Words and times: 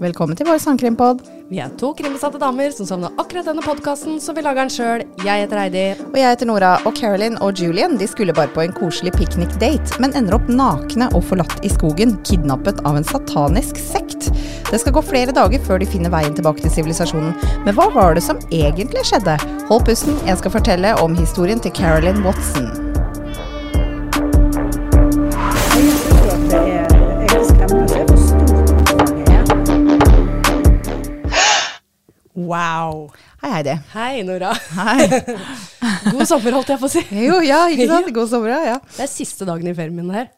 Velkommen 0.00 0.34
til 0.34 0.48
vår 0.48 0.58
sangkrimpod. 0.58 1.20
Vi 1.46 1.60
er 1.62 1.70
to 1.78 1.92
krimbesatte 1.94 2.40
damer 2.42 2.72
som 2.74 2.88
savner 2.88 3.14
akkurat 3.22 3.46
denne 3.46 3.62
podkasten, 3.62 4.16
så 4.18 4.34
vi 4.34 4.42
lager 4.42 4.64
den 4.64 4.72
sjøl. 4.74 5.04
Jeg 5.22 5.44
heter 5.44 5.60
Heidi. 5.60 5.84
Og 6.08 6.18
jeg 6.18 6.26
heter 6.26 6.50
Nora. 6.50 6.72
Og 6.88 6.98
Carolyn 6.98 7.38
og 7.38 7.54
Julian 7.54 7.94
de 8.02 8.10
skulle 8.10 8.34
bare 8.34 8.50
på 8.50 8.64
en 8.64 8.74
koselig 8.74 9.14
piknikdate, 9.14 10.02
men 10.02 10.10
ender 10.18 10.40
opp 10.40 10.50
nakne 10.50 11.06
og 11.14 11.22
forlatt 11.30 11.62
i 11.62 11.70
skogen, 11.70 12.18
kidnappet 12.26 12.82
av 12.82 12.98
en 12.98 13.06
satanisk 13.06 13.78
sekt. 13.78 14.32
Det 14.72 14.82
skal 14.82 14.98
gå 14.98 15.06
flere 15.06 15.30
dager 15.36 15.62
før 15.70 15.78
de 15.78 15.86
finner 15.94 16.10
veien 16.10 16.34
tilbake 16.34 16.66
til 16.66 16.74
sivilisasjonen. 16.80 17.38
Men 17.62 17.78
hva 17.78 17.92
var 17.94 18.18
det 18.18 18.26
som 18.26 18.42
egentlig 18.50 19.06
skjedde? 19.06 19.38
Hold 19.70 19.86
pusten, 19.86 20.18
jeg 20.26 20.42
skal 20.42 20.58
fortelle 20.58 20.98
om 20.98 21.14
historien 21.14 21.62
til 21.62 21.78
Carolyn 21.78 22.24
Watson. 22.26 22.89
Wow. 32.50 33.10
Hei, 33.44 33.50
Heidi. 33.54 33.76
Hei, 33.94 34.22
Nora. 34.26 34.50
Hei. 34.74 35.06
God 36.12 36.26
sommer, 36.26 36.56
holdt 36.58 36.72
jeg 36.74 36.80
på 36.82 36.88
å 36.88 36.90
si. 36.90 37.02
Jo, 37.28 37.38
ja, 37.46 37.62
ikke 37.70 37.86
sant? 37.90 38.10
God 38.16 38.30
sommer, 38.32 38.56
ja. 38.66 38.78
Det 38.96 39.04
er 39.06 39.10
siste 39.12 39.46
dagen 39.48 39.70
i 39.70 39.74
ferien 39.76 39.94
min 39.96 40.10
her. 40.14 40.30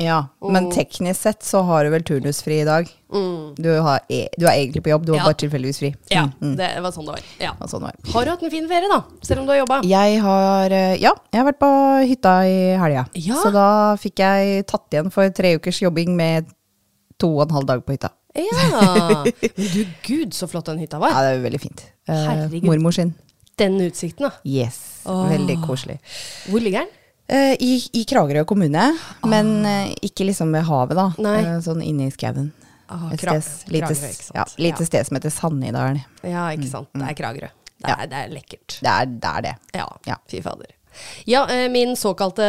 Ja, 0.00 0.16
men 0.42 0.72
teknisk 0.74 1.20
sett 1.22 1.44
så 1.46 1.60
har 1.68 1.84
du 1.86 1.92
vel 1.92 2.02
turnusfri 2.02 2.56
i 2.62 2.66
dag. 2.66 2.88
Du, 3.14 3.68
har, 3.84 4.00
e- 4.10 4.26
du 4.34 4.48
er 4.50 4.56
egentlig 4.56 4.82
på 4.82 4.90
jobb, 4.90 5.04
du 5.06 5.12
har 5.12 5.20
Ja. 5.20 5.26
bare 5.28 5.38
tilfeldigvis 5.44 5.78
fri. 5.84 5.90
Ja, 6.10 6.24
Mm, 6.40 6.48
mm. 6.48 6.56
det 6.58 6.70
var 6.82 6.90
sånn 6.96 7.06
det 7.06 7.12
var. 7.14 7.28
Ja. 7.38 7.52
var, 7.60 7.70
sånn 7.70 7.84
var. 7.86 7.94
Har 8.10 8.24
du 8.26 8.32
hatt 8.32 8.42
en 8.42 8.50
fin 8.56 8.66
ferie, 8.72 8.88
da? 8.90 8.98
Selv 9.22 9.44
om 9.44 9.46
du 9.46 9.52
har 9.54 9.60
jobba? 9.60 9.78
Jeg 9.86 10.18
har, 10.24 10.74
eh, 10.80 10.96
ja, 10.98 11.12
jeg 11.30 11.38
har 11.44 11.46
vært 11.52 11.60
på 11.62 11.70
hytta 12.10 12.34
i 12.50 12.58
helga. 12.82 13.04
Ja. 13.14 13.38
Så 13.44 13.52
da 13.54 13.68
fikk 14.02 14.18
jeg 14.24 14.66
tatt 14.72 14.88
igjen 14.96 15.12
for 15.14 15.30
tre 15.30 15.54
ukers 15.60 15.78
jobbing 15.84 16.16
med 16.18 16.50
to 17.22 17.30
og 17.36 17.46
en 17.46 17.54
halv 17.60 17.70
dag 17.70 17.86
på 17.86 17.94
hytta. 17.94 18.10
Ja. 18.34 19.24
Men 19.56 19.68
du, 19.74 19.84
gud, 20.02 20.34
så 20.34 20.48
flott 20.50 20.66
den 20.66 20.78
hytta 20.82 20.98
var. 20.98 21.10
Ja, 21.14 21.22
det 21.22 21.36
er 21.38 21.44
veldig 21.44 21.60
fint. 21.62 21.84
Herregud. 22.10 22.64
mormor 22.66 22.92
sin. 22.96 23.14
Den 23.60 23.76
utsikten, 23.84 24.26
da. 24.26 24.32
Yes. 24.42 24.80
Åh. 25.06 25.28
Veldig 25.30 25.60
koselig. 25.66 26.00
Hvor 26.50 26.60
ligger 26.64 26.82
den? 26.84 26.92
Eh, 27.30 27.54
i, 27.62 27.76
I 27.96 28.02
Kragerø 28.04 28.42
kommune, 28.44 28.88
men 29.30 29.52
eh, 29.64 29.94
ikke 30.04 30.26
liksom 30.28 30.50
ved 30.52 30.66
havet, 30.68 30.98
da. 30.98 31.06
Eh, 31.38 31.54
sånn 31.64 31.80
inne 31.86 32.10
i 32.10 32.12
skauen. 32.12 32.50
Ah, 32.92 33.06
Et 33.14 33.22
sted, 33.22 33.46
lite, 33.72 33.94
ikke 33.94 34.12
sant? 34.26 34.34
ja, 34.60 34.74
sted 34.84 35.06
som 35.08 35.16
heter 35.16 35.32
Sannidalen. 35.32 36.02
Ja, 36.26 36.50
ikke 36.52 36.68
sant. 36.68 36.90
Det 36.92 37.06
er 37.14 37.16
Kragerø. 37.22 37.48
Det 37.84 37.88
Ja. 37.90 37.96
er, 38.02 38.10
det 38.10 38.18
er 38.26 38.34
lekkert. 38.34 38.76
Det 38.82 38.90
er, 38.92 39.06
det 39.22 39.30
er 39.30 39.46
det. 39.46 39.54
Ja, 39.78 39.86
Ja. 40.10 40.16
fy 40.30 40.42
fader. 40.44 40.74
Ja, 41.26 41.46
min 41.72 41.96
såkalte 41.98 42.44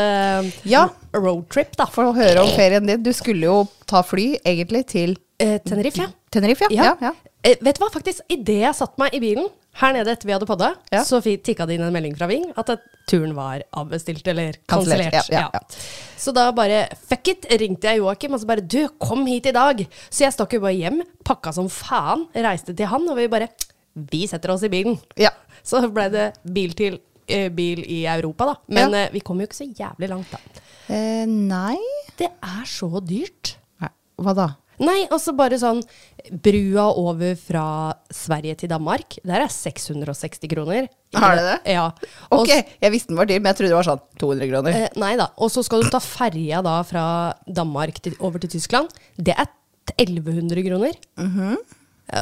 Ja. 0.67 0.89
roadtrip, 1.15 1.75
da. 1.79 1.85
For 1.85 2.11
å 2.11 2.13
høre 2.15 2.43
om 2.43 2.51
ferien 2.57 2.85
din. 2.85 3.01
Du 3.03 3.13
skulle 3.13 3.47
jo 3.47 3.67
ta 3.87 4.01
fly, 4.03 4.35
egentlig, 4.45 4.83
til 4.91 5.15
Eh, 5.41 5.57
Tenerife, 5.63 5.99
ja. 6.01 6.09
Tenerife, 6.31 6.67
ja. 6.71 6.75
Ja. 6.75 6.83
ja, 7.01 7.11
ja. 7.11 7.31
Eh, 7.45 7.57
vet 7.61 7.77
du 7.77 7.83
hva, 7.83 7.91
faktisk, 7.93 8.23
idet 8.31 8.61
jeg 8.63 8.77
satte 8.77 9.01
meg 9.01 9.15
i 9.15 9.21
bilen 9.23 9.49
her 9.75 9.91
nede 9.91 10.13
etter 10.13 10.29
vi 10.29 10.31
hadde 10.31 10.47
podda, 10.47 10.69
så 11.03 11.19
tikka 11.19 11.65
det 11.67 11.75
inn 11.75 11.83
en 11.83 11.91
melding 11.91 12.13
fra 12.15 12.29
Ving 12.31 12.45
at 12.55 12.69
turen 13.11 13.33
var 13.35 13.65
avbestilt 13.75 14.23
eller 14.31 14.55
Kansellert. 14.71 15.75
Så 16.15 16.31
da 16.35 16.45
bare 16.55 16.85
fuck 16.95 17.27
it, 17.33 17.47
ringte 17.59 17.91
jeg 17.91 17.99
Joakim 17.99 18.37
og 18.37 18.41
så 18.41 18.47
bare 18.47 18.63
du, 18.63 18.85
kom 19.03 19.25
hit 19.27 19.49
i 19.51 19.55
dag. 19.55 19.83
Så 20.07 20.23
jeg 20.23 20.35
stakk 20.35 20.55
jo 20.55 20.61
bare 20.63 20.77
hjem, 20.79 21.01
pakka 21.27 21.51
som 21.57 21.67
faen, 21.67 22.23
reiste 22.47 22.71
til 22.71 22.87
han, 22.87 23.03
og 23.11 23.19
vi 23.19 23.27
bare 23.31 23.51
vi 23.95 24.25
setter 24.27 24.55
oss 24.55 24.63
i 24.67 24.71
bilen. 24.71 24.97
Ja. 25.19 25.31
Så 25.63 25.81
ble 25.91 26.07
det 26.13 26.25
bil 26.55 26.73
til 26.77 26.97
eh, 27.27 27.47
bil 27.53 27.83
i 27.83 28.03
Europa, 28.11 28.51
da. 28.51 28.55
Men 28.75 28.95
eh, 28.95 29.11
vi 29.13 29.21
kom 29.23 29.39
jo 29.39 29.47
ikke 29.47 29.59
så 29.59 29.67
jævlig 29.69 30.11
langt, 30.11 30.31
da. 30.31 30.63
Eh, 30.91 31.23
nei. 31.27 31.77
Det 32.19 32.31
er 32.31 32.67
så 32.69 32.89
dyrt. 33.03 33.55
Nei. 33.83 33.91
Hva 34.23 34.35
da? 34.37 34.49
Nei, 34.83 35.05
altså 35.07 35.33
bare 35.37 35.59
sånn 35.59 35.81
Brua 36.43 36.87
over 36.97 37.35
fra 37.39 37.65
Sverige 38.13 38.57
til 38.63 38.71
Danmark, 38.71 39.17
der 39.23 39.45
er 39.45 39.51
660 39.51 40.49
kroner. 40.51 40.89
Er 41.15 41.37
det 41.37 41.45
det? 41.45 41.75
Ja. 41.75 41.85
Ok, 42.33 42.51
jeg 42.51 42.91
visste 42.93 43.13
den 43.13 43.19
var 43.19 43.29
dyr, 43.29 43.39
men 43.39 43.51
jeg 43.51 43.59
trodde 43.59 43.71
det 43.71 43.79
var 43.79 43.87
sånn 43.87 44.03
200 44.21 44.51
kroner. 44.51 44.79
Eh, 44.81 44.99
nei 44.99 45.13
da. 45.19 45.29
Og 45.39 45.53
så 45.53 45.63
skal 45.65 45.85
du 45.85 45.91
ta 45.93 46.01
ferja 46.03 46.61
da 46.65 46.79
fra 46.87 47.05
Danmark 47.47 48.01
til, 48.03 48.17
over 48.19 48.41
til 48.41 48.55
Tyskland. 48.57 48.91
Det 49.15 49.35
er 49.35 49.47
1100 49.95 50.63
kroner. 50.65 50.93
Mhm. 51.17 51.39
-hmm. 51.39 51.57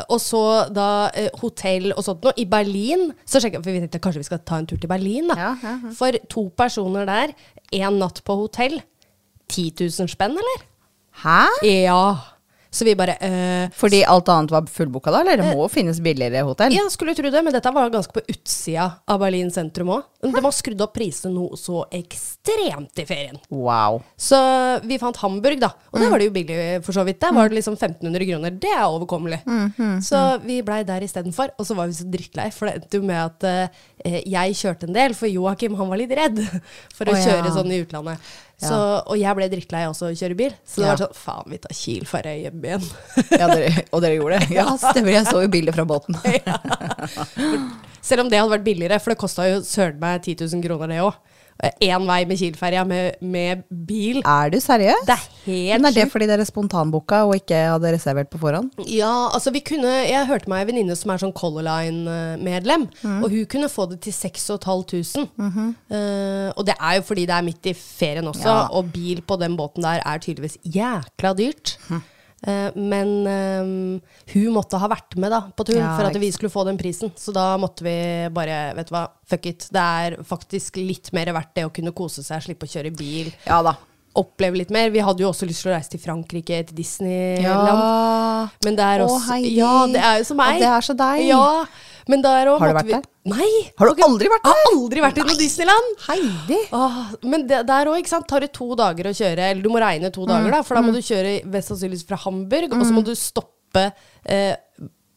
og 0.09 0.19
så 0.21 0.69
da 0.73 1.11
eh, 1.13 1.29
hotell 1.41 1.93
og 1.97 2.03
sånt 2.03 2.23
noe. 2.23 2.33
I 2.37 2.45
Berlin 2.45 3.13
så 3.25 3.39
sjekker 3.39 3.57
jeg, 3.57 3.63
for 3.63 3.71
vi 3.71 3.79
tenkte 3.79 3.99
kanskje 3.99 4.19
vi 4.19 4.23
skal 4.23 4.39
ta 4.39 4.57
en 4.57 4.67
tur 4.67 4.77
til 4.77 4.87
Berlin. 4.87 5.27
da. 5.27 5.35
Ja, 5.35 5.57
ja, 5.63 5.79
ja. 5.83 5.89
For 5.91 6.11
to 6.29 6.49
personer 6.57 7.05
der, 7.05 7.33
én 7.71 7.97
natt 7.99 8.23
på 8.23 8.35
hotell, 8.35 8.81
10 9.49 9.73
000 9.79 10.07
spenn, 10.07 10.31
eller? 10.31 10.63
Hæ? 11.23 11.47
Ja. 11.63 12.32
Så 12.73 12.87
vi 12.87 12.95
bare 12.97 13.13
øh, 13.21 13.67
Fordi 13.77 13.99
alt 14.09 14.29
annet 14.33 14.51
var 14.53 14.65
fullbooka 14.65 15.11
da, 15.13 15.19
eller 15.21 15.37
det 15.43 15.51
må 15.53 15.67
finnes 15.69 15.99
billigere 16.01 16.41
hotell? 16.47 16.73
Ja, 16.73 16.87
skulle 16.89 17.13
tro 17.13 17.29
det, 17.29 17.43
men 17.45 17.53
dette 17.53 17.71
var 17.75 17.91
ganske 17.93 18.15
på 18.15 18.23
utsida 18.33 18.87
av 19.13 19.21
Berlin 19.21 19.51
sentrum 19.53 19.91
òg. 19.93 20.07
De 20.23 20.41
har 20.41 20.55
skrudd 20.55 20.81
opp 20.81 20.95
prisene 20.95 21.35
noe 21.35 21.57
så 21.59 21.83
ekstremt 21.93 22.97
i 23.01 23.05
ferien. 23.05 23.37
Wow. 23.53 23.99
Så 24.17 24.39
vi 24.87 24.97
fant 25.01 25.19
Hamburg, 25.21 25.59
da. 25.61 25.69
Og 25.91 25.99
der 26.01 26.09
var 26.13 26.21
det 26.21 26.29
jo 26.29 26.33
billig, 26.35 26.57
for 26.85 26.95
så 26.95 27.03
vidt. 27.05 27.19
Der 27.21 27.35
var 27.35 27.51
det 27.51 27.59
liksom 27.59 27.75
1500 27.77 28.25
kroner. 28.31 28.55
Det 28.63 28.71
er 28.73 28.85
overkommelig. 28.87 29.41
Så 30.07 30.23
vi 30.45 30.61
blei 30.65 30.81
der 30.87 31.05
istedenfor. 31.05 31.53
Og 31.59 31.67
så 31.67 31.77
var 31.77 31.91
vi 31.91 31.97
så 31.99 32.07
drittlei, 32.09 32.47
for 32.55 32.69
det 32.69 32.79
endte 32.79 33.01
jo 33.01 33.05
med 33.05 33.19
at 33.19 33.45
eh, 34.03 34.23
jeg 34.33 34.57
kjørte 34.63 34.89
en 34.89 34.97
del, 34.97 35.13
for 35.17 35.29
Joakim 35.29 35.77
han 35.79 35.91
var 35.91 36.01
litt 36.01 36.15
redd 36.17 36.41
for 36.97 37.05
å 37.11 37.13
Å, 37.13 37.19
ja. 37.19 37.27
kjøre 37.29 37.53
sånn 37.59 37.75
i 37.75 37.83
utlandet. 37.83 38.33
Så, 38.61 38.75
og 39.09 39.17
jeg 39.19 39.35
ble 39.35 39.47
drittlei 39.51 39.81
også 39.89 40.11
å 40.11 40.15
kjøre 40.15 40.37
bil. 40.39 40.53
Så 40.63 40.83
det 40.83 40.87
var 40.87 41.01
sånn 41.01 41.17
faen, 41.17 41.47
vi 41.51 41.57
tar 41.63 41.73
Kiel-ferja 41.75 42.35
hjem 42.45 42.67
igjen. 42.69 42.85
Ja, 43.41 43.47
dere, 43.49 43.71
og 43.89 44.03
dere 44.05 44.19
gjorde 44.19 44.39
det? 44.39 44.53
Ja, 44.55 44.67
stemmer. 44.79 45.15
Jeg 45.17 45.27
så 45.27 45.41
jo 45.43 45.49
bildet 45.51 45.75
fra 45.75 45.85
båten. 45.89 46.15
Selv 48.07 48.23
om 48.23 48.31
det 48.31 48.39
hadde 48.39 48.53
vært 48.53 48.65
billigere, 48.67 48.99
for 49.03 49.13
det 49.13 49.19
kosta 49.19 49.47
jo 49.49 49.61
søren 49.67 49.99
meg 50.01 50.23
10 50.23 50.45
000 50.45 50.63
kroner, 50.65 50.91
det 50.93 51.01
òg. 51.03 51.19
Én 51.79 52.05
vei 52.07 52.25
med 52.27 52.37
Kiel-ferja 52.39 52.81
med, 52.87 53.15
med 53.21 53.61
bil. 53.69 54.21
Er 54.27 54.49
du 54.51 54.57
seriøs? 54.59 55.05
Det 55.07 55.13
er 55.15 55.25
helt 55.45 55.81
Men 55.81 55.85
er 55.85 55.95
det 55.95 56.05
fordi 56.11 56.27
dere 56.27 56.43
spontanbooka 56.47 57.21
og 57.27 57.35
ikke 57.37 57.55
hadde 57.75 57.91
reservert 57.95 58.29
på 58.33 58.39
forhånd? 58.41 58.71
Ja, 58.89 59.29
altså 59.33 59.51
vi 59.53 59.61
kunne 59.63 59.91
Jeg 60.09 60.27
hørte 60.27 60.49
meg 60.51 60.63
en 60.65 60.67
venninne 60.73 60.95
som 60.99 61.13
er 61.13 61.21
sånn 61.21 61.33
Color 61.37 61.63
Line-medlem, 61.67 62.87
og 63.23 63.29
hun 63.31 63.45
kunne 63.51 63.69
få 63.71 63.85
det 63.93 64.01
til 64.07 64.13
6500. 64.17 65.27
Eh, 65.93 66.49
og 66.57 66.65
det 66.67 66.75
er 66.79 66.97
jo 66.99 67.05
fordi 67.07 67.25
det 67.29 67.35
er 67.37 67.45
midt 67.47 67.69
i 67.71 67.73
ferien 67.77 68.27
også, 68.27 68.47
Ja. 68.49 68.67
og 68.71 68.91
bil 68.93 69.21
på 69.21 69.37
den 69.39 69.55
båten 69.57 69.83
der 69.83 70.01
er 70.05 70.17
tydeligvis 70.19 70.57
jækla 70.65 71.33
dyrt. 71.37 71.77
Eh, 71.91 71.99
men 72.75 73.11
um, 73.27 74.01
hun 74.33 74.49
måtte 74.55 74.79
ha 74.81 74.89
vært 74.91 75.15
med 75.21 75.31
da 75.31 75.39
på 75.55 75.65
turen 75.69 75.79
Ja, 75.79 75.93
for 75.95 76.09
at 76.09 76.19
vi 76.19 76.31
skulle 76.35 76.51
få 76.51 76.65
den 76.67 76.79
prisen. 76.79 77.13
Så 77.15 77.31
da 77.35 77.53
måtte 77.61 77.85
vi 77.85 77.95
bare, 78.35 78.73
vet 78.77 78.89
du 78.89 78.93
hva, 78.95 79.05
fuck 79.29 79.47
it. 79.47 79.69
Det 79.71 79.85
er 80.03 80.17
faktisk 80.27 80.81
litt 80.81 81.13
mer 81.15 81.31
verdt 81.35 81.53
det 81.55 81.67
å 81.69 81.73
kunne 81.73 81.95
kose 81.95 82.25
seg, 82.25 82.43
slippe 82.43 82.67
å 82.67 82.73
kjøre 82.73 82.91
bil. 82.95 83.31
Ja 83.47 83.61
da. 83.65 83.77
Oppleve 84.19 84.59
litt 84.59 84.69
mer. 84.73 84.91
Vi 84.93 85.01
hadde 85.01 85.23
jo 85.23 85.31
også 85.31 85.47
lyst 85.49 85.63
til 85.65 85.71
å 85.71 85.73
reise 85.73 85.89
til 85.95 86.03
Frankrike, 86.03 86.59
til 86.67 86.77
Disneyland. 86.77 87.71
Ja. 87.71 88.43
Men 88.67 88.77
det 88.77 88.89
er 88.91 89.05
Å, 89.07 89.15
hei. 89.31 89.39
Ja, 89.55 89.71
det 89.89 90.03
er 90.03 90.19
jo 90.21 90.27
som 90.29 90.37
meg. 90.37 90.59
Og 90.59 90.65
det 90.65 90.69
er 90.69 90.85
så 90.85 90.97
deg. 90.99 91.23
Ja, 91.31 91.47
men 92.11 92.21
der 92.25 92.49
også 92.51 92.59
Har 92.59 92.73
du 92.73 92.77
vært 92.79 92.89
vi- 92.89 92.95
der? 92.97 93.03
Nei. 93.33 93.49
Har 93.79 93.87
du 93.87 94.01
aldri 94.03 94.27
vært 94.31 94.43
der? 94.43 94.49
Jeg 94.51 94.63
har 94.65 94.73
aldri 94.73 95.03
vært 95.05 95.17
i 95.21 95.27
noe 95.27 95.37
Disneyland. 95.39 95.93
Heidi! 96.07 96.57
Åh, 96.75 96.97
men 97.23 97.47
det, 97.47 97.61
der 97.69 97.85
òg, 97.91 97.99
ikke 98.01 98.13
sant. 98.15 98.27
Tar 98.27 98.43
det 98.43 98.51
to 98.53 98.73
dager 98.75 99.07
å 99.11 99.15
kjøre, 99.15 99.51
eller 99.51 99.61
du 99.63 99.69
må 99.71 99.79
regne 99.83 100.11
to 100.11 100.25
dager, 100.27 100.51
da, 100.51 100.61
for 100.63 100.75
da 100.75 100.81
må 100.83 100.91
du 100.95 100.99
kjøre 100.99 101.37
mest 101.45 101.71
sannsynligvis 101.71 102.07
fra 102.09 102.19
Hamburg, 102.25 102.73
og 102.73 102.83
så 102.85 102.91
må 102.93 103.03
du 103.07 103.13
stoppe 103.15 103.85
eh, 104.25 104.55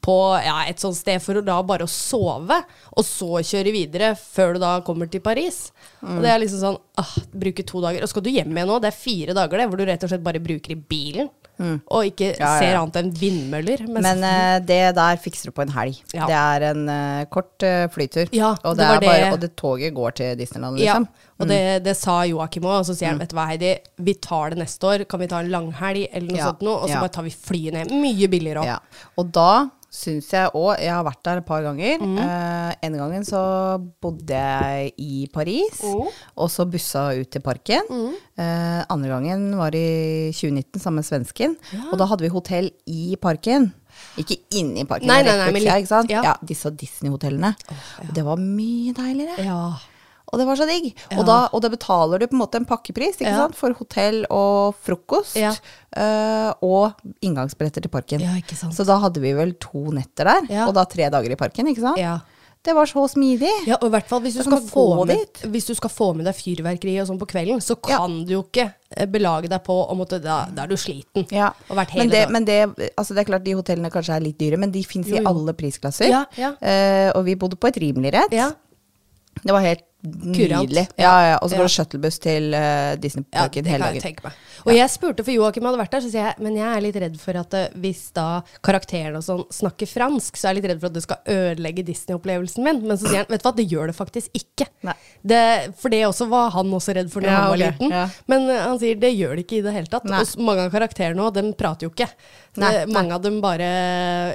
på 0.06 0.16
ja, 0.38 0.60
et 0.70 0.78
sånt 0.78 0.94
sted 0.94 1.19
for 1.20 1.34
å 1.34 1.42
da 1.44 1.56
bare 1.66 1.82
å 1.82 1.91
sove, 1.91 2.60
og 2.94 3.03
så 3.04 3.41
kjøre 3.42 3.72
videre 3.74 4.12
før 4.14 4.54
du 4.54 4.60
da 4.62 4.76
kommer 4.86 5.10
til 5.10 5.20
Paris. 5.24 5.72
Og 6.06 6.22
det 6.22 6.30
er 6.30 6.38
liksom 6.44 6.60
sånn 6.62 6.78
ah, 7.03 7.16
Bruke 7.34 7.64
to 7.66 7.82
dager. 7.82 8.04
Og 8.06 8.12
skal 8.12 8.22
du 8.22 8.30
hjem 8.30 8.54
igjen 8.54 8.70
nå, 8.70 8.78
det 8.84 8.92
er 8.92 9.00
fire 9.00 9.34
dager 9.34 9.58
det, 9.58 9.66
hvor 9.66 9.82
du 9.82 9.84
rett 9.88 10.06
og 10.06 10.12
slett 10.14 10.22
bare 10.22 10.38
bruker 10.44 10.76
i 10.76 10.78
bilen. 10.78 11.28
Og 11.58 12.04
ikke 12.10 12.32
Ja, 12.34 12.38
ja, 12.41 12.48
ser 12.60 12.76
annet 12.80 12.97
enn 13.00 13.10
vindmøller. 13.16 13.84
Men 13.88 14.20
uh, 14.22 14.58
det 14.66 14.80
der 14.98 15.20
fikser 15.22 15.48
du 15.50 15.54
på 15.56 15.62
en 15.64 15.72
helg. 15.72 16.00
Ja. 16.12 16.26
Det 16.28 16.36
er 16.41 16.66
en 16.72 16.82
uh, 16.91 17.24
kort 17.32 17.64
uh, 17.64 17.86
flytur. 17.94 18.28
Ja, 18.36 18.50
og, 18.62 18.76
det 18.76 18.84
det 18.91 19.00
bare, 19.06 19.20
det- 19.24 19.32
og 19.32 19.41
det 19.41 19.53
toget 19.56 19.94
går 19.97 20.16
til 20.20 20.36
Disneyland, 20.41 20.78
Ja, 20.82 20.98
liksom. 20.98 21.08
og 21.41 21.48
det, 21.48 21.60
det 21.84 21.97
sa 21.97 22.18
Joakim 22.28 22.68
òg. 22.68 22.80
Og 22.82 22.86
så 22.91 22.97
sier 22.98 23.12
han, 23.14 23.18
vet 23.22 23.32
du 23.32 23.36
hva 23.38 23.47
Heidi, 23.48 23.72
vi 24.04 24.14
tar 24.14 24.53
det 24.53 24.60
neste 24.64 24.84
år. 24.91 25.06
Kan 25.08 25.20
vi 25.24 25.30
ta 25.32 25.41
en 25.41 25.50
langhelg 25.53 26.08
eller 26.12 26.28
noe 26.32 26.44
sånt 26.53 26.66
noe? 26.66 26.82
Og 26.82 26.88
så 26.92 27.00
bare 27.00 27.14
tar 27.16 27.26
vi 27.26 27.32
flyet 27.32 27.72
ned. 27.78 27.97
Mye 28.04 28.28
billigere 28.32 28.64
òg. 28.64 28.70
Ja. 28.74 28.78
Og 29.16 29.32
da 29.32 29.50
syns 29.97 30.28
jeg 30.34 30.51
òg 30.54 30.77
Jeg 30.83 30.93
har 30.93 31.04
vært 31.07 31.22
der 31.25 31.41
et 31.41 31.47
par 31.48 31.63
ganger. 31.65 31.98
Mm. 32.03 32.19
Eh, 32.21 32.75
en 32.87 32.98
gangen 33.01 33.25
så 33.25 33.41
bodde 34.03 34.37
jeg 34.37 34.93
i 34.98 35.27
Paris, 35.33 35.81
Mm. 35.83 36.10
og 36.37 36.51
så 36.53 36.66
bussa 36.69 37.07
ut 37.16 37.31
til 37.33 37.41
parken. 37.41 37.83
Eh, 38.37 38.84
andre 38.93 39.09
gangen 39.09 39.57
var 39.57 39.75
i 39.75 40.31
2019 40.37 40.81
sammen 40.81 41.01
med 41.01 41.09
svensken, 41.09 41.57
og 41.93 41.98
da 41.98 42.07
hadde 42.07 42.22
vi 42.27 42.28
hotell 42.34 42.71
i 42.87 43.16
parken. 43.21 43.72
Ikke 44.21 44.37
inne 44.53 44.83
i 44.83 44.84
parken, 44.84 45.09
Nei, 45.09 45.22
nei, 45.25 45.37
nei, 45.41 45.51
men 45.53 45.63
litt- 45.63 45.72
ikke 45.81 45.89
sant? 45.89 46.10
ja. 46.10 46.22
Ja, 46.22 46.34
disse 46.45 46.69
Disney-hotellene. 46.71 47.54
Og 48.04 48.13
Det 48.15 48.25
var 48.25 48.37
mye 48.37 48.92
deiligere. 48.92 49.39
Ja. 49.45 49.78
Og 50.33 50.41
det 50.41 50.47
var 50.49 50.59
så 50.59 50.67
digg. 50.67 50.89
Ja. 51.11 51.21
Og, 51.21 51.27
da, 51.28 51.39
og 51.55 51.63
da 51.63 51.71
betaler 51.71 52.19
du 52.19 52.27
på 52.27 52.34
en 52.34 52.43
måte 52.43 52.59
en 52.59 52.67
pakkepris 52.69 53.21
ikke 53.21 53.31
Ja. 53.31 53.45
sant? 53.45 53.55
for 53.59 53.77
hotell 53.78 54.25
og 54.31 54.75
frokost. 54.83 55.37
Ja. 55.39 55.53
Uh, 55.97 56.53
og 56.67 57.21
inngangsbilletter 57.25 57.84
til 57.84 57.93
parken. 57.93 58.25
Så 58.75 58.87
da 58.87 58.99
hadde 59.05 59.23
vi 59.23 59.33
vel 59.37 59.55
to 59.63 59.87
netter 59.95 60.33
der, 60.33 60.67
og 60.67 60.75
da 60.75 60.84
tre 60.84 61.11
dager 61.11 61.31
i 61.31 61.39
parken. 61.39 61.71
ikke 61.71 61.84
sant? 61.84 62.03
Ja. 62.03 62.19
Det 62.67 62.75
var 62.75 62.89
så 62.91 63.05
smidig. 63.07 63.51
Ja, 63.69 63.77
og 63.78 63.87
i 63.87 63.93
hvert 63.95 64.09
fall 64.11 64.21
hvis 64.25 64.34
du, 64.34 64.43
skal 64.43 64.63
få 64.67 65.05
med, 65.07 65.39
hvis 65.53 65.69
du 65.69 65.75
skal 65.78 65.91
få 65.93 66.09
med 66.19 66.27
deg 66.27 66.34
fyrverkeri 66.34 66.97
og 66.99 67.07
sånn 67.07 67.21
på 67.21 67.28
kvelden, 67.31 67.63
så 67.63 67.77
kan 67.78 68.17
du 68.27 68.33
jo 68.34 68.41
ikke 68.43 68.65
eh, 68.91 69.07
belage 69.07 69.51
deg 69.53 69.63
på 69.63 69.77
å 69.84 69.95
måtte 69.95 70.19
Da, 70.23 70.41
da 70.51 70.65
er 70.65 70.73
du 70.73 70.75
sliten. 70.81 71.28
Ja. 71.31 71.53
Og 71.71 71.78
Men, 71.78 72.11
det, 72.11 72.25
men 72.34 72.49
det, 72.49 72.59
altså 72.97 73.15
det 73.15 73.23
er 73.23 73.31
klart 73.31 73.47
de 73.47 73.55
hotellene 73.55 73.93
kanskje 73.95 74.17
er 74.17 74.25
litt 74.25 74.39
dyre, 74.41 74.59
men 74.59 74.75
de 74.75 74.83
fins 74.83 75.07
i 75.15 75.23
alle 75.23 75.55
prisklasser. 75.55 76.11
Ja, 76.11 76.25
ja. 76.34 76.57
Uh, 76.59 77.11
og 77.15 77.28
vi 77.28 77.37
bodde 77.39 77.61
på 77.61 77.71
et 77.71 77.78
rimeligere 77.78 78.27
et. 78.27 78.34
Ja. 78.34 78.51
Det 79.45 79.55
var 79.55 79.63
helt. 79.63 79.87
Nydelig. 80.06 80.86
Ja, 81.00 81.14
ja. 81.30 81.38
Og 81.41 81.50
så 81.50 81.58
går 81.58 81.68
det 81.68 81.74
shuttlebuss 81.74 82.18
til 82.22 82.54
uh, 82.54 82.94
Disneyparken 83.00 83.68
hele 83.70 83.91
jeg 83.92 84.03
dagen. 84.03 84.22
meg. 84.26 84.42
Og 84.66 84.74
jeg 84.74 84.91
spurte, 84.91 85.24
for 85.26 85.34
Joakim 85.34 85.66
hadde 85.68 85.78
vært 85.78 85.94
der, 85.94 86.03
så 86.03 86.10
sier 86.10 86.24
jeg 86.26 86.42
men 86.42 86.56
jeg 86.58 86.66
er 86.66 86.82
litt 86.82 86.98
redd 86.98 87.18
for 87.20 87.38
at 87.38 87.54
eh, 87.54 87.74
hvis 87.82 88.03
da 88.16 88.26
karakterene 88.66 89.20
og 89.20 89.24
sånn 89.26 89.44
snakker 89.54 89.88
fransk, 89.91 90.38
så 90.38 90.48
er 90.48 90.54
jeg 90.54 90.58
litt 90.58 90.68
redd 90.72 90.80
for 90.82 90.91
at 90.91 90.97
det 90.97 91.04
skal 91.04 91.30
ødelegge 91.36 91.84
Disney-opplevelsen 91.86 92.66
min. 92.66 92.82
Men 92.86 92.98
så 92.98 93.06
sier 93.06 93.22
han 93.22 93.30
vet 93.30 93.44
du 93.44 93.47
hva, 93.47 93.54
det 93.56 93.68
gjør 93.70 93.92
det 93.92 93.97
faktisk 93.98 94.41
ikke. 94.41 94.68
Det, 95.22 95.42
for 95.78 95.94
det 95.94 96.03
også 96.08 96.28
var 96.30 96.50
han 96.56 96.74
også 96.78 96.97
redd 96.98 97.12
for 97.12 97.26
da 97.26 97.36
han 97.36 97.53
var 97.54 97.62
liten. 97.62 97.94
Men 98.32 98.50
eh, 98.50 98.64
han 98.64 98.80
sier 98.82 98.98
det 99.00 99.12
gjør 99.14 99.36
det 99.36 99.47
ikke 99.47 99.60
i 99.60 99.64
det 99.68 99.76
hele 99.76 99.92
tatt. 99.92 100.08
Nei. 100.10 100.24
Og 100.24 100.47
mange 100.50 100.66
av 100.66 100.74
karakterene 100.74 101.26
òg, 101.28 101.38
de 101.38 101.54
prater 101.58 101.86
jo 101.86 101.94
ikke. 101.94 102.10
Nei, 102.58 102.70
Det- 102.72 102.86
nei. 102.88 102.94
mange 102.94 103.12
av 103.14 103.22
dem 103.22 103.41
bare 103.41 103.68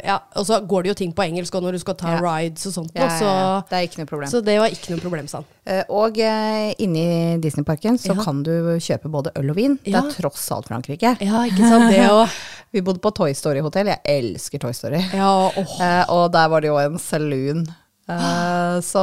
Ja, 0.06 0.20
og 0.36 0.46
så 0.46 0.60
går 0.68 0.84
det 0.84 0.90
jo 0.92 0.94
ting 1.02 1.14
på 1.14 1.24
engelsk 1.26 1.54
òg 1.54 1.64
når 1.64 1.72
du 1.74 1.80
skal 1.80 1.96
ta 1.96 2.12
Ja. 2.14 2.20
rides 2.22 2.66
og 2.68 2.74
sånt. 2.74 2.92
Ja, 2.96 3.08
så. 3.10 3.64
Det 3.70 3.78
er 3.80 3.88
ikke 3.88 3.98
noe 4.04 4.06
problem. 4.12 4.30
så 4.30 4.44
det 4.44 4.60
var 4.60 4.70
ikke 4.70 4.90
noe 4.92 5.00
problem, 5.00 5.28
sa 5.28 5.38
han. 5.38 5.46
Eh, 5.66 5.84
og 5.90 6.18
uh, 6.18 6.74
inne 6.80 7.02
i 7.36 7.38
Disneyparken 7.42 7.98
så 8.02 8.16
kan 8.24 8.42
du 8.44 8.78
kjøpe 8.80 9.10
både 9.12 9.32
øl 9.36 9.50
og 9.50 9.56
vin. 9.56 9.80
Det 9.84 9.94
er 9.96 10.10
tross 10.12 10.52
alt 10.52 10.68
Frankrike. 10.68 11.18
Ja, 11.22 11.44
ikke 11.46 11.68
sant. 11.70 11.92
Det 11.92 12.00
òg. 12.10 12.30
Vi 12.74 12.82
bodde 12.82 13.00
på 13.04 13.12
Toy 13.14 13.34
Story-hotell. 13.34 13.86
Jeg 13.88 14.02
elsker 14.06 14.60
Toy 14.60 14.72
Story. 14.72 15.02
Ja, 15.14 15.50
åh. 15.52 15.82
Eh, 15.82 16.06
og 16.10 16.32
der 16.32 16.48
var 16.50 16.62
det 16.62 16.68
jo 16.72 16.78
en 16.78 16.98
saloon. 16.98 17.68
Eh, 18.10 18.80
så 18.92 19.02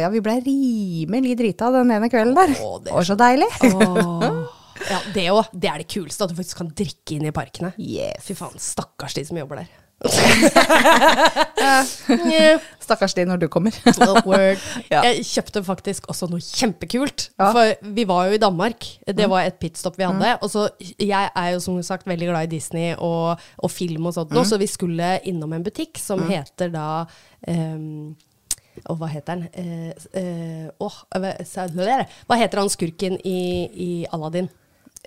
ja, 0.00 0.08
vi 0.12 0.20
ble 0.20 0.40
rimelig 0.44 1.36
drita 1.38 1.70
den 1.72 1.90
ene 1.90 2.08
kvelden 2.10 2.34
der. 2.34 2.54
Å, 2.62 2.78
det 2.82 2.90
det 2.90 2.92
var 2.96 3.04
så 3.04 3.16
deilig. 3.16 3.48
Åh. 3.62 4.41
Ja, 4.90 4.98
det 5.14 5.26
òg. 5.32 5.44
Det 5.52 5.68
er 5.70 5.78
det 5.82 5.88
kuleste, 5.92 6.24
at 6.24 6.30
du 6.32 6.36
faktisk 6.38 6.56
kan 6.62 6.72
drikke 6.76 7.16
inn 7.18 7.26
i 7.28 7.32
parkene. 7.34 7.72
Yes. 7.78 8.24
Fy 8.26 8.34
faen, 8.38 8.58
stakkars 8.58 9.14
de 9.14 9.24
som 9.28 9.36
jobber 9.38 9.62
der. 9.62 9.70
Stakkars 12.82 13.14
de 13.14 13.24
når 13.28 13.38
du 13.44 13.48
kommer. 13.52 13.74
Oh, 14.02 14.18
word. 14.26 14.58
Ja. 14.90 15.02
Jeg 15.06 15.22
kjøpte 15.28 15.62
faktisk 15.64 16.08
også 16.10 16.26
noe 16.30 16.42
kjempekult. 16.42 17.28
Ja. 17.38 17.44
Mm. 17.48 17.52
For 17.54 17.92
vi 17.98 18.04
var 18.10 18.26
jo 18.28 18.32
i 18.36 18.40
Danmark. 18.42 18.88
Det 19.06 19.28
var 19.30 19.46
et 19.46 19.58
pitstop 19.62 19.98
vi 20.00 20.06
hadde. 20.08 20.32
Og 20.42 20.50
så 20.52 20.66
Jeg 20.98 21.30
er 21.36 21.48
jo 21.54 21.60
som 21.62 21.78
sagt 21.86 22.06
veldig 22.10 22.28
glad 22.32 22.48
i 22.48 22.52
Disney 22.56 22.94
og, 22.98 23.38
og 23.58 23.70
film 23.70 24.06
og 24.10 24.14
sånt, 24.18 24.32
Mm. 24.32 24.44
så 24.48 24.58
vi 24.58 24.66
skulle 24.66 25.20
innom 25.28 25.52
en 25.52 25.62
butikk 25.64 25.98
som 26.02 26.22
heter 26.28 26.68
da 26.72 27.04
um, 27.46 28.16
og 28.88 28.96
hva 28.98 29.06
heter 29.12 29.36
den? 29.36 29.48
Eh, 29.52 29.92
eh, 30.18 30.68
hva- 30.80 31.06
hva 31.12 32.36
heter 32.40 32.58
han 32.58 32.70
skurken 32.72 33.18
i, 33.24 33.68
i 33.76 34.06
Aladdin? 34.12 34.48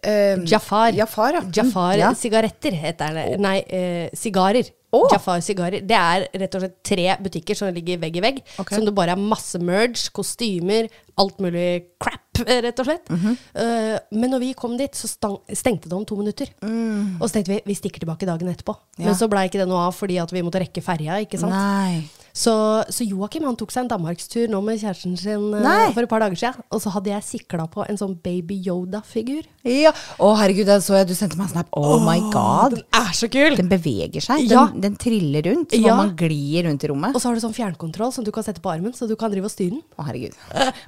Um, 0.03 0.43
Jafar. 0.45 0.91
Jafar, 0.93 1.33
ja. 1.33 1.41
Jafar 1.55 1.93
Mm, 1.95 1.99
ja. 1.99 2.09
sigaretter 2.13 2.71
heter 2.77 3.13
det. 3.15 3.39
Nei, 3.39 3.59
eh, 3.69 4.09
sigarer. 4.13 4.67
Oh. 4.93 5.07
Jafar 5.11 5.39
sigarer. 5.41 5.81
Det 5.81 5.95
er 5.97 6.27
rett 6.39 6.55
og 6.55 6.61
slett 6.61 6.75
tre 6.83 7.07
butikker 7.19 7.55
som 7.57 7.73
ligger 7.73 7.97
vegg 7.99 8.15
i 8.17 8.21
vegg. 8.23 8.37
Okay. 8.59 8.77
Som 8.77 8.85
det 8.85 8.93
bare 8.95 9.11
er 9.15 9.15
masse 9.19 9.57
merge, 9.59 10.09
kostymer, 10.13 10.87
alt 11.17 11.37
mulig 11.39 11.85
crap, 12.01 12.41
eh, 12.45 12.61
rett 12.65 12.79
og 12.79 12.85
slett. 12.89 13.07
Mhm. 13.09 13.37
Eh, 13.55 13.99
men 14.11 14.29
når 14.31 14.39
vi 14.39 14.53
kom 14.53 14.75
dit, 14.77 14.91
så 14.93 15.07
stang, 15.07 15.37
stengte 15.53 15.87
det 15.89 15.93
om 15.93 16.05
to 16.05 16.15
minutter. 16.19 16.47
Og 16.61 17.29
så 17.29 17.33
tenkte 17.37 17.53
vi 17.55 17.61
vi 17.65 17.73
stikker 17.75 17.99
tilbake 18.03 18.25
dagen 18.27 18.47
etterpå. 18.51 18.75
Mm. 18.75 18.99
Ja. 18.99 19.05
Men 19.05 19.15
så 19.15 19.29
blei 19.31 19.45
ikke 19.47 19.61
det 19.63 19.67
noe 19.69 19.87
av 19.87 19.95
fordi 19.95 20.19
vi 20.31 20.41
måtte 20.43 20.59
rekke 20.61 20.83
ferja. 20.83 21.21
ikke 21.23 21.39
sant? 21.39 21.51
Nei. 21.55 22.03
Så, 22.35 22.51
så 22.91 23.05
Joakim 23.07 23.45
han 23.47 23.55
tok 23.55 23.71
seg 23.71 23.85
en 23.85 23.91
danmarkstur 23.93 24.49
nå 24.51 24.59
med 24.61 24.75
kjæresten 24.81 25.13
sin 25.17 25.51
Nei. 25.63 25.93
for 25.95 26.03
et 26.03 26.09
par 26.11 26.19
dager 26.19 26.35
siden. 26.35 26.65
Og 26.69 26.81
så 26.83 26.91
hadde 26.91 27.07
jeg 27.13 27.23
sikla 27.23 27.63
på 27.71 27.85
en 27.87 27.95
sånn 27.95 28.17
Baby 28.21 28.57
Yoda-figur. 28.65 29.45
Ja. 29.63 29.93
Å, 30.19 30.33
herregud, 30.41 30.65
den 30.67 30.81
så 30.83 30.97
jeg. 30.99 31.07
Du 31.07 31.13
sendte 31.15 31.37
meg 31.39 31.47
en 31.47 31.53
snap. 31.53 31.69
Oh 31.71 31.95
my 32.03 32.19
god. 32.33 32.75
Den 32.75 32.83
er 32.99 33.13
så 33.15 33.29
kul! 33.31 33.55
Den 33.55 33.69
beveger 33.71 34.19
seg. 34.21 34.43
Den, 34.49 34.51
Ja. 34.51 34.65
den 34.67 34.97
triller 34.99 35.47
rundt. 35.47 35.71
Som 35.71 35.85
Ja. 35.87 35.95
man 35.95 36.11
glir 36.19 36.65
rundt 36.67 36.83
i 36.83 36.87
rommet. 36.91 37.15
Og 37.15 37.21
så 37.23 37.29
har 37.31 37.35
du 37.35 37.39
sånn 37.39 37.55
fjernkontroll 37.55 38.11
som 38.11 38.25
du 38.27 38.31
kan 38.35 38.43
sette 38.43 38.59
på 38.59 38.69
armen, 38.69 38.91
så 38.91 39.07
du 39.07 39.15
kan 39.15 39.31
drive 39.31 39.45
og 39.47 39.51
styre 39.55 39.69
den. 39.79 39.81
Å, 39.97 40.03
herregud. 40.05 40.35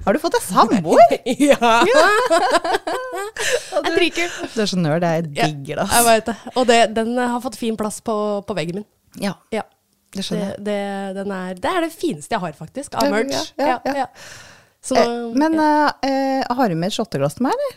Har 0.04 0.12
du 0.12 0.17
fått 0.22 0.36
deg 0.38 0.44
samboer? 0.46 1.16
Ja! 1.48 1.72
det 2.58 3.90
er 3.90 3.96
dritkult. 3.96 4.36
Du 4.54 4.60
er 4.64 4.70
så 4.70 4.78
nerd. 4.80 5.06
Jeg 5.06 5.26
digger 5.34 5.82
det. 5.82 5.88
Jeg 5.94 6.06
vet 6.08 6.30
det. 6.30 6.36
Og 6.54 6.68
det, 6.68 6.78
den 6.96 7.14
har 7.20 7.40
fått 7.44 7.58
fin 7.60 7.76
plass 7.78 8.00
på, 8.04 8.14
på 8.48 8.56
veggen 8.58 8.80
min. 8.82 8.88
Ja, 9.22 9.34
Ja. 9.54 9.64
det 10.12 10.20
Det, 10.20 10.24
skjønner 10.26 10.50
jeg. 10.52 10.62
det, 10.64 10.78
den 11.18 11.32
er, 11.36 11.54
det 11.58 11.72
er 11.74 11.80
det 11.86 11.92
fineste 11.94 12.34
jeg 12.36 12.40
har, 12.44 12.52
faktisk, 12.56 12.94
av 12.96 13.04
Ja, 13.08 13.10
merch. 13.12 13.52
ja, 13.58 13.74
ja, 13.84 13.94
ja. 14.04 14.06
Så, 14.80 14.94
Eh, 14.96 15.34
Men 15.36 15.54
ja. 15.58 15.92
eh, 16.02 16.10
eh, 16.40 16.54
har 16.56 16.68
du 16.70 16.74
med 16.78 16.88
et 16.92 16.96
shotteglass 16.96 17.34
til 17.36 17.44
meg, 17.48 17.52
eller? 17.58 17.76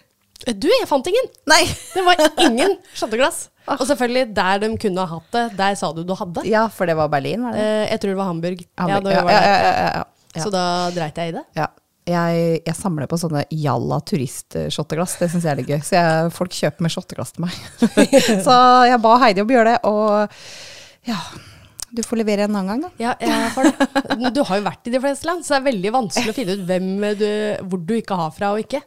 Du, 0.58 0.68
jeg 0.72 0.88
fant 0.90 1.06
ingen! 1.12 1.28
Nei. 1.50 1.64
Det 1.96 2.04
var 2.06 2.22
ingen 2.46 2.78
shotteglass. 3.00 3.50
Og 3.68 3.84
selvfølgelig, 3.86 4.32
der 4.36 4.62
de 4.64 4.70
kunne 4.82 5.04
ha 5.06 5.18
hatt 5.20 5.32
det, 5.36 5.44
der 5.58 5.76
sa 5.78 5.92
du 5.94 6.02
du 6.08 6.16
hadde. 6.18 6.46
Ja, 6.50 6.64
for 6.74 6.90
det 6.90 6.96
var 6.98 7.10
Berlin, 7.14 7.44
var 7.46 7.54
det? 7.58 7.62
Eh, 7.62 7.84
jeg 7.92 8.02
tror 8.02 8.14
det 8.14 8.18
var 8.22 8.30
Hamburg. 8.32 8.64
Ja, 8.66 8.88
Hamburg. 8.88 9.14
ja, 9.14 9.22
var 9.28 9.32
ja, 9.32 9.42
ja, 9.42 9.60
ja, 9.60 9.74
ja, 9.76 10.04
ja. 10.36 10.42
Så 10.46 10.50
da 10.54 10.64
dreit 10.96 11.18
jeg 11.20 11.34
i 11.34 11.36
det. 11.36 11.44
Ja. 11.60 11.68
Jeg, 12.10 12.62
jeg 12.66 12.76
samler 12.76 13.06
på 13.10 13.20
sånne 13.22 13.44
jalla 13.54 14.00
turist-shotteglass. 14.10 15.20
Det 15.22 15.30
syns 15.30 15.46
jeg 15.46 15.52
er 15.54 15.60
litt 15.60 15.70
gøy. 15.70 15.80
Så 15.86 15.98
jeg, 16.00 16.34
folk 16.34 16.56
kjøper 16.58 16.86
med 16.86 16.94
shotteglass 16.94 17.36
til 17.36 17.46
meg. 17.46 17.58
så 18.48 18.58
jeg 18.90 19.02
ba 19.04 19.16
Heidi 19.22 19.44
om 19.44 19.52
å 19.52 19.58
gjøre 19.58 19.76
det, 19.76 19.80
og 19.90 21.10
ja 21.10 21.18
Du 21.92 22.04
får 22.06 22.22
levere 22.22 22.46
en 22.46 22.56
annen 22.56 22.70
gang, 22.72 22.82
da. 22.86 22.90
Ja, 23.02 23.14
jeg 23.20 23.52
får 23.56 23.70
det. 23.70 24.32
Du 24.34 24.42
har 24.48 24.62
jo 24.62 24.66
vært 24.66 24.88
i 24.88 24.94
de 24.94 25.02
fleste 25.04 25.28
land, 25.30 25.46
så 25.46 25.56
det 25.56 25.62
er 25.62 25.70
veldig 25.70 25.94
vanskelig 25.98 26.34
å 26.34 26.38
finne 26.38 26.56
ut 26.56 26.66
hvem 26.70 26.90
du, 27.20 27.30
hvor 27.68 27.86
du 27.86 27.96
ikke 27.98 28.18
har 28.18 28.34
fra 28.34 28.54
og 28.56 28.64
ikke. 28.64 28.82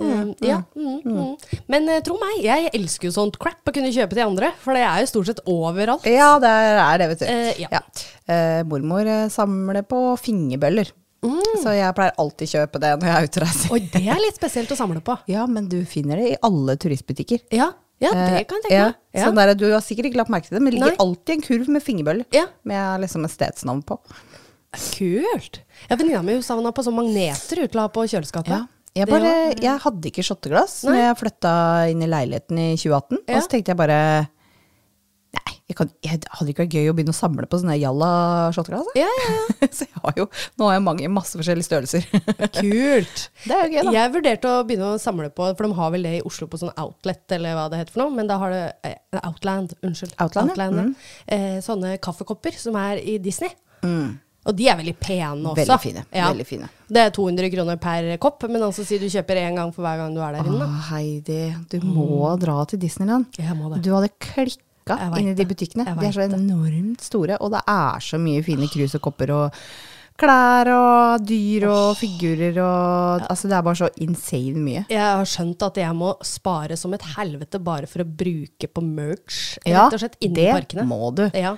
Mm, 0.00 0.34
ja, 0.40 0.62
mm, 0.76 1.00
mm. 1.04 1.36
Men 1.68 1.88
eh, 1.92 2.00
tro 2.04 2.16
meg, 2.16 2.38
jeg 2.40 2.70
elsker 2.72 3.10
jo 3.10 3.12
sånt 3.12 3.36
crap 3.40 3.68
å 3.68 3.74
kunne 3.76 3.92
kjøpe 3.92 4.16
til 4.16 4.24
andre, 4.24 4.48
for 4.62 4.76
det 4.76 4.86
er 4.86 5.02
jo 5.02 5.10
stort 5.10 5.28
sett 5.28 5.42
overalt. 5.50 6.06
Ja, 6.08 6.30
det 6.40 6.52
er 6.52 7.02
det, 7.02 7.08
vet 7.12 7.22
du. 7.22 7.26
Eh, 7.28 7.60
ja. 7.66 7.82
Eh, 8.24 8.62
mormor 8.68 9.04
eh, 9.04 9.28
samler 9.32 9.84
på 9.88 10.00
fingerbøller. 10.20 10.92
Så 11.62 11.72
jeg 11.76 11.94
pleier 11.94 12.16
alltid 12.18 12.50
kjøpe 12.50 12.80
det 12.82 12.90
når 12.98 13.06
jeg 13.08 13.14
er 13.14 13.28
ute 13.28 13.40
og 13.40 13.46
reiser. 13.46 13.72
Og 13.76 13.86
det 13.94 14.02
er 14.10 14.20
litt 14.24 14.38
spesielt 14.40 14.74
å 14.74 14.78
samle 14.78 15.02
på. 15.04 15.16
Ja, 15.30 15.46
men 15.46 15.68
du 15.70 15.78
finner 15.88 16.18
det 16.18 16.32
i 16.32 16.36
alle 16.42 16.74
turistbutikker. 16.82 17.44
Ja, 17.54 17.70
ja 18.02 18.10
det 18.16 18.24
Eh, 18.40 18.44
kan 18.50 18.58
jeg 18.58 18.66
tenke 18.66 18.82
meg. 18.88 18.98
Ja. 19.14 19.24
Sånn 19.28 19.38
der, 19.38 19.54
du 19.54 19.68
har 19.70 19.84
sikkert 19.84 20.10
ikke 20.10 20.18
lagt 20.24 20.32
merke 20.34 20.48
til 20.50 20.58
det, 20.58 20.62
men 20.64 20.72
det 20.74 20.80
ligger 20.80 20.96
Nei. 20.96 21.04
alltid 21.04 21.34
en 21.36 21.44
kurv 21.46 21.70
med 21.76 21.84
fingerbøller. 21.86 22.26
Ja. 22.34 22.48
Med 22.66 23.04
liksom 23.04 23.26
et 23.28 23.34
stedsnavn 23.36 23.84
på. 23.86 24.00
Kult. 24.72 25.60
Ja, 25.88 25.96
Venninna 26.00 26.22
mi 26.24 26.38
savna 26.42 26.72
på 26.72 26.82
sånne 26.86 27.02
magneter 27.04 27.60
hun 27.60 27.74
la 27.76 27.86
på 27.92 28.06
kjøleskapet. 28.08 28.54
Ja. 28.56 28.62
Jeg, 28.92 29.08
bare, 29.08 29.32
jeg 29.56 29.80
hadde 29.80 30.08
ikke 30.10 30.24
shotteglass 30.26 30.82
når 30.84 30.98
jeg 30.98 31.16
flytta 31.22 31.52
inn 31.88 32.02
i 32.04 32.08
leiligheten 32.12 32.58
i 32.60 32.66
2018. 32.76 33.22
Ja. 33.24 33.36
Og 33.38 33.44
så 33.46 33.52
tenkte 33.54 33.72
jeg 33.72 33.78
bare 33.80 34.00
jeg, 35.70 35.76
kan, 35.78 35.90
jeg 36.04 36.20
hadde 36.26 36.52
ikke 36.52 36.64
vært 36.64 36.74
gøy 36.76 36.90
å 36.90 36.94
begynne 36.96 37.14
å 37.14 37.16
samle 37.16 37.46
på 37.48 37.60
sånne 37.60 37.76
jalla 37.80 38.08
shotteglass. 38.54 38.90
Ja, 38.98 39.08
ja, 39.08 39.34
så 39.76 39.86
jeg 39.86 40.02
har 40.02 40.18
jo, 40.18 40.26
nå 40.58 40.68
har 40.68 40.76
jeg 40.76 40.84
mange 40.88 41.12
masse 41.12 41.38
forskjellige 41.38 41.68
størrelser. 41.68 42.08
Kult. 42.58 43.22
det 43.46 43.56
er 43.56 43.62
jo 43.62 43.76
gøy, 43.76 43.84
da. 43.86 43.94
Jeg 43.96 44.14
vurderte 44.16 44.50
å 44.50 44.64
begynne 44.68 44.90
å 44.96 44.98
samle 45.02 45.30
på, 45.32 45.46
for 45.54 45.68
de 45.68 45.78
har 45.78 45.94
vel 45.94 46.08
det 46.08 46.16
i 46.18 46.24
Oslo 46.28 46.48
på 46.50 46.60
sånn 46.60 46.74
Outlet, 46.82 47.24
eller 47.38 47.56
hva 47.58 47.68
det 47.72 47.82
heter 47.82 47.96
for 47.96 48.04
noe, 48.04 48.16
men 48.18 48.28
da 48.30 48.40
har 48.42 48.52
det 48.52 48.64
eh, 48.88 48.98
Outland, 49.22 49.76
unnskyld. 49.86 50.18
Outland, 50.24 50.52
ja. 50.56 50.66
ja. 50.66 50.90
Mm. 50.90 50.92
eh, 51.38 51.56
sånne 51.64 51.94
kaffekopper 52.02 52.58
som 52.58 52.76
er 52.82 53.00
i 53.00 53.16
Disney. 53.22 53.54
Og 54.42 54.56
de 54.58 54.66
er 54.66 54.74
veldig 54.74 54.96
pene 54.98 55.52
også. 55.52 55.60
Veldig 55.60 55.78
fine. 55.78 56.02
Ja. 56.10 56.26
Veldig 56.32 56.46
fine. 56.48 56.66
Det 56.90 57.04
er 57.06 57.12
200 57.14 57.50
kroner 57.52 57.78
per 57.80 58.08
kopp, 58.22 58.42
men 58.50 58.64
altså 58.66 58.82
si 58.86 58.98
du 58.98 59.06
kjøper 59.06 59.38
én 59.44 59.54
gang 59.60 59.70
for 59.70 59.86
hver 59.86 60.02
gang 60.02 60.16
du 60.16 60.18
er 60.18 60.34
der 60.34 60.50
inne. 60.50 60.66
Å, 60.66 60.82
Heidi, 60.90 61.44
du 61.70 61.78
må 61.86 62.26
dra 62.42 62.58
til 62.66 62.82
Disneyland. 62.82 63.30
Jeg 63.38 63.54
må 63.54 63.70
det. 63.70 63.84
Du 63.86 63.92
hadde 63.94 64.10
klikka 64.18 64.66
Jeg 64.88 65.22
inni 65.22 65.34
de 65.34 65.44
det. 65.44 65.48
butikkene. 65.48 65.84
De 65.84 66.06
er 66.06 66.12
så 66.12 66.26
enormt 66.26 67.00
store, 67.00 67.36
og 67.40 67.50
det 67.54 67.62
er 67.68 68.00
så 68.00 68.18
mye 68.18 68.42
fine 68.42 68.68
krus 68.68 68.94
og 68.98 69.02
kopper 69.02 69.30
og 69.30 69.58
klær 70.22 70.68
og 70.70 71.24
dyr 71.26 71.64
og 71.70 71.96
figurer 71.96 72.58
og 72.62 73.22
Altså, 73.30 73.48
det 73.48 73.56
er 73.56 73.62
bare 73.62 73.76
så 73.80 73.88
insane 74.04 74.60
mye. 74.60 74.84
Jeg 74.92 75.00
har 75.00 75.24
skjønt 75.24 75.62
at 75.66 75.76
jeg 75.76 75.94
må 75.98 76.12
spare 76.22 76.76
som 76.76 76.92
et 76.94 77.02
helvete 77.16 77.58
bare 77.62 77.86
for 77.86 78.04
å 78.04 78.06
bruke 78.06 78.68
på 78.68 78.82
merch, 78.84 79.58
Ja, 79.66 79.86
rett 79.88 79.94
og 79.94 80.00
slett, 80.04 80.16
inni 80.20 80.34
det 80.34 80.52
parkene. 80.52 80.84
må 80.86 81.10
du. 81.14 81.24
Ja. 81.34 81.56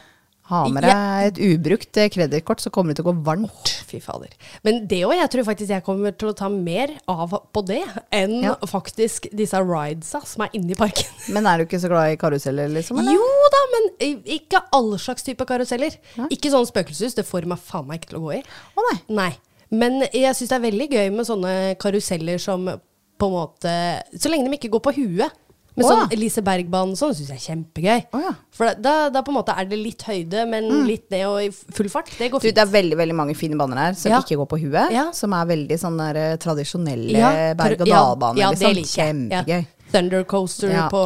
Ha 0.51 0.59
med 0.69 0.85
deg 0.85 1.27
et 1.31 1.39
ubrukt 1.41 1.97
eh, 1.97 2.11
kredittkort, 2.13 2.61
så 2.61 2.69
kommer 2.73 2.93
det 2.93 2.99
til 2.99 3.07
å 3.07 3.13
gå 3.15 3.23
varmt. 3.25 3.71
Fy 3.89 3.97
fader. 4.05 4.29
Men 4.67 4.83
det 4.91 4.99
òg, 5.07 5.15
jeg 5.17 5.31
tror 5.33 5.47
faktisk 5.47 5.73
jeg 5.73 5.85
kommer 5.87 6.13
til 6.21 6.29
å 6.29 6.35
ta 6.37 6.51
mer 6.53 6.93
av 7.09 7.33
på 7.55 7.63
det 7.65 7.81
enn 8.13 8.35
Ja. 8.43 8.53
faktisk 8.69 9.31
disse 9.33 9.57
ridesa 9.65 10.21
som 10.29 10.45
er 10.45 10.53
inni 10.59 10.77
parken. 10.77 11.09
Men 11.35 11.49
er 11.49 11.59
du 11.63 11.65
ikke 11.65 11.81
så 11.81 11.89
glad 11.89 12.13
i 12.13 12.19
karuseller, 12.21 12.69
liksom? 12.77 13.01
Eller? 13.01 13.17
Jo 13.17 13.49
da, 13.55 13.63
men 13.73 14.21
ikke 14.37 14.61
alle 14.77 14.99
slags 15.01 15.25
type 15.25 15.47
karuseller. 15.49 15.97
Ikke 16.29 16.53
sånn 16.53 16.69
spøkelseshus, 16.69 17.17
det 17.17 17.25
får 17.29 17.49
meg 17.49 17.63
faen 17.65 17.89
meg 17.89 18.03
ikke 18.03 18.13
til 18.13 18.21
å 18.21 18.25
gå 18.27 18.35
i. 18.37 18.43
Å 18.77 18.85
nei. 18.91 18.99
Nei. 19.23 19.31
Men 19.75 20.03
jeg 20.13 20.37
syns 20.37 20.53
det 20.53 20.59
er 20.59 20.67
veldig 20.67 20.91
gøy 20.93 21.09
med 21.17 21.27
sånne 21.27 21.55
karuseller 21.81 22.37
som 22.43 22.69
på 23.15 23.27
en 23.31 23.35
måte 23.35 23.73
Så 24.19 24.29
lenge 24.29 24.51
de 24.51 24.59
ikke 24.59 24.71
går 24.75 24.83
på 24.91 24.93
huet. 24.99 25.33
Med 25.77 25.87
Å, 25.87 25.89
sånn. 25.91 26.13
Elise 26.15 26.43
Bergbanen 26.47 26.95
sånn 26.95 27.15
syns 27.19 27.31
jeg 27.33 27.41
er 27.41 27.45
kjempegøy. 27.49 28.05
Å, 28.15 28.19
ja. 28.23 28.33
For 28.55 28.75
da, 28.79 29.09
da 29.11 29.23
på 29.27 29.33
en 29.33 29.39
måte 29.41 29.57
er 29.59 29.67
det 29.67 29.79
litt 29.81 30.05
høyde, 30.07 30.45
men 30.47 30.69
litt 30.87 31.09
ned 31.11 31.25
og 31.27 31.41
i 31.43 31.49
full 31.51 31.89
fart. 31.91 32.13
Det 32.19 32.29
går 32.31 32.45
Du, 32.45 32.51
det 32.55 32.63
er 32.63 32.71
veldig 32.71 32.99
veldig 33.01 33.17
mange 33.19 33.35
fine 33.35 33.59
baner 33.59 33.81
her 33.89 33.95
som 33.99 34.13
Ja. 34.15 34.21
ikke 34.23 34.39
går 34.39 34.47
på 34.55 34.61
huet. 34.63 34.93
Ja. 34.95 35.09
Som 35.13 35.35
er 35.35 35.49
veldig 35.51 35.79
sånn 35.83 35.99
der, 35.99 36.17
eh, 36.17 36.37
tradisjonelle 36.37 37.55
berg-og-dal-baner. 37.59 38.39
ja, 38.39 38.51
liksom. 38.55 38.69
det 38.69 38.77
liker 38.79 39.01
jeg. 39.03 39.15
Kjempegøy. 39.15 39.63
Ja. 39.67 39.71
Thunder 39.95 40.25
Coaster 40.27 40.71
Ja, 40.73 40.89
på, 40.91 41.01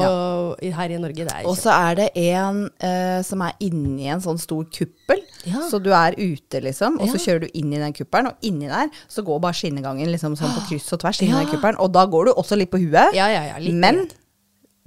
ja. 0.65 0.71
her 0.79 0.89
i 0.95 0.97
Norge, 0.97 1.25
det 1.29 1.43
Og 1.45 1.57
så 1.61 1.69
er 1.75 1.95
det 1.99 2.07
en 2.17 2.63
uh, 2.83 3.23
som 3.23 3.43
er 3.45 3.53
inni 3.61 4.07
en 4.09 4.21
sånn 4.25 4.39
stor 4.41 4.65
kuppel. 4.73 5.21
Ja. 5.45 5.61
Så 5.69 5.77
du 5.83 5.91
er 5.93 6.13
ute, 6.17 6.61
liksom, 6.65 6.97
og 7.01 7.09
så 7.13 7.19
kjører 7.21 7.41
du 7.45 7.49
inn 7.59 7.73
i 7.73 7.79
den 7.83 7.93
kuppelen, 7.93 8.29
og 8.33 8.37
inni 8.49 8.67
der 8.71 8.89
så 9.09 9.25
går 9.27 9.41
bare 9.45 9.53
skinnegangen 9.59 10.09
liksom 10.13 10.37
sånn 10.41 10.55
på 10.57 10.65
kryss 10.71 10.89
og 10.97 11.01
tvers 11.05 11.21
inn 11.21 11.35
i 11.35 11.37
den 11.45 11.51
kuppelen. 11.53 11.77
Og 11.85 11.93
da 11.93 12.07
går 12.09 12.31
du 12.31 12.33
også 12.33 12.57
litt 12.57 12.71
på 12.73 12.81
huet, 12.81 13.13
Ja, 13.17 13.29
ja, 13.29 13.45
ja, 13.51 13.59
litt 13.61 13.75
men 13.77 14.07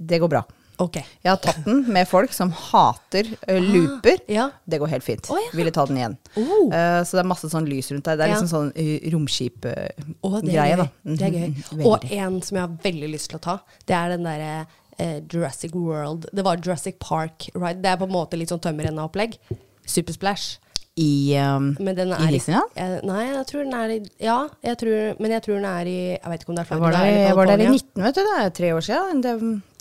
det 0.08 0.18
går 0.22 0.30
bra. 0.32 0.42
Ok. 0.82 0.96
Jeg 0.98 1.28
har 1.30 1.36
tatt 1.38 1.60
den 1.66 1.82
med 1.94 2.08
folk 2.10 2.32
som 2.34 2.50
hater 2.50 3.28
uh, 3.46 3.58
looper. 3.60 4.16
Ah, 4.24 4.32
ja. 4.34 4.46
Det 4.66 4.80
går 4.82 4.90
helt 4.90 5.04
fint. 5.06 5.28
Oh, 5.30 5.38
ja. 5.38 5.50
Ville 5.54 5.70
ta 5.70 5.84
den 5.86 6.00
igjen. 6.00 6.16
Oh. 6.40 6.72
Uh, 6.72 7.02
så 7.06 7.18
det 7.18 7.22
er 7.22 7.28
masse 7.30 7.50
sånn 7.52 7.68
lys 7.70 7.90
rundt 7.92 8.08
deg. 8.08 8.18
Det 8.18 8.24
er 8.26 8.32
Ja. 8.32 8.38
liksom 8.40 8.50
sånn 8.50 8.70
uh, 8.74 9.10
romskipgreie. 9.14 9.92
Uh, 10.00 10.14
oh. 10.26 10.40
Det 10.42 10.56
er 10.58 11.36
gøy. 11.36 11.52
Mhm, 11.52 11.84
Og 11.86 12.08
en 12.10 12.40
som 12.42 12.56
jeg 12.58 12.64
har 12.66 12.78
veldig 12.88 13.12
lyst 13.12 13.30
til 13.30 13.38
å 13.38 13.44
ta, 13.44 13.58
det 13.86 13.94
er 14.00 14.16
den 14.16 14.26
derre 14.26 14.54
uh, 14.98 15.20
Jurassic 15.30 15.76
World. 15.76 16.26
Det 16.32 16.42
var 16.48 16.58
Jurassic 16.64 16.98
Park 16.98 17.50
Ride. 17.54 17.78
Det 17.84 17.92
er 17.92 18.00
på 18.00 18.08
en 18.08 18.16
måte 18.16 18.40
litt 18.40 18.50
sånn 18.50 18.64
tømmerrenna-opplegg. 18.64 19.38
Supersplash. 19.86 20.56
I, 21.00 21.32
um, 21.40 21.70
Men 21.80 21.94
den 21.96 22.10
I 22.12 22.26
Disneyland? 22.34 22.68
eh, 22.76 22.98
nei, 23.08 23.22
jeg 23.30 23.46
tror 23.48 23.62
den 23.64 23.72
er 23.78 23.92
i 23.94 24.00
Ja, 24.20 24.34
jeg 24.60 24.76
tror, 24.76 25.14
men 25.24 25.30
jeg 25.32 25.42
tror 25.46 25.54
den 25.56 25.64
er 25.64 25.88
i 25.88 25.94
Jeg 26.18 26.28
vet 26.28 26.42
ikke 26.42 26.50
om 26.52 26.58
det 26.58 26.64
er 26.66 26.68
flere. 26.68 27.04
Jeg 27.08 27.36
var 27.38 27.46
der 27.48 27.62
i 27.64 27.68
19, 27.70 28.02
vet 28.04 28.18
du. 28.18 28.20
Det 28.26 28.34
er 28.42 28.50
tre 28.58 28.72
år 28.76 28.84
siden. 28.84 29.22
Det, 29.24 29.32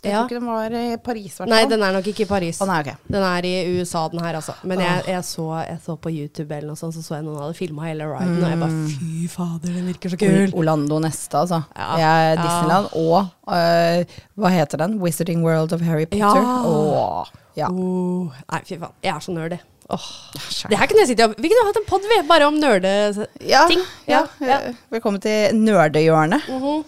jeg 0.04 0.12
Ja. 0.14 0.18
tror 0.22 0.30
ikke 0.32 0.40
den 0.40 0.48
var 0.50 0.74
i 0.74 0.98
Paris, 0.98 1.36
hvertfall. 1.38 1.50
Nei, 1.54 1.66
den 1.70 1.84
er 1.84 1.92
nok 1.94 2.08
ikke 2.10 2.24
i 2.24 2.26
Paris. 2.26 2.62
Oh, 2.62 2.68
nei, 2.68 2.80
okay. 2.82 2.96
Den 3.08 3.22
er 3.24 3.46
i 3.46 3.52
USA, 3.80 4.08
den 4.10 4.20
her, 4.20 4.34
altså. 4.40 4.56
Men 4.64 4.80
jeg, 4.82 5.04
jeg, 5.08 5.24
så, 5.28 5.46
jeg 5.68 5.78
så 5.86 5.96
på 6.02 6.10
YouTube 6.10 6.56
eller 6.56 6.68
noe 6.72 6.80
sånt, 6.80 6.96
så 6.96 7.04
så 7.06 7.16
jeg 7.20 7.26
noen 7.28 7.38
hadde 7.42 7.58
filma 7.60 7.86
hele 7.86 8.08
riden, 8.10 8.40
og 8.44 8.50
jeg 8.50 8.60
bare 8.64 8.80
fy 8.96 9.28
fader, 9.30 9.76
den 9.78 9.86
virker 9.92 10.10
så 10.10 10.18
kul. 10.18 10.54
Orlando 10.58 10.98
neste, 11.00 11.38
altså. 11.38 11.62
Ja. 11.78 11.90
Jeg, 12.02 12.32
er 12.32 12.34
Ja. 12.34 12.42
Disneyland 12.42 12.88
og 12.98 13.18
øh, 13.54 14.16
hva 14.42 14.50
heter 14.56 14.78
den? 14.82 14.98
Wizarding 15.04 15.44
World 15.46 15.74
of 15.78 15.82
Harry 15.86 16.06
Potter. 16.06 16.42
Ja. 16.42 16.64
Åh, 16.66 17.28
ja. 17.58 17.68
Oh, 17.70 18.32
nei, 18.52 18.62
fy 18.66 18.80
faen. 18.82 18.96
Jeg 19.04 19.14
er 19.16 19.20
så 19.22 19.32
nerdy. 19.36 19.60
Oh. 19.92 20.00
Det 20.70 20.78
her 20.80 20.88
kunne 20.88 21.02
jeg 21.04 21.10
sitte 21.10 21.26
Vi 21.36 21.50
kunne 21.52 21.66
hatt 21.68 21.78
en 21.82 21.86
pod 21.90 22.06
bare 22.30 22.46
om 22.48 22.56
nerdeting. 22.56 23.28
Ja, 23.44 23.66
ja, 24.08 24.22
Ja, 24.40 24.58
eh, 24.70 24.74
Velkommen 24.90 25.20
til 25.22 25.52
nerdehjørnet. 25.58 26.48
Mhm. 26.48 26.84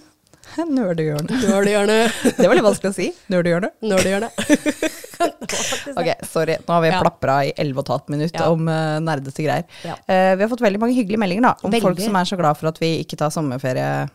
Nerdehjørnet. 0.78 1.32
Nerdehjørnet. 1.48 2.20
Det 2.40 2.48
var 2.50 2.56
litt 2.58 2.66
vanskelig 2.66 2.92
å 2.92 2.98
si. 2.98 3.08
Nerdehjørnet. 3.34 3.76
Nerdehjørnet. 3.82 4.32
Ok, 5.24 6.10
sorry. 6.28 6.58
Nå 6.66 6.74
har 6.74 6.82
vi 6.84 6.90
Ja. 6.90 6.98
plapra 7.00 7.36
i 7.48 7.52
11 7.56 7.84
15 7.86 8.12
minutter 8.12 8.42
Ja. 8.42 8.50
om 8.52 8.68
uh, 8.68 8.98
nerdete 9.00 9.44
greier. 9.46 9.64
Ja. 9.86 9.94
Uh, 10.10 10.34
vi 10.36 10.44
har 10.44 10.50
fått 10.52 10.64
veldig 10.66 10.82
mange 10.82 10.96
hyggelige 10.98 11.22
meldinger 11.22 11.46
da, 11.46 11.52
om 11.64 11.72
Veldig. 11.72 11.86
folk 11.86 12.02
som 12.04 12.18
er 12.20 12.28
så 12.28 12.36
glad 12.40 12.58
for 12.60 12.68
at 12.74 12.80
vi 12.82 12.90
ikke 13.06 13.16
tar 13.22 13.32
sommerferie. 13.32 14.10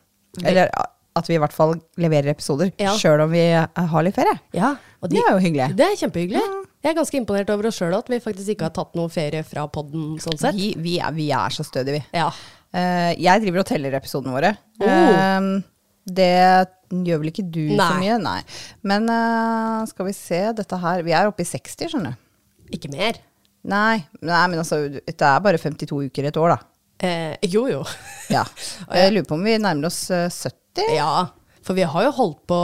Eller 0.45 0.69
at 1.17 1.31
vi 1.31 1.39
i 1.39 1.41
hvert 1.41 1.55
fall 1.55 1.77
leverer 1.97 2.29
episoder, 2.35 2.73
Ja. 2.83 2.93
sjøl 2.99 3.23
om 3.25 3.31
vi 3.33 3.41
eh, 3.47 3.65
har 3.95 4.05
litt 4.05 4.15
ferie. 4.19 4.37
Ja, 4.53 4.75
de, 5.03 5.09
Det 5.17 5.23
er 5.25 5.33
jo 5.33 5.41
hyggelig. 5.47 5.71
det 5.79 5.87
er 5.87 5.97
kjempehyggelig. 6.03 6.43
Jeg 6.85 6.91
er 6.93 6.99
ganske 7.01 7.17
imponert 7.23 7.51
over 7.51 7.67
oss 7.71 7.79
sjøl 7.81 7.97
at 7.97 8.07
vi 8.13 8.21
faktisk 8.21 8.53
ikke 8.55 8.69
har 8.69 8.75
tatt 8.77 8.95
noe 8.99 9.09
ferie 9.09 9.43
fra 9.49 9.65
podden 9.73 10.19
sånn 10.23 10.37
sett. 10.39 10.55
Vi, 10.55 10.75
vi, 10.77 10.99
er, 11.01 11.11
vi 11.17 11.31
er 11.33 11.49
så 11.57 11.65
stødige, 11.67 12.03
vi. 12.03 12.05
Ja. 12.21 12.29
Uh, 12.75 13.15
jeg 13.17 13.41
driver 13.47 13.65
og 13.65 13.67
teller 13.71 13.97
episodene 13.97 14.35
våre. 14.37 14.53
Oh. 14.83 14.87
Eh, 14.93 15.63
det 16.15 16.33
gjør 16.89 17.23
vel 17.23 17.31
ikke 17.33 17.45
du 17.45 17.63
så 17.77 17.91
mye? 17.99 18.17
Nei. 18.23 18.41
Men 18.87 19.09
uh, 19.13 19.85
skal 19.91 20.09
vi 20.09 20.15
se, 20.17 20.41
dette 20.57 20.79
her 20.81 21.05
Vi 21.07 21.15
er 21.17 21.29
oppe 21.29 21.45
i 21.45 21.49
60, 21.49 21.93
skjønner 21.93 22.17
du. 22.17 22.25
Ikke 22.79 22.91
mer. 22.93 23.21
Nei, 23.69 24.01
nei, 24.23 24.43
men 24.49 24.61
altså, 24.63 24.81
det 24.89 25.17
er 25.17 25.45
bare 25.45 25.61
52 25.61 26.07
uker 26.09 26.27
i 26.27 26.31
et 26.31 26.41
år, 26.41 26.55
da. 26.55 26.59
Eh, 26.99 27.35
jo, 27.51 27.67
jo. 27.71 27.83
Ja. 28.37 28.45
Jeg 28.97 29.15
lurer 29.15 29.29
på 29.29 29.39
om 29.39 29.45
vi 29.47 29.59
nærmer 29.61 29.91
oss 29.91 30.07
eh, 30.15 30.29
70. 30.29 30.95
Ja, 30.97 31.29
for 31.65 31.77
vi 31.77 31.85
har 31.85 32.05
jo 32.07 32.15
holdt 32.17 32.43
på 32.49 32.59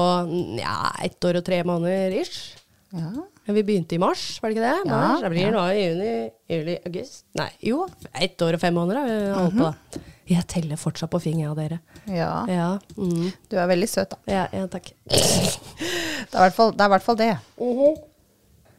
ja, 0.56 0.76
ett 1.04 1.24
år 1.28 1.40
og 1.40 1.46
tre 1.46 1.60
måneder 1.66 2.14
ish. 2.22 2.54
Ja. 2.94 3.10
Men 3.44 3.58
vi 3.58 3.64
begynte 3.66 3.96
i 3.96 4.00
mars, 4.00 4.38
var 4.40 4.48
det 4.48 4.56
ikke 4.56 4.68
det? 4.70 4.88
Ja, 4.88 5.00
det 5.20 5.30
blir 5.34 5.50
nå 5.52 5.64
i 5.68 5.80
juni, 5.82 6.12
juli, 6.48 6.76
august. 6.88 7.24
Nei, 7.36 7.50
jo, 7.68 7.82
ett 8.14 8.40
år 8.46 8.56
og 8.56 8.62
fem 8.62 8.76
måneder 8.78 9.02
har 9.02 9.10
vi 9.10 9.18
holdt 9.36 9.58
på. 9.58 9.66
da. 9.68 10.13
Jeg 10.30 10.46
teller 10.48 10.80
fortsatt 10.80 11.10
på 11.12 11.20
fingeren 11.20 11.52
av 11.52 11.58
dere. 11.60 11.78
ja. 12.08 12.30
Ja, 12.48 12.68
mm. 12.96 13.28
Du 13.50 13.58
er 13.60 13.68
veldig 13.68 13.88
søt, 13.90 14.14
da. 14.14 14.20
ja, 14.30 14.46
ja 14.52 14.64
takk. 14.72 14.92
Det 15.04 16.40
er 16.40 16.40
i 16.40 16.48
hvert 16.48 16.54
fall 16.56 16.72
det. 16.72 16.80
Er 16.80 16.88
i 16.88 16.92
hvert 16.94 17.04
fall. 17.04 17.20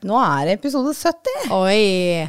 Nå 0.06 0.18
er 0.22 0.50
det 0.50 0.58
episode 0.58 0.92
70. 0.98 1.54
Oi! 1.56 2.26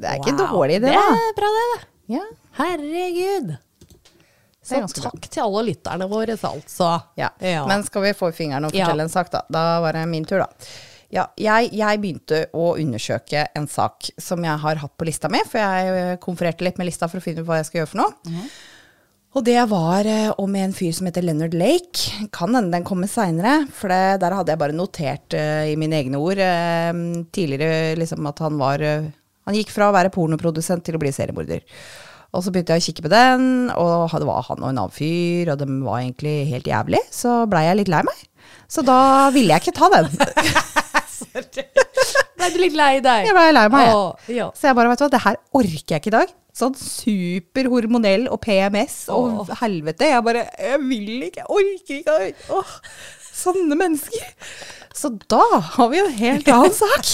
Det 0.00 0.08
er 0.08 0.20
ikke 0.20 0.36
dårlig, 0.38 0.78
det, 0.84 0.92
da. 0.92 1.00
Det 1.10 1.24
er 1.24 1.34
bra, 1.36 1.48
det. 1.56 1.64
da. 1.72 1.88
Ja. 2.14 2.22
Herregud. 2.60 3.50
Så 4.64 4.80
takk 4.86 5.16
bra. 5.16 5.28
til 5.28 5.42
alle 5.42 5.64
lytterne 5.70 6.06
våre, 6.10 6.36
altså. 6.36 6.92
Ja. 7.18 7.32
Ja. 7.40 7.64
Men 7.68 7.84
skal 7.84 8.04
vi 8.06 8.14
få 8.16 8.30
i 8.30 8.36
fingeren 8.36 8.68
og 8.68 8.74
fortelle 8.76 9.04
en 9.08 9.12
sak, 9.12 9.32
da? 9.32 9.42
Da 9.52 9.64
var 9.84 9.96
det 9.98 10.06
min 10.08 10.24
tur, 10.28 10.44
da. 10.44 10.48
Ja, 11.10 11.26
jeg, 11.40 11.72
jeg 11.74 12.00
begynte 12.02 12.44
å 12.54 12.74
undersøke 12.78 13.48
en 13.58 13.66
sak 13.70 14.12
som 14.20 14.44
jeg 14.46 14.62
har 14.62 14.82
hatt 14.82 14.92
på 14.94 15.06
lista 15.08 15.30
mi, 15.32 15.40
for 15.42 15.58
jeg 15.58 15.94
eh, 15.96 16.18
konfererte 16.22 16.62
litt 16.62 16.78
med 16.78 16.86
lista 16.86 17.08
for 17.10 17.18
å 17.18 17.24
finne 17.24 17.42
ut 17.42 17.48
hva 17.48 17.58
jeg 17.58 17.70
skal 17.70 17.82
gjøre 17.82 17.90
for 17.94 18.02
noe. 18.04 18.14
Mhm. 18.30 18.52
Og 19.30 19.44
det 19.46 19.60
var 19.70 20.06
eh, 20.10 20.32
om 20.42 20.54
en 20.58 20.72
fyr 20.74 20.90
som 20.94 21.06
heter 21.06 21.22
Leonard 21.22 21.54
Lake. 21.54 22.26
Kan 22.34 22.54
hende 22.56 22.74
den 22.74 22.86
kommer 22.86 23.10
seinere, 23.10 23.68
for 23.74 23.92
det, 23.92 24.18
der 24.24 24.34
hadde 24.34 24.50
jeg 24.50 24.58
bare 24.62 24.74
notert 24.74 25.36
uh, 25.38 25.62
i 25.70 25.76
mine 25.78 26.00
egne 26.00 26.18
ord 26.18 26.42
uh, 26.42 26.90
tidligere 27.30 27.94
liksom 28.00 28.26
at 28.26 28.42
han 28.42 28.58
var 28.58 28.82
uh, 28.82 29.06
Han 29.46 29.54
gikk 29.54 29.70
fra 29.70 29.88
å 29.90 29.94
være 29.94 30.10
pornoprodusent 30.14 30.82
til 30.86 30.98
å 30.98 31.02
bli 31.02 31.14
seriemorder. 31.14 31.62
Og 32.34 32.42
så 32.42 32.50
begynte 32.50 32.74
jeg 32.74 32.82
å 32.82 32.86
kikke 32.88 33.06
på 33.06 33.10
den, 33.10 33.46
og 33.74 34.12
det 34.14 34.26
var 34.28 34.44
han 34.46 34.60
og 34.60 34.68
en 34.68 34.82
annen 34.82 34.94
fyr, 34.94 35.50
og 35.50 35.62
de 35.62 35.66
var 35.82 36.02
egentlig 36.02 36.34
helt 36.50 36.68
jævlig. 36.70 37.00
Så 37.14 37.40
blei 37.50 37.64
jeg 37.66 37.80
litt 37.80 37.90
lei 37.90 38.04
meg. 38.06 38.20
Så 38.70 38.84
da 38.86 39.00
ville 39.34 39.56
jeg 39.56 39.64
ikke 39.64 39.78
ta 39.78 39.90
den. 39.96 40.12
Ble 41.34 42.50
du 42.54 42.58
litt 42.62 42.76
lei 42.78 42.94
deg? 43.04 43.26
Jeg 43.28 43.36
ble 43.36 43.46
lei 43.52 43.64
meg. 43.72 43.86
jeg. 43.86 43.94
Å, 43.96 44.34
ja. 44.36 44.46
Så 44.56 44.70
jeg 44.70 44.78
bare, 44.78 44.92
vet 44.92 45.00
du 45.02 45.04
hva, 45.06 45.10
det 45.14 45.22
her 45.26 45.38
orker 45.60 45.94
jeg 45.96 46.00
ikke 46.02 46.12
i 46.12 46.16
dag. 46.18 46.34
Sånn 46.60 46.74
superhormonell 46.80 48.26
og 48.32 48.40
PMS 48.44 48.96
og 49.14 49.44
Åh. 49.44 49.52
helvete. 49.62 50.08
Jeg 50.10 50.24
bare, 50.26 50.46
jeg 50.58 50.80
vil 50.82 51.26
ikke, 51.28 51.44
jeg 51.44 51.48
orker 51.56 52.00
ikke. 52.00 52.54
Åh, 52.58 52.72
sånne 53.40 53.78
mennesker. 53.78 54.34
Så 54.96 55.12
da 55.30 55.42
har 55.76 55.88
vi 55.92 56.00
en 56.02 56.10
helt 56.18 56.48
annen 56.50 56.74
sak. 56.82 57.06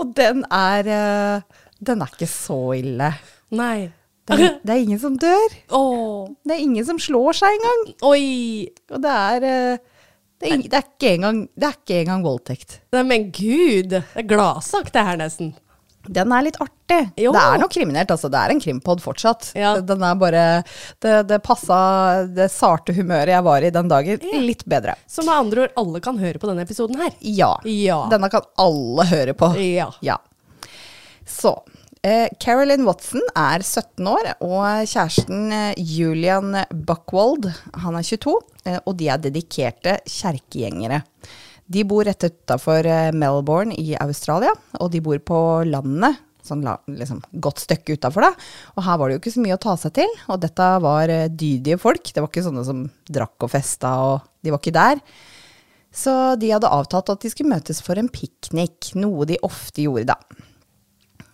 og 0.00 0.14
den 0.16 0.44
er, 0.50 0.88
eh, 0.88 1.64
den 1.84 2.02
er 2.04 2.14
ikke 2.14 2.28
så 2.30 2.60
ille. 2.78 3.12
Nei. 3.54 3.90
Det 4.30 4.36
er, 4.38 4.58
det 4.62 4.72
er 4.76 4.82
ingen 4.84 5.00
som 5.02 5.16
dør. 5.18 5.54
Åh. 5.74 6.28
Det 6.46 6.54
er 6.54 6.60
ingen 6.62 6.84
som 6.86 6.98
slår 7.02 7.34
seg 7.40 7.56
engang. 7.56 7.80
oi. 8.06 8.68
Og 8.94 9.00
det 9.02 9.14
er, 9.14 9.46
eh, 9.50 9.78
det 10.40 10.50
er, 10.50 10.62
det 10.64 10.76
er, 10.78 10.84
ikke, 10.86 11.14
engang, 11.18 11.40
det 11.52 11.66
er 11.68 11.74
ikke 11.76 11.96
engang 12.00 12.22
voldtekt. 12.24 12.78
Nei, 12.96 13.02
men 13.04 13.26
gud. 13.34 13.90
Det 13.92 14.22
er 14.22 14.28
gladsak, 14.28 14.88
det 14.94 15.02
her, 15.04 15.18
nesten. 15.20 15.50
Den 16.08 16.32
er 16.32 16.46
litt 16.46 16.56
artig. 16.62 17.00
Jo. 17.20 17.32
Det 17.36 17.40
er 17.44 17.60
noe 17.60 17.70
kriminelt, 17.72 18.12
altså. 18.14 18.30
Det 18.32 18.40
er 18.40 18.54
en 18.54 18.62
krimpod 18.62 19.02
fortsatt. 19.04 19.50
Ja. 19.58 19.74
Den 19.84 20.00
er 20.06 20.16
bare 20.18 20.44
Det, 21.02 21.12
det 21.28 21.40
passa 21.44 21.80
det 22.24 22.48
sarte 22.52 22.94
humøret 22.96 23.34
jeg 23.34 23.44
var 23.44 23.66
i 23.66 23.72
den 23.74 23.90
dagen, 23.90 24.24
litt 24.46 24.64
bedre. 24.64 24.96
Så 25.06 25.26
med 25.26 25.34
andre 25.34 25.66
ord, 25.66 25.76
alle 25.82 26.00
kan 26.04 26.18
høre 26.20 26.40
på 26.40 26.48
denne 26.48 26.64
episoden 26.64 26.96
her. 27.02 27.12
Ja. 27.20 27.52
Ja. 27.68 28.00
Denne 28.12 28.32
kan 28.32 28.48
alle 28.64 29.06
høre 29.12 29.36
på. 29.36 29.52
Ja. 29.60 29.90
Ja. 30.00 30.16
Så 31.28 31.58
Carolyn 32.40 32.86
Watson 32.86 33.20
er 33.36 33.60
17 33.60 34.06
år, 34.08 34.30
og 34.40 34.86
kjæresten 34.88 35.50
eh, 35.52 35.80
Julian 35.84 36.54
Buckwald 36.72 37.50
han 37.82 37.98
er 37.98 38.06
22, 38.06 38.38
eh, 38.64 38.78
og 38.86 38.96
de 38.96 39.10
er 39.12 39.20
dedikerte 39.20 39.98
kjerkegjengere. 40.08 41.02
De 41.70 41.84
bor 41.86 42.02
rett 42.06 42.24
utafor 42.26 42.86
eh, 42.88 43.12
Melbourne 43.14 43.76
i 43.78 43.92
Australia, 44.00 44.50
og 44.80 44.90
de 44.90 45.02
bor 45.04 45.20
på 45.22 45.38
landet. 45.68 46.18
Sånn 46.42 46.64
liksom, 46.88 47.20
godt 47.36 47.60
stykke 47.62 47.94
utafor, 47.98 48.24
da. 48.26 48.48
Og 48.74 48.82
her 48.86 48.96
var 48.98 49.06
det 49.06 49.18
jo 49.18 49.20
ikke 49.20 49.34
så 49.36 49.44
mye 49.44 49.58
å 49.58 49.62
ta 49.62 49.76
seg 49.78 49.92
til. 50.00 50.14
Og 50.32 50.40
dette 50.42 50.70
var 50.82 51.12
eh, 51.12 51.28
dydige 51.28 51.78
folk. 51.78 52.10
Det 52.10 52.24
var 52.24 52.30
ikke 52.32 52.46
sånne 52.48 52.64
som 52.66 52.82
drakk 53.06 53.46
og 53.46 53.52
festa, 53.52 53.92
og 54.08 54.24
de 54.42 54.50
var 54.50 54.62
ikke 54.62 54.74
der. 54.74 55.02
Så 55.94 56.14
de 56.40 56.50
hadde 56.50 56.70
avtalt 56.70 57.12
at 57.12 57.22
de 57.22 57.30
skulle 57.30 57.52
møtes 57.52 57.82
for 57.84 58.00
en 58.00 58.10
piknik, 58.10 58.92
noe 58.98 59.28
de 59.28 59.38
ofte 59.46 59.84
gjorde 59.84 60.10
da. 60.10 60.18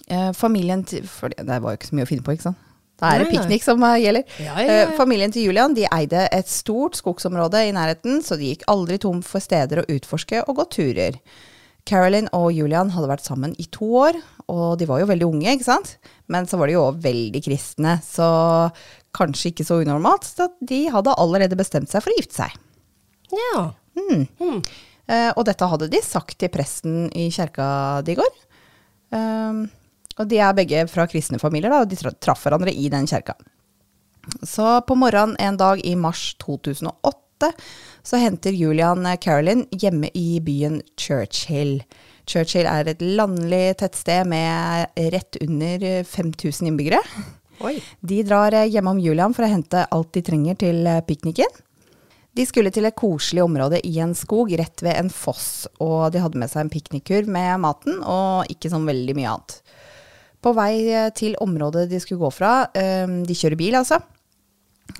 Eh, 0.06 0.30
familien 0.38 0.84
til 0.86 1.06
For 1.10 1.34
det 1.34 1.44
var 1.62 1.72
jo 1.72 1.80
ikke 1.80 1.90
så 1.90 1.96
mye 1.98 2.06
å 2.06 2.10
finne 2.10 2.26
på, 2.26 2.36
ikke 2.36 2.48
sant? 2.50 2.62
Da 2.96 3.10
er 3.12 3.20
det 3.20 3.32
piknik 3.34 3.64
som 3.64 3.82
eh, 3.84 3.98
gjelder. 4.06 4.36
Ja, 4.40 4.54
ja, 4.56 4.62
ja. 4.64 4.76
Eh, 4.86 4.94
familien 4.96 5.34
til 5.34 5.50
Julian 5.50 5.74
de 5.76 5.84
eide 5.92 6.28
et 6.32 6.48
stort 6.48 6.96
skogsområde 6.96 7.66
i 7.66 7.74
nærheten, 7.76 8.22
så 8.24 8.38
de 8.40 8.54
gikk 8.54 8.64
aldri 8.72 8.96
tom 9.02 9.20
for 9.26 9.44
steder 9.44 9.82
å 9.82 9.88
utforske 9.92 10.46
og 10.46 10.62
gå 10.62 10.66
turer. 10.78 11.18
Carolyn 11.86 12.26
og 12.34 12.48
Julian 12.56 12.90
hadde 12.94 13.10
vært 13.10 13.26
sammen 13.26 13.52
i 13.62 13.68
to 13.70 13.86
år, 14.00 14.16
og 14.50 14.78
de 14.80 14.88
var 14.88 15.02
jo 15.02 15.10
veldig 15.10 15.28
unge, 15.28 15.52
ikke 15.52 15.68
sant? 15.68 15.92
Men 16.32 16.48
så 16.50 16.58
var 16.58 16.70
de 16.70 16.74
jo 16.74 16.86
også 16.88 17.04
veldig 17.04 17.42
kristne, 17.44 17.98
så 18.02 18.28
kanskje 19.16 19.52
ikke 19.52 19.66
så 19.68 19.78
unormalt. 19.84 20.26
Så 20.26 20.48
de 20.66 20.86
hadde 20.92 21.14
allerede 21.20 21.58
bestemt 21.58 21.92
seg 21.92 22.02
for 22.02 22.14
å 22.14 22.18
gifte 22.18 22.40
seg. 22.40 22.56
Ja. 23.36 23.62
Eh, 25.06 25.30
og 25.36 25.44
dette 25.46 25.68
hadde 25.70 25.86
de 25.92 26.00
sagt 26.02 26.38
til 26.40 26.50
presten 26.50 27.06
i 27.14 27.28
kjerka 27.30 27.66
de 28.06 28.16
går. 28.18 28.32
Um, 29.14 29.66
og 30.18 30.28
de 30.30 30.38
er 30.40 30.54
begge 30.56 30.86
fra 30.88 31.06
kristne 31.10 31.38
familier, 31.42 31.70
da, 31.72 31.82
og 31.84 31.90
de 31.90 31.98
tra- 32.00 32.14
traff 32.22 32.46
hverandre 32.46 32.72
i 32.72 32.88
den 32.92 33.06
kjerka. 33.08 33.34
Så 34.42 34.80
på 34.88 34.96
morgenen 34.98 35.36
en 35.38 35.58
dag 35.60 35.82
i 35.86 35.94
mars 35.94 36.32
2008 36.42 37.52
så 38.06 38.18
henter 38.18 38.54
Julian 38.56 39.04
eh, 39.06 39.18
Carolyn 39.22 39.66
hjemme 39.70 40.08
i 40.16 40.40
byen 40.42 40.80
Churchill. 40.98 41.82
Churchill 42.26 42.66
er 42.66 42.88
et 42.90 43.02
landlig 43.04 43.76
tettsted 43.82 44.26
med 44.26 44.88
rett 45.14 45.38
under 45.44 45.84
eh, 45.84 46.00
5000 46.08 46.72
innbyggere. 46.72 47.02
Oi. 47.64 47.76
De 48.00 48.22
drar 48.26 48.56
eh, 48.56 48.66
hjemom 48.72 48.98
Julian 49.04 49.36
for 49.36 49.46
å 49.46 49.52
hente 49.52 49.84
alt 49.94 50.10
de 50.16 50.24
trenger 50.26 50.58
til 50.64 50.82
eh, 50.90 51.02
pikniken. 51.06 51.62
De 52.36 52.44
skulle 52.44 52.72
til 52.74 52.84
et 52.84 52.96
koselig 52.98 53.44
område 53.46 53.78
i 53.88 53.94
en 54.04 54.10
skog 54.16 54.50
rett 54.58 54.82
ved 54.84 54.98
en 54.98 55.08
foss, 55.12 55.68
og 55.80 56.10
de 56.12 56.20
hadde 56.20 56.36
med 56.40 56.50
seg 56.52 56.66
en 56.66 56.72
piknikkurv 56.72 57.30
med 57.32 57.62
maten 57.62 58.02
og 58.02 58.50
ikke 58.52 58.68
sånn 58.72 58.84
veldig 58.90 59.14
mye 59.16 59.30
annet. 59.36 59.54
På 60.46 60.52
vei 60.54 60.86
eh, 60.92 61.08
til 61.16 61.34
området 61.42 61.88
de 61.90 61.98
skulle 62.02 62.22
gå 62.22 62.30
fra, 62.34 62.68
eh, 62.78 63.06
de 63.26 63.34
kjører 63.34 63.58
bil 63.58 63.78
altså, 63.78 63.98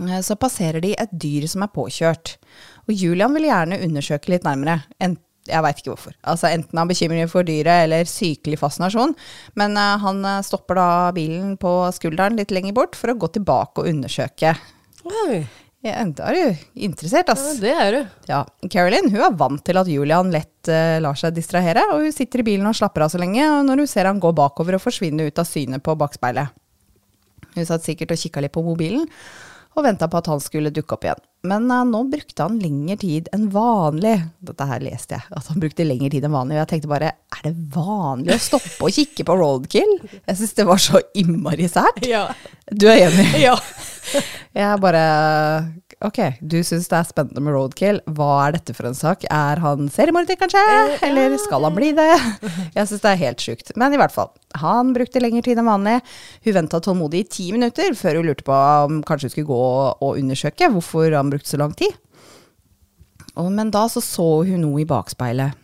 eh, 0.00 0.18
så 0.26 0.38
passerer 0.40 0.82
de 0.82 0.96
et 0.98 1.12
dyr 1.12 1.46
som 1.50 1.62
er 1.62 1.70
påkjørt. 1.74 2.34
Og 2.88 2.94
Julian 2.94 3.34
vil 3.36 3.46
gjerne 3.48 3.78
undersøke 3.86 4.32
litt 4.34 4.46
nærmere. 4.46 4.80
En, 5.02 5.14
jeg 5.46 5.62
veit 5.62 5.78
ikke 5.78 5.92
hvorfor. 5.92 6.16
Altså 6.26 6.50
Enten 6.50 6.80
av 6.82 6.90
bekymring 6.90 7.30
for 7.30 7.46
dyret 7.46 7.84
eller 7.86 8.10
sykelig 8.10 8.58
fascinasjon. 8.62 9.14
Men 9.54 9.78
eh, 9.78 9.92
han 10.02 10.26
stopper 10.46 10.80
da 10.80 10.88
bilen 11.14 11.54
på 11.62 11.76
skulderen 11.94 12.38
litt 12.40 12.54
lenger 12.54 12.74
bort 12.74 12.98
for 12.98 13.14
å 13.14 13.18
gå 13.20 13.30
tilbake 13.38 13.84
og 13.84 13.94
undersøke. 13.94 14.56
Oi. 15.06 15.44
Ja, 15.84 16.00
da 16.08 16.30
er 16.32 16.36
du 16.36 16.62
interessert, 16.86 17.28
Ja, 17.28 17.54
det 17.60 17.72
er 17.72 17.90
du. 17.92 18.14
Ja, 18.30 18.40
Carolyn 18.72 19.10
hun 19.12 19.22
er 19.22 19.34
vant 19.38 19.62
til 19.66 19.78
at 19.78 19.90
Julian 19.90 20.32
lett 20.34 20.70
uh, 20.70 20.96
lar 21.04 21.18
seg 21.18 21.36
distrahere, 21.36 21.84
og 21.92 22.06
hun 22.06 22.14
sitter 22.14 22.42
i 22.42 22.46
bilen 22.48 22.66
og 22.66 22.76
slapper 22.78 23.04
av 23.06 23.12
så 23.12 23.20
lenge, 23.20 23.44
når 23.68 23.84
hun 23.84 23.90
ser 23.90 24.08
han 24.08 24.22
gå 24.22 24.32
bakover 24.34 24.78
og 24.78 24.82
forsvinne 24.82 25.28
ut 25.28 25.42
av 25.42 25.46
synet 25.46 25.84
på 25.84 25.94
bakspeilet. 26.00 26.54
Hun 27.56 27.68
satt 27.68 27.84
sikkert 27.86 28.14
og 28.16 28.20
kikka 28.20 28.42
litt 28.42 28.54
på 28.56 28.64
mobilen, 28.64 29.06
og 29.76 29.84
venta 29.84 30.08
på 30.10 30.20
at 30.20 30.28
han 30.30 30.42
skulle 30.42 30.72
dukke 30.74 30.96
opp 30.96 31.04
igjen. 31.06 31.22
Men 31.46 31.68
uh, 31.70 31.82
nå 31.86 32.02
brukte 32.10 32.46
han 32.46 32.58
lengre 32.62 32.96
tid 33.00 33.30
enn 33.36 33.48
vanlig. 33.54 34.16
Dette 34.48 34.66
her 34.68 34.82
leste 34.82 35.18
jeg, 35.18 35.28
at 35.36 35.50
han 35.52 35.62
brukte 35.62 35.86
lengre 35.86 36.10
tid 36.14 36.26
enn 36.26 36.34
vanlig. 36.34 36.56
Og 36.56 36.62
jeg 36.62 36.70
tenkte 36.72 36.90
bare, 36.90 37.12
er 37.36 37.44
det 37.44 37.54
vanlig 37.76 38.34
å 38.34 38.42
stoppe 38.48 38.88
og 38.88 38.96
kikke 38.96 39.26
på 39.28 39.38
roadkill? 39.38 39.96
Jeg 40.16 40.40
syns 40.40 40.56
det 40.58 40.68
var 40.68 40.82
så 40.82 41.02
innmari 41.18 41.68
sært. 41.70 42.02
Ja. 42.08 42.26
Du 42.72 42.88
er 42.90 43.06
enig? 43.08 43.28
ja. 43.46 43.56
Jeg 44.56 44.80
bare 44.80 45.00
Ok, 46.04 46.18
du 46.44 46.58
syns 46.60 46.90
det 46.90 46.96
er 46.98 47.06
spennende 47.08 47.40
med 47.40 47.54
roadkill. 47.56 48.02
Hva 48.18 48.28
er 48.44 48.56
dette 48.58 48.74
for 48.76 48.84
en 48.84 48.96
sak? 48.96 49.22
Er 49.32 49.62
han 49.64 49.86
seriemorder, 49.88 50.36
kanskje? 50.36 50.60
Eller 51.06 51.38
skal 51.40 51.64
han 51.64 51.76
bli 51.76 51.88
det? 51.96 52.10
Jeg 52.74 52.90
syns 52.90 53.00
det 53.00 53.12
er 53.14 53.22
helt 53.22 53.40
sjukt. 53.40 53.72
Men 53.80 53.96
i 53.96 54.00
hvert 54.00 54.12
fall. 54.12 54.28
Han 54.60 54.92
brukte 54.96 55.22
lengre 55.24 55.40
tid 55.46 55.62
enn 55.62 55.70
vanlig. 55.70 55.96
Hun 56.44 56.56
venta 56.58 56.82
tålmodig 56.84 57.24
i 57.24 57.28
ti 57.38 57.48
minutter 57.56 57.96
før 57.96 58.20
hun 58.20 58.28
lurte 58.28 58.44
på 58.44 58.58
om 58.84 59.00
kanskje 59.08 59.30
hun 59.30 59.34
skulle 59.38 59.52
gå 59.54 59.62
og 59.94 60.20
undersøke 60.20 60.68
hvorfor 60.76 61.16
han 61.16 61.32
brukte 61.32 61.54
så 61.54 61.62
lang 61.64 61.72
tid. 61.80 61.96
Og, 63.40 63.48
men 63.56 63.72
da 63.72 63.86
så, 63.88 64.04
så 64.04 64.28
hun 64.44 64.66
noe 64.66 64.84
i 64.84 64.88
bakspeilet 64.88 65.56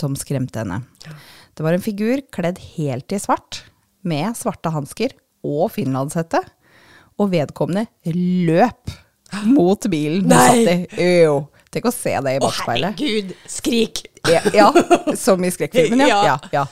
som 0.00 0.16
skremte 0.16 0.64
henne. 0.64 0.80
Det 1.52 1.64
var 1.64 1.76
en 1.76 1.84
figur 1.84 2.24
kledd 2.32 2.56
helt 2.72 3.12
i 3.12 3.20
svart, 3.20 3.66
med 4.00 4.32
svarte 4.36 4.72
hansker 4.72 5.12
og 5.44 5.68
finlandshette. 5.76 6.40
Og 7.20 7.28
vedkommende 7.36 7.84
løp 8.48 9.03
mot 9.46 9.86
bilen 9.90 10.24
hun 10.24 10.34
satt 10.34 10.72
i. 10.98 11.12
Jo. 11.24 11.36
Tenk 11.74 11.88
å 11.90 11.92
se 11.94 12.12
det 12.22 12.36
i 12.36 12.42
bakspeilet. 12.42 12.94
Å, 12.94 13.02
herregud. 13.02 13.32
Skrik. 13.50 14.04
Ja, 14.30 14.40
ja, 14.56 14.68
som 15.20 15.42
i 15.44 15.50
skrekkfilmen, 15.52 16.06
ja. 16.12 16.20
Ja. 16.30 16.36
ja. 16.52 16.62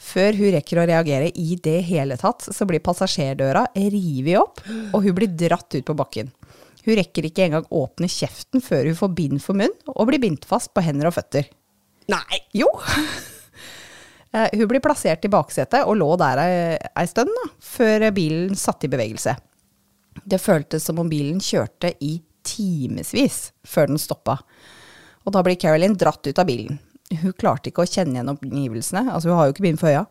Før 0.00 0.36
hun 0.38 0.52
rekker 0.54 0.78
å 0.82 0.84
reagere 0.88 1.30
i 1.34 1.56
det 1.64 1.78
hele 1.88 2.16
tatt, 2.20 2.44
så 2.54 2.66
blir 2.68 2.82
passasjerdøra 2.84 3.64
revet 3.74 4.36
opp, 4.40 4.60
og 4.92 5.02
hun 5.04 5.16
blir 5.16 5.32
dratt 5.32 5.74
ut 5.74 5.84
på 5.88 5.96
bakken. 5.98 6.30
Hun 6.84 6.94
rekker 6.96 7.26
ikke 7.28 7.44
engang 7.48 7.66
åpne 7.76 8.08
kjeften 8.08 8.62
før 8.64 8.86
hun 8.88 8.96
får 8.96 9.10
bind 9.16 9.42
for 9.44 9.58
munn, 9.58 9.74
og 9.92 10.06
blir 10.08 10.22
bindt 10.22 10.46
fast 10.48 10.72
på 10.76 10.84
hender 10.84 11.10
og 11.10 11.16
føtter. 11.18 11.50
Nei. 12.12 12.40
Jo! 12.56 12.70
Eh, 14.30 14.46
Hun 14.54 14.68
blir 14.70 14.78
plassert 14.78 15.24
i 15.26 15.28
baksetet 15.32 15.88
og 15.90 15.96
lå 15.98 16.06
der 16.20 16.38
ei 16.38 17.06
stund 17.10 17.32
da, 17.34 17.48
før 17.66 18.04
bilen 18.14 18.52
satte 18.54 18.86
i 18.86 18.90
bevegelse. 18.92 19.32
Det 20.24 20.40
føltes 20.42 20.86
som 20.86 21.00
om 21.02 21.08
bilen 21.10 21.40
kjørte 21.42 21.92
i 22.04 22.18
timevis 22.46 23.50
før 23.66 23.90
den 23.92 24.00
stoppa. 24.00 24.38
Og 25.26 25.34
da 25.34 25.42
blir 25.44 25.58
Carolyn 25.60 25.96
dratt 25.98 26.26
ut 26.26 26.40
av 26.40 26.48
bilen. 26.48 26.80
Hun 27.10 27.34
klarte 27.38 27.70
ikke 27.70 27.84
å 27.84 27.90
kjenne 27.90 28.16
igjen 28.16 28.30
omgivelsene, 28.32 29.08
altså 29.10 29.30
hun 29.30 29.38
har 29.40 29.48
jo 29.48 29.56
ikke 29.56 29.66
bind 29.66 29.80
for 29.80 29.90
øya. 29.90 30.04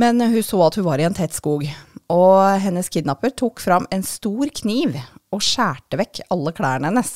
Men 0.00 0.18
hun 0.20 0.42
så 0.42 0.58
at 0.66 0.78
hun 0.78 0.86
var 0.88 1.00
i 1.00 1.06
en 1.06 1.14
tett 1.14 1.36
skog, 1.36 1.62
og 2.10 2.38
hennes 2.60 2.90
kidnapper 2.90 3.30
tok 3.38 3.62
fram 3.62 3.86
en 3.94 4.02
stor 4.06 4.50
kniv 4.58 4.96
og 5.32 5.44
skjærte 5.44 5.98
vekk 6.00 6.24
alle 6.34 6.52
klærne 6.56 6.90
hennes. 6.90 7.12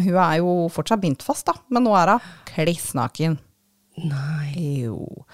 Hun 0.00 0.16
er 0.16 0.38
jo 0.40 0.54
fortsatt 0.72 1.02
bindt 1.02 1.24
fast, 1.24 1.46
da, 1.50 1.54
men 1.68 1.84
nå 1.84 1.92
er 2.00 2.14
hun 2.14 2.30
kliss 2.48 2.94
naken. 2.96 3.36
Nei. 4.00 4.80
Jo. 4.86 5.26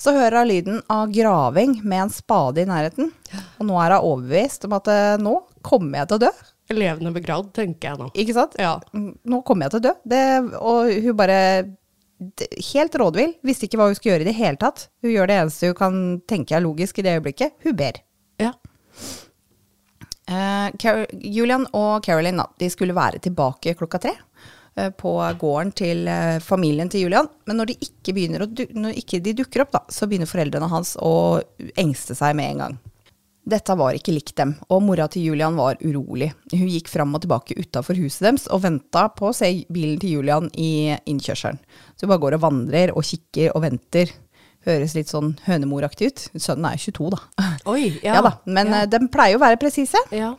Så 0.00 0.12
hører 0.12 0.42
hun 0.42 0.50
lyden 0.50 0.82
av 0.92 1.08
graving 1.12 1.78
med 1.82 2.02
en 2.04 2.12
spade 2.12 2.62
i 2.62 2.68
nærheten, 2.68 3.08
og 3.56 3.64
nå 3.68 3.78
er 3.80 3.94
hun 3.96 4.10
overbevist 4.10 4.66
om 4.68 4.76
at 4.76 4.90
eh, 4.92 5.14
nå 5.22 5.38
kommer 5.64 6.02
jeg 6.02 6.10
til 6.10 6.18
å 6.18 6.24
dø. 6.26 6.32
Levende 6.76 7.12
begravd, 7.14 7.52
tenker 7.56 7.92
jeg 7.92 8.00
nå. 8.00 8.10
Ikke 8.18 8.34
sant? 8.36 8.56
Ja. 8.58 8.74
Mm, 8.92 9.12
Nå 9.30 9.40
kommer 9.46 9.66
jeg 9.66 9.76
til 9.76 9.80
å 9.80 9.86
dø. 9.86 9.92
Det, 10.02 10.22
og 10.58 10.90
hun 11.04 11.18
bare 11.18 11.40
Helt 12.72 12.94
rådvill. 12.96 13.34
Visste 13.44 13.66
ikke 13.66 13.76
hva 13.76 13.90
hun 13.90 13.96
skulle 13.98 14.14
gjøre 14.14 14.24
i 14.24 14.28
det 14.30 14.38
hele 14.38 14.56
tatt. 14.56 14.86
Hun 15.04 15.10
gjør 15.12 15.28
det 15.28 15.34
eneste 15.36 15.68
hun 15.68 15.76
kan 15.76 15.96
tenke 16.24 16.54
er 16.56 16.62
logisk 16.64 16.96
i 16.96 17.04
det 17.04 17.12
øyeblikket. 17.18 17.58
Hun 17.60 17.76
ber. 17.76 17.98
Ja. 18.40 18.54
Uh, 20.26 20.72
Julian 21.12 21.68
og 21.76 22.00
Carolyn 22.06 22.40
da, 22.40 22.48
de 22.58 22.70
skulle 22.72 22.96
være 22.96 23.20
tilbake 23.22 23.76
klokka 23.78 24.00
tre 24.02 24.14
på 24.96 25.12
gården 25.40 25.70
til 25.76 26.04
eh, 26.10 26.36
familien 26.44 26.90
til 26.92 27.06
Julian. 27.06 27.28
Men 27.48 27.60
når 27.60 27.70
de 27.72 27.78
ikke, 27.88 28.12
begynner 28.16 28.44
å 28.44 28.50
når 28.76 28.98
ikke 29.00 29.22
de 29.24 29.32
dukker 29.40 29.64
opp, 29.64 29.72
da, 29.76 29.80
så 29.92 30.08
begynner 30.08 30.28
foreldrene 30.30 30.68
hans 30.72 30.96
å 31.00 31.14
engste 31.80 32.16
seg 32.18 32.36
med 32.36 32.52
en 32.52 32.62
gang. 32.64 32.76
Dette 33.46 33.76
var 33.78 33.94
ikke 33.94 34.10
likt 34.10 34.34
dem, 34.40 34.56
og 34.74 34.80
mora 34.82 35.04
til 35.06 35.22
Julian 35.28 35.54
var 35.54 35.78
urolig. 35.78 36.32
Hun 36.50 36.66
gikk 36.66 36.88
fram 36.90 37.12
og 37.14 37.22
tilbake 37.22 37.54
utafor 37.54 37.94
huset 38.00 38.24
deres 38.26 38.48
og 38.50 38.64
venta 38.64 39.04
på 39.14 39.28
å 39.28 39.34
se 39.38 39.52
bilen 39.70 40.00
til 40.02 40.16
Julian 40.16 40.48
i 40.58 40.96
innkjørselen. 41.06 41.60
Så 41.94 42.04
hun 42.08 42.10
bare 42.10 42.24
går 42.24 42.36
og 42.40 42.42
vandrer 42.42 42.92
og 42.96 43.06
kikker 43.06 43.54
og 43.54 43.62
venter. 43.62 44.10
Høres 44.66 44.96
litt 44.98 45.12
sånn 45.12 45.36
hønemoraktig 45.46 46.08
ut. 46.10 46.24
Sønnen 46.42 46.66
er 46.72 46.74
jo 46.74 46.90
22, 46.90 47.12
da. 47.14 47.52
Oi, 47.70 47.84
Ja, 48.02 48.14
ja. 48.18 48.24
da, 48.26 48.32
men 48.50 48.74
ja. 48.74 48.82
eh, 48.82 48.90
de 48.90 49.00
pleier 49.14 49.36
jo 49.36 49.38
å 49.38 49.44
være 49.46 49.62
presise. 49.62 50.02
ja. 50.10 50.34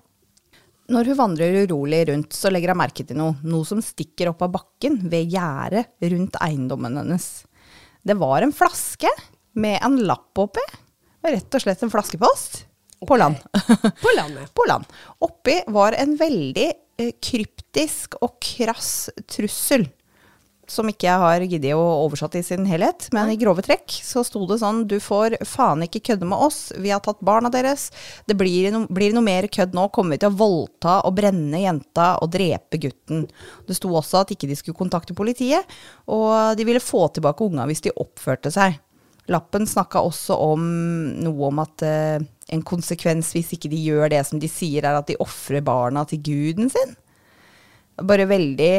Når 0.88 1.10
hun 1.12 1.19
vandrer 1.19 1.58
urolig 1.65 2.06
rundt, 2.08 2.36
så 2.36 2.52
legger 2.52 2.71
hun 2.71 2.80
merke 2.80 3.04
til 3.04 3.17
noe. 3.19 3.36
Noe 3.43 3.67
som 3.67 3.82
stikker 3.84 4.32
opp 4.32 4.45
av 4.45 4.54
bakken 4.54 5.02
ved 5.12 5.34
gjerdet 5.34 5.89
rundt 6.13 6.38
eiendommen 6.43 6.95
hennes. 7.02 7.28
Det 8.08 8.15
var 8.15 8.45
en 8.45 8.56
flaske 8.56 9.12
med 9.60 9.82
en 9.84 10.00
lapp 10.08 10.39
oppi. 10.39 10.63
Rett 11.28 11.58
og 11.58 11.63
slett 11.63 11.84
en 11.84 11.91
flaskepost. 11.91 12.62
På 13.08 13.17
land. 13.19 13.36
På 14.04 14.13
landet. 14.15 14.54
på 14.58 14.65
land. 14.69 14.88
Oppi 15.28 15.60
var 15.76 15.97
en 16.00 16.15
veldig 16.17 16.67
eh, 16.71 17.12
kryptisk 17.21 18.15
og 18.23 18.39
krass 18.41 19.10
trussel. 19.30 19.86
Som 20.67 20.89
ikke 20.91 21.08
jeg 21.08 21.21
har 21.21 21.43
giddet 21.47 21.77
å 21.80 21.84
oversette 22.03 22.41
i 22.41 22.43
sin 22.43 22.65
helhet, 22.67 23.06
men 23.15 23.30
i 23.32 23.38
grove 23.39 23.63
trekk 23.63 23.93
så 24.03 24.19
sto 24.27 24.41
det 24.49 24.58
sånn 24.60 24.82
Du 24.91 24.97
får 24.99 25.38
faen 25.47 25.86
ikke 25.86 26.01
kødde 26.10 26.27
med 26.27 26.41
oss, 26.43 26.73
vi 26.75 26.91
har 26.91 26.99
tatt 27.06 27.21
barna 27.23 27.47
deres. 27.53 27.88
Det 28.27 28.36
blir, 28.36 28.67
no, 28.75 28.84
blir 28.91 29.15
noe 29.15 29.23
mer 29.23 29.47
kødd 29.47 29.77
nå, 29.77 29.88
kommer 29.95 30.17
vi 30.17 30.25
til 30.25 30.34
å 30.34 30.39
voldta 30.41 30.97
og 31.08 31.15
brenne 31.15 31.62
jenta 31.63 32.10
og 32.19 32.34
drepe 32.36 32.82
gutten. 32.84 33.23
Det 33.63 33.77
sto 33.80 33.93
også 33.95 34.25
at 34.25 34.36
ikke 34.36 34.49
de 34.51 34.60
skulle 34.60 34.75
kontakte 34.75 35.15
politiet, 35.15 35.63
og 36.12 36.60
de 36.60 36.67
ville 36.67 36.84
få 36.84 37.06
tilbake 37.15 37.47
unga 37.47 37.69
hvis 37.71 37.88
de 37.88 37.95
oppførte 38.03 38.51
seg. 38.51 38.75
Lappen 39.32 39.67
snakka 39.67 40.03
også 40.03 40.36
om 40.51 40.67
noe 41.23 41.47
om 41.49 41.63
at 41.63 41.84
eh, 41.84 42.19
en 42.56 42.63
konsekvens 42.63 43.34
hvis 43.36 43.56
ikke 43.56 43.71
de 43.71 43.80
gjør 43.88 44.12
det 44.12 44.21
som 44.27 44.39
de 44.39 44.51
sier, 44.51 44.84
er 44.84 44.99
at 44.99 45.08
de 45.08 45.19
ofrer 45.23 45.63
barna 45.63 46.03
til 46.08 46.21
guden 46.23 46.71
sin. 46.71 46.95
Bare 48.03 48.27
veldig 48.30 48.73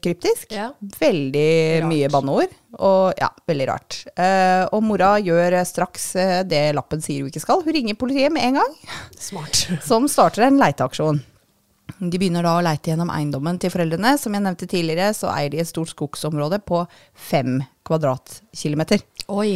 kryptisk. 0.00 0.50
Ja. 0.54 0.70
Veldig 1.00 1.82
Rart. 1.82 1.88
mye 1.90 2.10
banneord. 2.12 2.54
Og 2.78 3.18
ja, 3.18 3.28
veldig 3.50 3.66
rart. 3.68 3.96
Eh, 4.14 4.62
og 4.70 4.84
mora 4.86 5.16
gjør 5.20 5.58
eh, 5.58 5.66
straks 5.66 6.06
eh, 6.20 6.36
det 6.46 6.62
lappen 6.76 7.02
sier 7.02 7.24
hun 7.24 7.32
ikke 7.32 7.42
skal. 7.42 7.64
Hun 7.66 7.76
ringer 7.76 7.98
politiet 7.98 8.32
med 8.32 8.46
en 8.46 8.60
gang, 8.60 8.78
Smart. 9.18 9.66
som 9.88 10.06
starter 10.10 10.46
en 10.46 10.60
leiteaksjon. 10.60 11.20
De 11.98 12.16
begynner 12.16 12.46
da 12.46 12.54
å 12.56 12.62
leite 12.64 12.92
gjennom 12.92 13.10
eiendommen 13.12 13.58
til 13.60 13.72
foreldrene. 13.74 14.14
Som 14.22 14.36
jeg 14.36 14.46
nevnte 14.46 14.68
tidligere, 14.70 15.10
så 15.16 15.32
eier 15.34 15.50
de 15.52 15.60
et 15.62 15.68
stort 15.68 15.90
skogsområde 15.90 16.60
på 16.62 16.84
fem 17.18 17.58
kvadratkilometer. 17.86 19.02
Oi. 19.34 19.50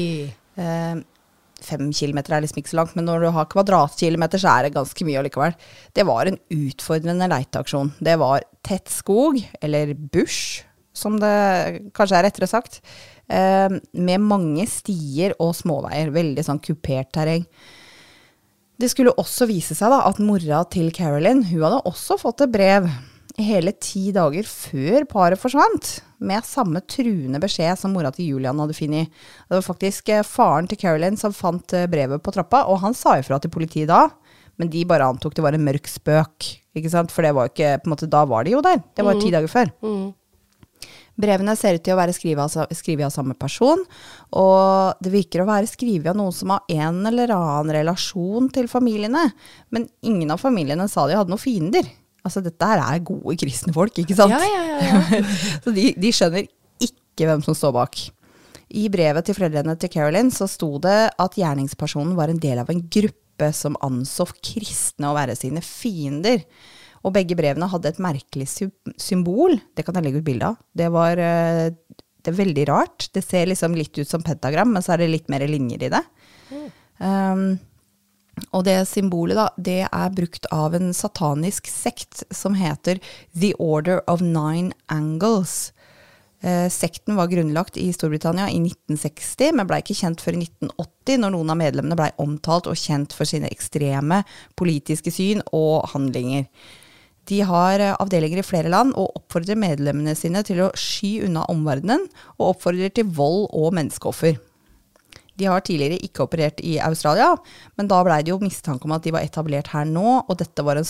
Eh, 0.58 0.94
fem 1.64 1.88
kilometer 1.94 2.36
er 2.36 2.44
liksom 2.44 2.60
ikke 2.60 2.72
så 2.72 2.78
langt, 2.80 2.94
men 2.98 3.08
når 3.08 3.24
du 3.24 3.30
har 3.34 3.48
kvadratkilometer, 3.52 4.40
så 4.40 4.52
er 4.52 4.66
det 4.66 4.76
ganske 4.76 5.06
mye 5.06 5.20
allikevel. 5.22 5.56
Det 5.96 6.06
var 6.08 6.30
en 6.30 6.38
utfordrende 6.54 7.28
leiteaksjon. 7.32 7.94
Det 8.04 8.18
var 8.20 8.44
tett 8.66 8.92
skog, 8.92 9.40
eller 9.64 9.94
bush, 9.94 10.64
som 10.94 11.18
det 11.22 11.34
kanskje 11.96 12.20
er 12.20 12.28
rettere 12.28 12.50
sagt, 12.50 12.80
eh, 13.28 13.72
med 13.92 14.22
mange 14.22 14.66
stier 14.70 15.34
og 15.40 15.54
småveier. 15.58 16.12
Veldig 16.14 16.44
sånn 16.46 16.62
kupert 16.62 17.10
terreng. 17.16 17.48
Det 18.78 18.90
skulle 18.90 19.14
også 19.18 19.46
vise 19.46 19.76
seg 19.78 19.92
da 19.92 20.02
at 20.08 20.18
mora 20.22 20.64
til 20.70 20.90
Carolyn, 20.94 21.44
hun 21.46 21.62
hadde 21.62 21.84
også 21.86 22.18
fått 22.18 22.42
et 22.42 22.54
brev 22.54 22.88
hele 23.40 23.72
ti 23.82 24.10
dager 24.14 24.46
før 24.46 25.06
paret 25.10 25.40
forsvant, 25.40 25.98
med 26.24 26.46
samme 26.46 26.80
truende 26.88 27.40
beskjed 27.42 27.76
som 27.80 27.92
mora 27.92 28.12
til 28.14 28.30
Julian 28.32 28.60
hadde 28.62 28.76
funnet. 28.76 29.10
Det 29.48 29.58
var 29.58 29.64
faktisk 29.66 30.10
eh, 30.14 30.24
faren 30.24 30.68
til 30.70 30.78
Caroline 30.80 31.18
som 31.20 31.34
fant 31.36 31.74
eh, 31.76 31.88
brevet 31.90 32.22
på 32.24 32.34
trappa, 32.34 32.64
og 32.70 32.80
han 32.84 32.96
sa 32.96 33.18
ifra 33.20 33.40
til 33.42 33.52
politiet 33.52 33.90
da, 33.90 34.06
men 34.60 34.70
de 34.70 34.84
bare 34.88 35.08
antok 35.10 35.34
det 35.34 35.44
var 35.44 35.56
en 35.56 35.66
mørk 35.66 35.90
spøk, 35.90 36.50
ikke 36.78 36.92
sant, 36.92 37.14
for 37.14 37.26
det 37.26 37.34
var 37.34 37.50
ikke, 37.50 37.76
på 37.82 37.90
en 37.90 37.94
måte, 37.96 38.10
da 38.10 38.22
var 38.28 38.46
de 38.46 38.54
jo 38.54 38.62
der. 38.64 38.78
Det 38.94 39.06
var 39.06 39.18
ti 39.18 39.32
dager 39.34 39.50
før. 39.50 39.74
Brevene 41.14 41.54
ser 41.54 41.76
ut 41.76 41.84
til 41.86 41.94
å 41.94 41.98
være 41.98 42.14
skrevet 42.14 42.56
av, 42.58 42.72
skrevet 42.74 43.06
av 43.06 43.12
samme 43.14 43.36
person, 43.38 43.82
og 44.34 45.02
det 45.02 45.12
virker 45.12 45.42
å 45.42 45.48
være 45.50 45.70
skrevet 45.70 46.10
av 46.10 46.18
noen 46.18 46.34
som 46.34 46.54
har 46.54 46.64
en 46.74 47.02
eller 47.10 47.34
annen 47.34 47.74
relasjon 47.76 48.48
til 48.54 48.70
familiene. 48.70 49.28
Men 49.74 49.86
ingen 50.02 50.34
av 50.34 50.42
familiene 50.42 50.88
sa 50.90 51.06
de 51.06 51.18
hadde 51.18 51.30
noen 51.30 51.42
fiender. 51.42 51.86
Altså, 52.24 52.40
dette 52.44 52.68
her 52.68 52.80
er 52.80 53.02
gode 53.04 53.36
kristne 53.40 53.74
folk, 53.76 53.98
ikke 54.00 54.16
sant? 54.16 54.32
Ja, 54.32 54.40
ja, 54.42 55.00
ja, 55.04 55.22
så 55.64 55.74
de, 55.76 55.90
de 56.00 56.12
skjønner 56.14 56.46
ikke 56.82 57.28
hvem 57.28 57.42
som 57.44 57.56
står 57.56 57.74
bak. 57.76 58.00
I 58.74 58.86
brevet 58.90 59.28
til 59.28 59.36
foreldrene 59.36 59.76
til 59.78 59.92
Carolyn 59.92 60.32
så 60.34 60.48
sto 60.50 60.72
det 60.82 60.98
at 61.20 61.36
gjerningspersonen 61.38 62.16
var 62.18 62.32
en 62.32 62.40
del 62.42 62.62
av 62.62 62.72
en 62.72 62.80
gruppe 62.80 63.50
som 63.54 63.76
anså 63.84 64.26
kristne 64.40 65.10
å 65.10 65.16
være 65.16 65.36
sine 65.38 65.62
fiender. 65.62 66.42
Og 67.04 67.12
begge 67.14 67.36
brevene 67.36 67.68
hadde 67.68 67.92
et 67.92 68.00
merkelig 68.00 68.48
symbol. 68.48 69.58
Det 69.76 69.84
kan 69.84 69.98
jeg 69.98 70.06
legge 70.06 70.24
ut 70.24 70.26
bilde 70.26 70.48
av. 70.48 70.58
Det 70.72 70.88
var 70.94 71.20
eh, 71.20 71.68
det 72.24 72.32
er 72.32 72.40
veldig 72.40 72.64
rart. 72.70 73.10
Det 73.12 73.20
ser 73.20 73.50
liksom 73.50 73.76
litt 73.76 73.98
ut 74.00 74.08
som 74.08 74.24
pentagram, 74.24 74.72
men 74.72 74.84
så 74.84 74.94
er 74.94 75.04
det 75.04 75.12
litt 75.12 75.30
mer 75.32 75.44
linjer 75.48 75.84
i 75.84 75.92
det. 75.92 76.00
Um, 76.96 77.58
og 78.50 78.64
det 78.66 78.76
symbolet, 78.90 79.38
da, 79.38 79.46
det 79.56 79.80
er 79.86 80.14
brukt 80.14 80.48
av 80.54 80.74
en 80.76 80.92
satanisk 80.96 81.68
sekt 81.70 82.24
som 82.34 82.56
heter 82.58 83.00
The 83.36 83.54
Order 83.62 84.02
of 84.10 84.22
Nine 84.24 84.74
Angles. 84.92 85.72
Eh, 86.44 86.68
sekten 86.68 87.16
var 87.16 87.30
grunnlagt 87.30 87.78
i 87.80 87.88
Storbritannia 87.94 88.50
i 88.50 88.58
1960, 88.60 89.54
men 89.56 89.68
ble 89.68 89.80
ikke 89.80 89.96
kjent 89.96 90.20
før 90.20 90.36
i 90.36 90.42
1980, 90.44 91.20
når 91.22 91.34
noen 91.34 91.52
av 91.54 91.60
medlemmene 91.60 91.98
ble 91.98 92.10
omtalt 92.20 92.68
og 92.68 92.76
kjent 92.76 93.14
for 93.16 93.28
sine 93.28 93.48
ekstreme 93.54 94.22
politiske 94.58 95.14
syn 95.14 95.40
og 95.56 95.86
handlinger. 95.94 96.50
De 97.30 97.40
har 97.48 97.80
eh, 97.80 97.94
avdelinger 97.96 98.42
i 98.42 98.46
flere 98.46 98.72
land 98.72 98.92
og 99.00 99.14
oppfordrer 99.22 99.56
medlemmene 99.56 100.16
sine 100.18 100.44
til 100.44 100.66
å 100.66 100.72
sky 100.76 101.16
unna 101.28 101.46
omverdenen, 101.52 102.10
og 102.36 102.56
oppfordrer 102.56 102.92
til 102.92 103.08
vold 103.16 103.48
og 103.54 103.72
menneskeoffer. 103.78 104.36
De 105.36 105.48
har 105.50 105.60
tidligere 105.66 105.98
ikke 106.06 106.22
operert 106.28 106.60
i 106.62 106.76
Australia, 106.84 107.32
men 107.78 107.88
da 107.90 108.02
blei 108.06 108.20
det 108.22 108.30
jo 108.34 108.38
mistanke 108.42 108.86
om 108.86 108.92
at 108.94 109.02
de 109.06 109.10
var 109.16 109.24
etablert 109.26 109.72
her 109.74 109.84
nå, 109.88 110.20
og 110.28 110.36
dette 110.38 110.62
var 110.66 110.78
en, 110.78 110.86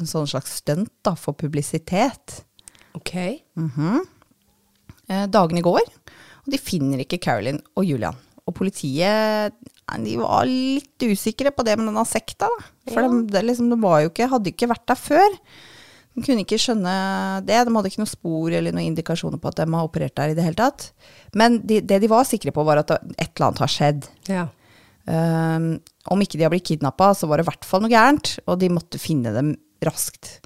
en 0.00 0.10
sånn 0.12 0.28
slags 0.30 0.58
stunt 0.60 0.92
da, 1.06 1.16
for 1.18 1.34
publisitet. 1.38 2.42
Ok. 2.94 3.14
Eh, 5.08 5.24
dagene 5.32 5.62
går, 5.64 5.88
og 6.44 6.52
de 6.52 6.60
finner 6.60 7.02
ikke 7.04 7.20
Carolyn 7.24 7.60
og 7.78 7.86
Julian. 7.88 8.16
Og 8.48 8.54
politiet 8.56 9.56
de 10.04 10.14
var 10.20 10.44
litt 10.48 11.00
usikre 11.04 11.50
på 11.52 11.64
det 11.64 11.74
med 11.80 11.88
denne 11.90 12.04
sekta, 12.08 12.48
da. 12.48 12.68
For 12.92 13.02
Ja. 13.04 13.08
de, 13.12 13.22
det 13.32 13.42
liksom, 13.44 13.68
de 13.72 13.76
ikke, 14.08 14.28
hadde 14.28 14.52
ikke 14.52 14.68
vært 14.68 14.86
der 14.88 15.00
før. 15.00 15.36
De 16.18 16.24
kunne 16.26 16.42
ikke 16.42 16.58
skjønne 16.58 16.92
det. 17.46 17.60
De 17.62 17.74
hadde 17.74 17.90
ikke 17.92 18.02
noe 18.02 18.10
spor 18.10 18.50
eller 18.50 18.74
noen 18.74 18.90
indikasjoner 18.90 19.38
på 19.38 19.52
at 19.52 19.60
de 19.60 19.66
har 19.70 19.86
operert 19.86 20.16
der 20.18 20.32
i 20.32 20.36
det 20.38 20.46
hele 20.46 20.58
tatt. 20.58 20.90
Men 21.38 21.60
de, 21.62 21.78
det 21.86 22.00
de 22.02 22.10
var 22.10 22.26
sikre 22.26 22.54
på, 22.54 22.64
var 22.66 22.82
at 22.82 22.90
et 22.96 23.28
eller 23.28 23.48
annet 23.48 23.62
har 23.62 23.72
skjedd. 23.72 24.08
Ja. 24.26 24.48
Um, 25.08 25.70
om 26.12 26.20
ikke 26.24 26.36
de 26.36 26.44
har 26.44 26.52
blitt 26.52 26.66
kidnappa, 26.68 27.12
så 27.16 27.28
var 27.30 27.38
det 27.38 27.46
i 27.46 27.50
hvert 27.52 27.64
fall 27.68 27.84
noe 27.84 27.92
gærent, 27.92 28.34
og 28.44 28.58
de 28.60 28.68
måtte 28.72 29.00
finne 29.00 29.32
dem 29.32 29.54
raskt. 29.86 30.38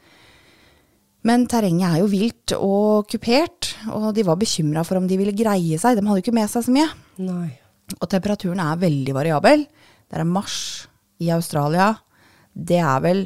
Men 1.26 1.46
terrenget 1.50 1.88
er 1.88 2.02
jo 2.02 2.10
vilt 2.10 2.54
og 2.58 3.10
kupert, 3.10 3.72
og 3.94 4.10
de 4.16 4.26
var 4.26 4.38
bekymra 4.38 4.82
for 4.86 4.98
om 4.98 5.06
de 5.10 5.18
ville 5.18 5.34
greie 5.38 5.78
seg. 5.78 5.98
De 5.98 6.04
hadde 6.04 6.18
jo 6.18 6.24
ikke 6.26 6.34
med 6.34 6.50
seg 6.50 6.66
så 6.66 6.74
mye. 6.74 6.88
Nei. 7.22 7.50
Og 7.98 8.08
temperaturen 8.10 8.62
er 8.62 8.80
veldig 8.80 9.14
variabel. 9.14 9.66
Det 10.10 10.18
er 10.18 10.28
mars 10.28 10.56
i 11.22 11.30
Australia. 11.34 11.92
Det 12.52 12.80
er 12.82 13.04
vel 13.04 13.22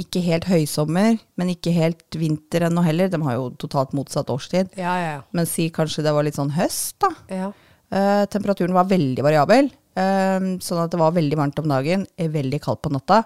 ikke 0.00 0.22
helt 0.24 0.48
høysommer, 0.48 1.18
men 1.40 1.52
ikke 1.52 1.72
helt 1.74 2.18
vinter 2.18 2.66
ennå 2.68 2.84
heller. 2.86 3.10
De 3.12 3.20
har 3.24 3.36
jo 3.38 3.50
totalt 3.60 3.94
motsatt 3.96 4.30
årstid. 4.32 4.72
Ja, 4.78 4.94
ja, 5.00 5.18
Men 5.32 5.48
si 5.50 5.68
kanskje 5.74 6.04
det 6.06 6.14
var 6.14 6.26
litt 6.26 6.38
sånn 6.38 6.54
høst, 6.56 6.96
da. 7.04 7.12
ja. 7.32 7.52
Eh, 7.94 8.24
temperaturen 8.32 8.74
var 8.74 8.88
veldig 8.90 9.22
variabel, 9.22 9.68
eh, 9.94 10.46
sånn 10.64 10.80
at 10.82 10.90
det 10.90 10.98
var 10.98 11.12
veldig 11.14 11.36
varmt 11.38 11.60
om 11.60 11.68
dagen, 11.70 12.06
eh, 12.16 12.30
veldig 12.32 12.58
kaldt 12.64 12.82
på 12.82 12.90
natta, 12.90 13.20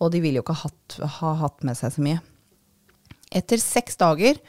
og 0.00 0.10
de 0.10 0.22
ville 0.24 0.40
jo 0.40 0.42
ikke 0.42 0.56
ha 0.56 0.68
hatt, 0.68 0.98
ha 1.20 1.34
hatt 1.44 1.62
med 1.62 1.76
seg 1.78 1.92
så 1.94 2.02
mye. 2.02 2.20
Etter 3.30 3.60
seks 3.62 3.96
dager 4.00 4.40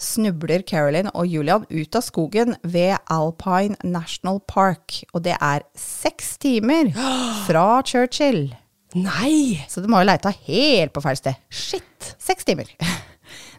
snubler 0.00 0.62
Carolyn 0.66 1.10
og 1.12 1.26
Julian 1.26 1.66
ut 1.70 1.96
av 1.96 2.04
skogen 2.04 2.56
ved 2.62 2.98
Alpine 3.10 3.76
National 3.82 4.40
Park, 4.46 5.02
og 5.12 5.24
det 5.26 5.36
er 5.40 5.64
seks 5.74 6.36
timer 6.38 6.92
fra 7.48 7.82
Churchill. 7.82 8.54
Nei! 8.98 9.60
Så 9.70 9.82
de 9.82 9.90
har 9.92 10.02
jo 10.02 10.08
leita 10.08 10.32
helt 10.48 10.94
på 10.94 11.02
feil 11.04 11.18
sted. 11.18 11.38
Shit! 11.52 12.14
Seks 12.18 12.48
timer. 12.48 12.70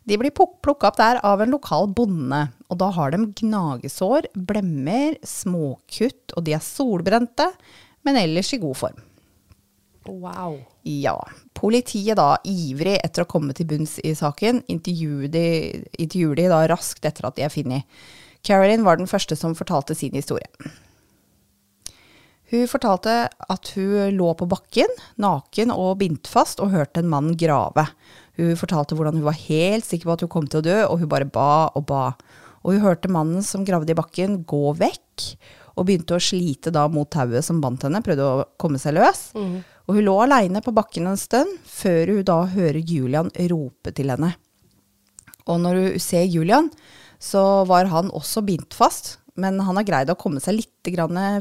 De 0.03 0.17
blir 0.17 0.33
plukka 0.33 0.89
opp 0.89 0.97
der 0.97 1.19
av 1.21 1.43
en 1.43 1.51
lokal 1.53 1.85
bonde, 1.93 2.39
og 2.73 2.79
da 2.81 2.87
har 2.95 3.13
de 3.13 3.27
gnagesår, 3.37 4.31
blemmer, 4.33 5.13
småkutt, 5.21 6.33
og 6.33 6.47
de 6.47 6.55
er 6.57 6.63
solbrente, 6.65 7.45
men 8.01 8.17
ellers 8.17 8.49
i 8.55 8.59
god 8.63 8.79
form. 8.79 9.03
Wow. 10.09 10.57
Ja. 10.89 11.19
Politiet 11.53 12.17
da, 12.17 12.39
ivrig 12.49 12.97
etter 12.97 13.27
å 13.27 13.29
komme 13.29 13.53
til 13.53 13.69
bunns 13.69 13.99
i 14.01 14.15
saken, 14.17 14.63
intervjuer 14.73 15.29
de, 15.29 15.45
intervjuer 16.01 16.41
de 16.41 16.49
da 16.49 16.63
raskt 16.73 17.05
etter 17.05 17.29
at 17.29 17.37
de 17.37 17.45
er 17.45 17.53
funnet. 17.53 18.01
Carolyn 18.41 18.87
var 18.87 18.97
den 18.97 19.09
første 19.09 19.37
som 19.37 19.53
fortalte 19.53 19.93
sin 19.93 20.17
historie. 20.17 20.49
Hun 22.51 22.67
fortalte 22.67 23.13
at 23.31 23.69
hun 23.77 24.17
lå 24.17 24.33
på 24.35 24.47
bakken, 24.51 24.91
naken 25.23 25.71
og 25.71 26.01
bindt 26.01 26.27
fast, 26.27 26.59
og 26.59 26.73
hørte 26.73 26.99
en 26.99 27.11
mann 27.11 27.31
grave. 27.39 27.85
Hun 28.35 28.57
fortalte 28.59 28.97
hvordan 28.97 29.19
hun 29.19 29.27
var 29.29 29.37
helt 29.39 29.87
sikker 29.87 30.09
på 30.09 30.15
at 30.17 30.23
hun 30.25 30.31
kom 30.33 30.49
til 30.51 30.59
å 30.59 30.65
dø, 30.65 30.77
og 30.89 30.99
hun 30.99 31.11
bare 31.11 31.29
ba 31.31 31.69
og 31.79 31.85
ba. 31.87 32.03
Og 32.61 32.75
hun 32.75 32.83
hørte 32.83 33.11
mannen 33.11 33.45
som 33.45 33.63
gravde 33.65 33.93
i 33.93 33.97
bakken, 33.97 34.41
gå 34.47 34.73
vekk, 34.77 35.27
og 35.79 35.87
begynte 35.87 36.17
å 36.17 36.21
slite 36.21 36.73
da 36.75 36.83
mot 36.91 37.07
tauet 37.09 37.45
som 37.47 37.61
bandt 37.63 37.85
henne, 37.87 38.03
prøvde 38.03 38.25
å 38.27 38.43
komme 38.59 38.81
seg 38.81 38.97
løs. 38.97 39.29
Og 39.87 39.95
hun 39.95 40.05
lå 40.05 40.15
aleine 40.25 40.59
på 40.63 40.73
bakken 40.75 41.07
en 41.07 41.19
stund, 41.19 41.55
før 41.63 42.11
hun 42.17 42.25
da 42.27 42.41
hører 42.51 42.81
Julian 42.83 43.31
rope 43.51 43.95
til 43.95 44.11
henne. 44.11 44.33
Og 45.47 45.63
når 45.63 45.79
hun 45.79 46.03
ser 46.03 46.27
Julian, 46.27 46.67
så 47.21 47.63
var 47.69 47.87
han 47.89 48.11
også 48.11 48.43
bindt 48.43 48.75
fast, 48.75 49.21
men 49.39 49.61
han 49.63 49.79
har 49.79 49.87
greid 49.87 50.11
å 50.11 50.19
komme 50.19 50.43
seg 50.43 50.59
litt 50.59 50.91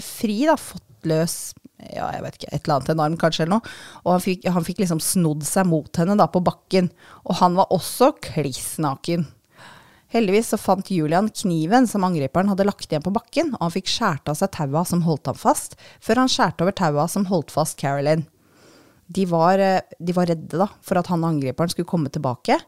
fri, 0.06 0.38
da, 0.46 0.54
fått 0.54 0.86
løs 1.08 1.52
ja, 1.88 2.10
jeg 2.12 2.24
vet 2.24 2.36
ikke, 2.36 2.48
et 2.52 2.62
eller 2.64 2.76
annet, 2.76 2.90
en 2.92 3.02
arm 3.06 3.18
kanskje 3.20 3.44
eller 3.44 3.56
noe. 3.56 3.74
Og 4.04 4.14
han 4.14 4.24
fikk, 4.24 4.46
han 4.52 4.66
fikk 4.66 4.82
liksom 4.82 5.00
snodd 5.00 5.44
seg 5.48 5.68
mot 5.70 6.00
henne 6.00 6.16
da 6.20 6.26
på 6.30 6.42
bakken. 6.44 6.90
Og 7.24 7.38
han 7.40 7.56
var 7.56 7.72
også 7.72 8.12
kliss 8.20 8.74
naken. 8.82 9.24
Heldigvis 10.10 10.50
så 10.50 10.58
fant 10.58 10.90
Julian 10.90 11.28
kniven 11.30 11.86
som 11.86 12.04
angriperen 12.06 12.50
hadde 12.50 12.66
lagt 12.66 12.90
igjen 12.90 13.04
på 13.04 13.12
bakken, 13.14 13.52
og 13.54 13.62
han 13.62 13.74
fikk 13.76 13.92
skjært 13.92 14.30
av 14.30 14.40
seg 14.40 14.50
taua 14.56 14.82
som 14.88 15.04
holdt 15.06 15.30
ham 15.30 15.38
fast, 15.38 15.76
før 16.02 16.24
han 16.24 16.32
skjærte 16.32 16.66
over 16.66 16.74
taua 16.74 17.06
som 17.10 17.28
holdt 17.30 17.54
fast 17.54 17.78
Carolyn. 17.78 18.26
De 19.10 19.26
var, 19.30 19.62
eh, 19.62 19.86
de 19.98 20.14
var 20.14 20.26
redde 20.30 20.58
da, 20.58 20.66
for 20.82 20.98
at 20.98 21.10
han 21.10 21.26
angriperen 21.26 21.70
skulle 21.70 21.88
komme 21.90 22.10
tilbake, 22.10 22.58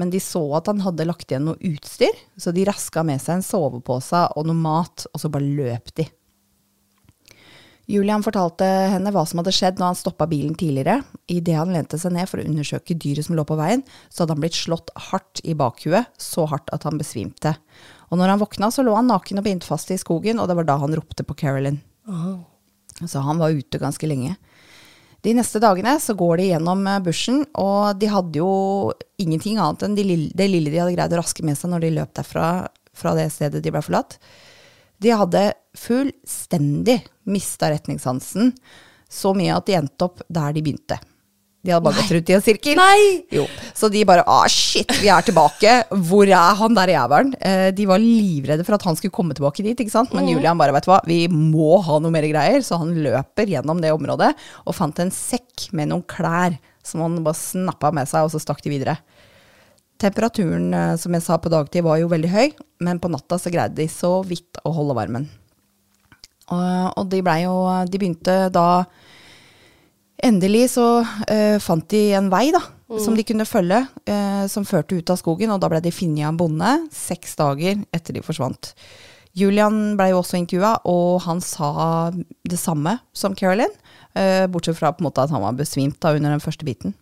men 0.00 0.08
de 0.12 0.20
så 0.20 0.40
at 0.56 0.68
han 0.70 0.80
hadde 0.80 1.04
lagt 1.08 1.28
igjen 1.28 1.50
noe 1.50 1.60
utstyr, 1.60 2.16
så 2.40 2.54
de 2.56 2.64
raska 2.68 3.04
med 3.04 3.20
seg 3.20 3.38
en 3.38 3.44
sovepose 3.44 4.24
og 4.36 4.48
noe 4.48 4.56
mat, 4.56 5.04
og 5.12 5.20
så 5.20 5.28
bare 5.32 5.44
løp 5.44 5.92
de. 6.00 6.08
Julian 7.88 8.20
fortalte 8.20 8.66
henne 8.92 9.10
hva 9.14 9.22
som 9.24 9.40
hadde 9.40 9.54
skjedd 9.56 9.78
når 9.80 9.94
han 9.94 9.96
stoppa 9.96 10.26
bilen 10.28 10.52
tidligere. 10.60 11.00
Idet 11.32 11.56
han 11.56 11.72
lente 11.72 11.96
seg 12.00 12.12
ned 12.12 12.28
for 12.28 12.42
å 12.42 12.44
undersøke 12.44 12.96
dyret 13.00 13.24
som 13.24 13.36
lå 13.38 13.46
på 13.48 13.56
veien, 13.56 13.80
så 14.12 14.22
hadde 14.22 14.36
han 14.36 14.42
blitt 14.42 14.58
slått 14.58 14.92
hardt 15.08 15.40
i 15.48 15.54
bakhuet, 15.56 16.10
så 16.20 16.44
hardt 16.50 16.68
at 16.76 16.84
han 16.84 17.00
besvimte. 17.00 17.54
Og 18.12 18.20
når 18.20 18.34
han 18.34 18.42
våkna, 18.42 18.68
så 18.74 18.84
lå 18.84 18.92
han 18.92 19.08
naken 19.08 19.40
og 19.40 19.46
bindt 19.48 19.64
fast 19.64 19.88
i 19.94 19.96
skogen, 20.00 20.36
og 20.36 20.50
det 20.50 20.58
var 20.58 20.68
da 20.68 20.76
han 20.82 20.96
ropte 21.00 21.24
på 21.24 21.36
Carolyn. 21.40 21.80
Så 23.08 23.24
han 23.24 23.40
var 23.40 23.56
ute 23.56 23.80
ganske 23.80 24.10
lenge. 24.10 24.36
De 25.24 25.32
neste 25.34 25.60
dagene 25.62 25.96
så 26.00 26.14
går 26.14 26.38
de 26.38 26.50
gjennom 26.52 26.84
eh, 26.86 27.00
bushen, 27.02 27.40
og 27.58 27.96
de 27.98 28.10
hadde 28.12 28.38
jo 28.38 28.50
ingenting 29.18 29.58
annet 29.58 29.82
enn 29.86 29.96
det 29.98 30.04
lille 30.06 30.70
de 30.70 30.78
hadde 30.78 30.94
greid 30.94 31.16
å 31.16 31.22
raske 31.22 31.46
med 31.46 31.58
seg 31.58 31.72
når 31.72 31.84
de 31.84 31.94
løp 31.96 32.12
derfra 32.20 32.50
fra 32.98 33.14
det 33.18 33.28
stedet 33.34 33.62
de 33.64 33.72
ble 33.74 33.82
forlatt. 33.84 34.18
De 35.02 35.14
hadde 35.14 35.44
fullstendig 35.78 37.00
mista 37.30 37.70
retningssansen, 37.70 38.52
så 39.08 39.32
mye 39.36 39.54
at 39.54 39.68
de 39.68 39.78
endte 39.78 40.08
opp 40.08 40.24
der 40.26 40.56
de 40.56 40.64
begynte. 40.64 40.98
De 41.64 41.72
hadde 41.74 41.84
bare 41.84 41.98
gått 41.98 42.12
rundt 42.14 42.30
i 42.30 42.34
en 42.36 42.42
sirkel. 42.44 42.78
Nei! 42.78 43.24
Jo. 43.34 43.44
Så 43.76 43.90
de 43.90 44.04
bare 44.06 44.22
ah, 44.30 44.46
shit, 44.48 44.92
vi 45.02 45.10
er 45.10 45.24
tilbake. 45.26 45.72
Hvor 46.06 46.30
er 46.30 46.54
han 46.60 46.76
der 46.76 46.92
jævelen? 46.94 47.32
Eh, 47.42 47.68
de 47.74 47.86
var 47.90 48.00
livredde 48.02 48.64
for 48.66 48.78
at 48.78 48.86
han 48.86 48.96
skulle 48.98 49.14
komme 49.14 49.34
tilbake 49.36 49.64
dit, 49.66 49.82
ikke 49.82 49.92
sant. 49.92 50.14
Men 50.14 50.30
Julian 50.30 50.58
bare, 50.60 50.72
vet 50.76 50.86
du 50.86 50.92
hva, 50.92 51.00
vi 51.08 51.24
må 51.32 51.80
ha 51.84 51.98
noe 52.00 52.14
mer 52.14 52.28
greier. 52.30 52.62
Så 52.64 52.78
han 52.78 52.94
løper 53.02 53.50
gjennom 53.50 53.82
det 53.82 53.90
området 53.94 54.30
og 54.64 54.76
fant 54.78 55.02
en 55.02 55.12
sekk 55.14 55.68
med 55.76 55.90
noen 55.90 56.06
klær 56.08 56.56
som 56.86 57.02
han 57.04 57.18
bare 57.26 57.36
snappa 57.36 57.90
med 57.92 58.08
seg, 58.08 58.24
og 58.24 58.32
så 58.32 58.40
stakk 58.40 58.62
de 58.64 58.72
videre. 58.72 58.96
Temperaturen, 59.98 60.70
eh, 60.74 60.94
som 60.96 61.14
jeg 61.14 61.24
sa 61.24 61.38
på 61.42 61.50
dagtid, 61.50 61.82
var 61.82 61.98
jo 61.98 62.10
veldig 62.10 62.30
høy, 62.30 62.52
men 62.86 63.00
på 63.02 63.10
natta 63.10 63.38
så 63.40 63.50
greide 63.50 63.80
de 63.80 63.88
så 63.90 64.20
vidt 64.26 64.60
å 64.62 64.72
holde 64.74 64.94
varmen. 64.98 65.28
Og, 66.48 66.92
og 66.96 67.08
de 67.12 67.18
blei 67.20 67.42
jo 67.42 67.52
De 67.92 67.98
begynte 68.00 68.36
da 68.48 68.86
Endelig 70.24 70.72
så 70.72 70.86
uh, 71.04 71.58
fant 71.62 71.84
de 71.92 72.00
en 72.18 72.26
vei 72.32 72.48
da, 72.50 72.58
som 72.98 73.14
de 73.14 73.22
kunne 73.22 73.44
følge, 73.46 73.84
uh, 74.10 74.48
som 74.50 74.64
førte 74.66 74.96
ut 74.98 75.12
av 75.14 75.20
skogen, 75.20 75.52
og 75.54 75.60
da 75.62 75.68
ble 75.70 75.78
de 75.84 75.92
funnet 75.94 76.24
av 76.24 76.32
en 76.32 76.40
bonde 76.40 76.72
seks 76.90 77.36
dager 77.38 77.84
etter 77.94 78.16
de 78.16 78.24
forsvant. 78.26 78.72
Julian 79.38 79.94
ble 79.94 80.08
jo 80.10 80.18
også 80.18 80.40
intervjua, 80.40 80.72
og 80.90 81.20
han 81.22 81.38
sa 81.44 81.70
det 82.50 82.58
samme 82.58 82.96
som 83.14 83.36
Carolyn, 83.38 83.70
uh, 84.18 84.50
bortsett 84.50 84.80
fra 84.80 84.90
på 84.90 85.04
en 85.04 85.06
måte 85.06 85.22
at 85.22 85.30
han 85.30 85.44
var 85.44 85.54
besvimt 85.54 86.00
da 86.02 86.16
under 86.18 86.34
den 86.34 86.42
første 86.42 86.66
biten. 86.66 86.98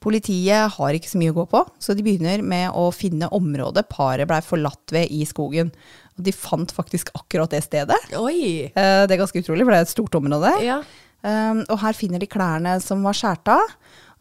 Politiet 0.00 0.72
har 0.78 0.96
ikke 0.96 1.10
så 1.10 1.18
mye 1.20 1.32
å 1.34 1.36
gå 1.42 1.44
på, 1.50 1.60
så 1.82 1.92
de 1.96 2.02
begynner 2.06 2.40
med 2.40 2.72
å 2.72 2.86
finne 2.94 3.28
området 3.36 3.84
paret 3.92 4.28
blei 4.30 4.40
forlatt 4.44 4.94
ved 4.96 5.10
i 5.12 5.26
skogen. 5.28 5.68
Og 6.16 6.24
de 6.24 6.32
fant 6.32 6.72
faktisk 6.72 7.10
akkurat 7.18 7.52
det 7.52 7.60
stedet. 7.66 7.98
Oi! 8.16 8.70
Eh, 8.72 9.02
Det 9.06 9.12
er 9.16 9.20
ganske 9.20 9.42
utrolig, 9.42 9.66
for 9.66 9.74
det 9.76 9.82
er 9.82 9.88
et 9.88 9.92
stort 9.92 10.16
område. 10.16 10.54
Ja. 10.64 10.80
Um, 11.20 11.60
og 11.68 11.76
her 11.82 11.92
finner 11.92 12.18
de 12.22 12.26
klærne 12.32 12.78
som 12.80 13.02
var 13.04 13.12
skåret 13.12 13.50
av, 13.52 13.74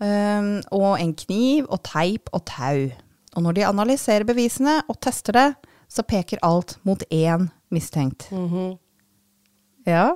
um, 0.04 0.50
og 0.76 0.98
en 1.00 1.14
kniv 1.16 1.70
og 1.72 1.80
teip 1.88 2.28
og 2.36 2.44
tau. 2.52 2.90
Og 3.38 3.46
når 3.46 3.56
de 3.56 3.64
analyserer 3.70 4.28
bevisene 4.28 4.82
og 4.92 5.00
tester 5.00 5.32
det, 5.38 5.48
så 5.88 6.04
peker 6.04 6.44
alt 6.44 6.76
mot 6.84 7.00
én 7.10 7.48
mistenkt. 7.72 8.28
Ja, 9.88 10.10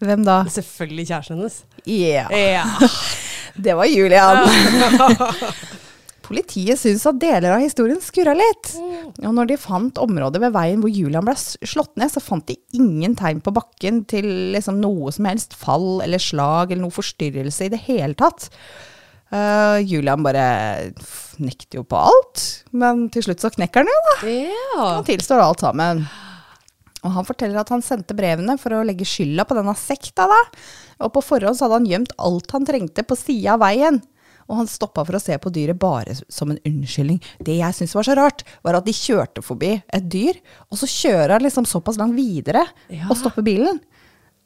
hvem 0.00 0.22
da? 0.24 0.44
Selvfølgelig 0.48 1.08
kjæresten 1.10 1.40
hennes. 1.40 1.58
Ja, 1.90 2.28
Ja. 2.30 2.64
det 3.56 3.74
var 3.76 3.88
Julian. 3.90 4.44
Politiet 6.26 6.80
syntes 6.80 7.04
at 7.06 7.20
deler 7.22 7.54
av 7.54 7.62
historien 7.62 8.00
skurra 8.02 8.34
litt. 8.34 8.72
Og 9.22 9.30
når 9.36 9.52
de 9.52 9.58
fant 9.60 10.00
området 10.02 10.42
ved 10.42 10.54
veien 10.56 10.82
hvor 10.82 10.90
Julian 10.90 11.26
ble 11.26 11.36
slått 11.38 11.94
ned, 12.00 12.10
så 12.10 12.22
fant 12.22 12.46
de 12.48 12.58
ingen 12.74 13.14
tegn 13.18 13.42
på 13.44 13.54
bakken 13.54 14.02
til 14.10 14.26
liksom 14.56 14.80
noe 14.82 15.14
som 15.14 15.30
helst 15.30 15.54
fall 15.58 16.02
eller 16.02 16.22
slag 16.22 16.72
eller 16.72 16.82
noe 16.82 16.94
forstyrrelse 16.94 17.68
i 17.68 17.72
det 17.72 17.82
hele 17.86 18.18
tatt. 18.18 18.50
Uh, 19.30 19.78
Julian 19.82 20.22
bare 20.22 20.46
nekter 21.42 21.80
jo 21.80 21.86
på 21.86 21.98
alt, 22.10 22.42
men 22.74 23.06
til 23.14 23.26
slutt 23.26 23.42
så 23.42 23.50
knekker 23.54 23.82
han 23.82 23.90
jo, 23.90 23.96
da. 24.06 24.36
ja. 24.50 24.84
Han 24.98 25.06
tilstår 25.06 25.42
alt 25.42 25.62
sammen. 25.62 26.06
Og 27.06 27.12
han 27.14 27.26
forteller 27.28 27.60
at 27.62 27.70
han 27.70 27.84
sendte 27.86 28.16
brevene 28.18 28.56
for 28.58 28.74
å 28.74 28.82
legge 28.86 29.06
skylda 29.06 29.44
på 29.46 29.54
denne 29.58 29.74
sekta, 29.78 30.26
da. 30.30 30.40
Og 31.06 31.12
på 31.14 31.22
forhånd 31.22 31.54
så 31.58 31.66
hadde 31.68 31.78
han 31.80 31.88
gjemt 31.92 32.14
alt 32.18 32.50
han 32.56 32.66
trengte 32.66 33.04
på 33.06 33.16
sida 33.20 33.54
av 33.54 33.62
veien. 33.62 34.00
Og 34.46 34.60
han 34.60 34.68
stoppa 34.70 35.02
for 35.06 35.18
å 35.18 35.22
se 35.22 35.34
på 35.42 35.50
dyret 35.50 35.78
bare 35.82 36.14
som 36.30 36.52
en 36.52 36.60
unnskyldning. 36.66 37.18
Det 37.42 37.56
jeg 37.58 37.74
syntes 37.74 37.94
var 37.98 38.06
så 38.06 38.14
rart, 38.18 38.44
var 38.62 38.78
at 38.78 38.86
de 38.86 38.94
kjørte 38.94 39.42
forbi 39.42 39.72
et 39.94 40.06
dyr, 40.12 40.38
og 40.70 40.78
så 40.78 40.86
kjører 40.90 41.34
han 41.34 41.46
liksom 41.46 41.66
såpass 41.66 41.98
langt 41.98 42.14
videre 42.18 42.62
Ja. 42.90 43.08
og 43.10 43.16
stopper 43.18 43.42
bilen. 43.46 43.80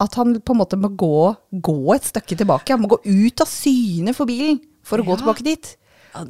At 0.01 0.15
han 0.17 0.39
på 0.41 0.55
en 0.55 0.61
måte 0.63 0.79
må 0.81 0.89
gå, 0.97 1.37
gå 1.61 1.95
et 1.95 2.07
stykke 2.09 2.39
tilbake. 2.41 2.73
Han 2.73 2.81
må 2.81 2.89
gå 2.95 3.01
ut 3.05 3.41
av 3.45 3.49
syne 3.53 4.15
for 4.17 4.25
bilen 4.25 4.61
for 4.83 4.97
å 4.99 5.05
gå 5.05 5.19
tilbake 5.21 5.45
dit. 5.45 5.77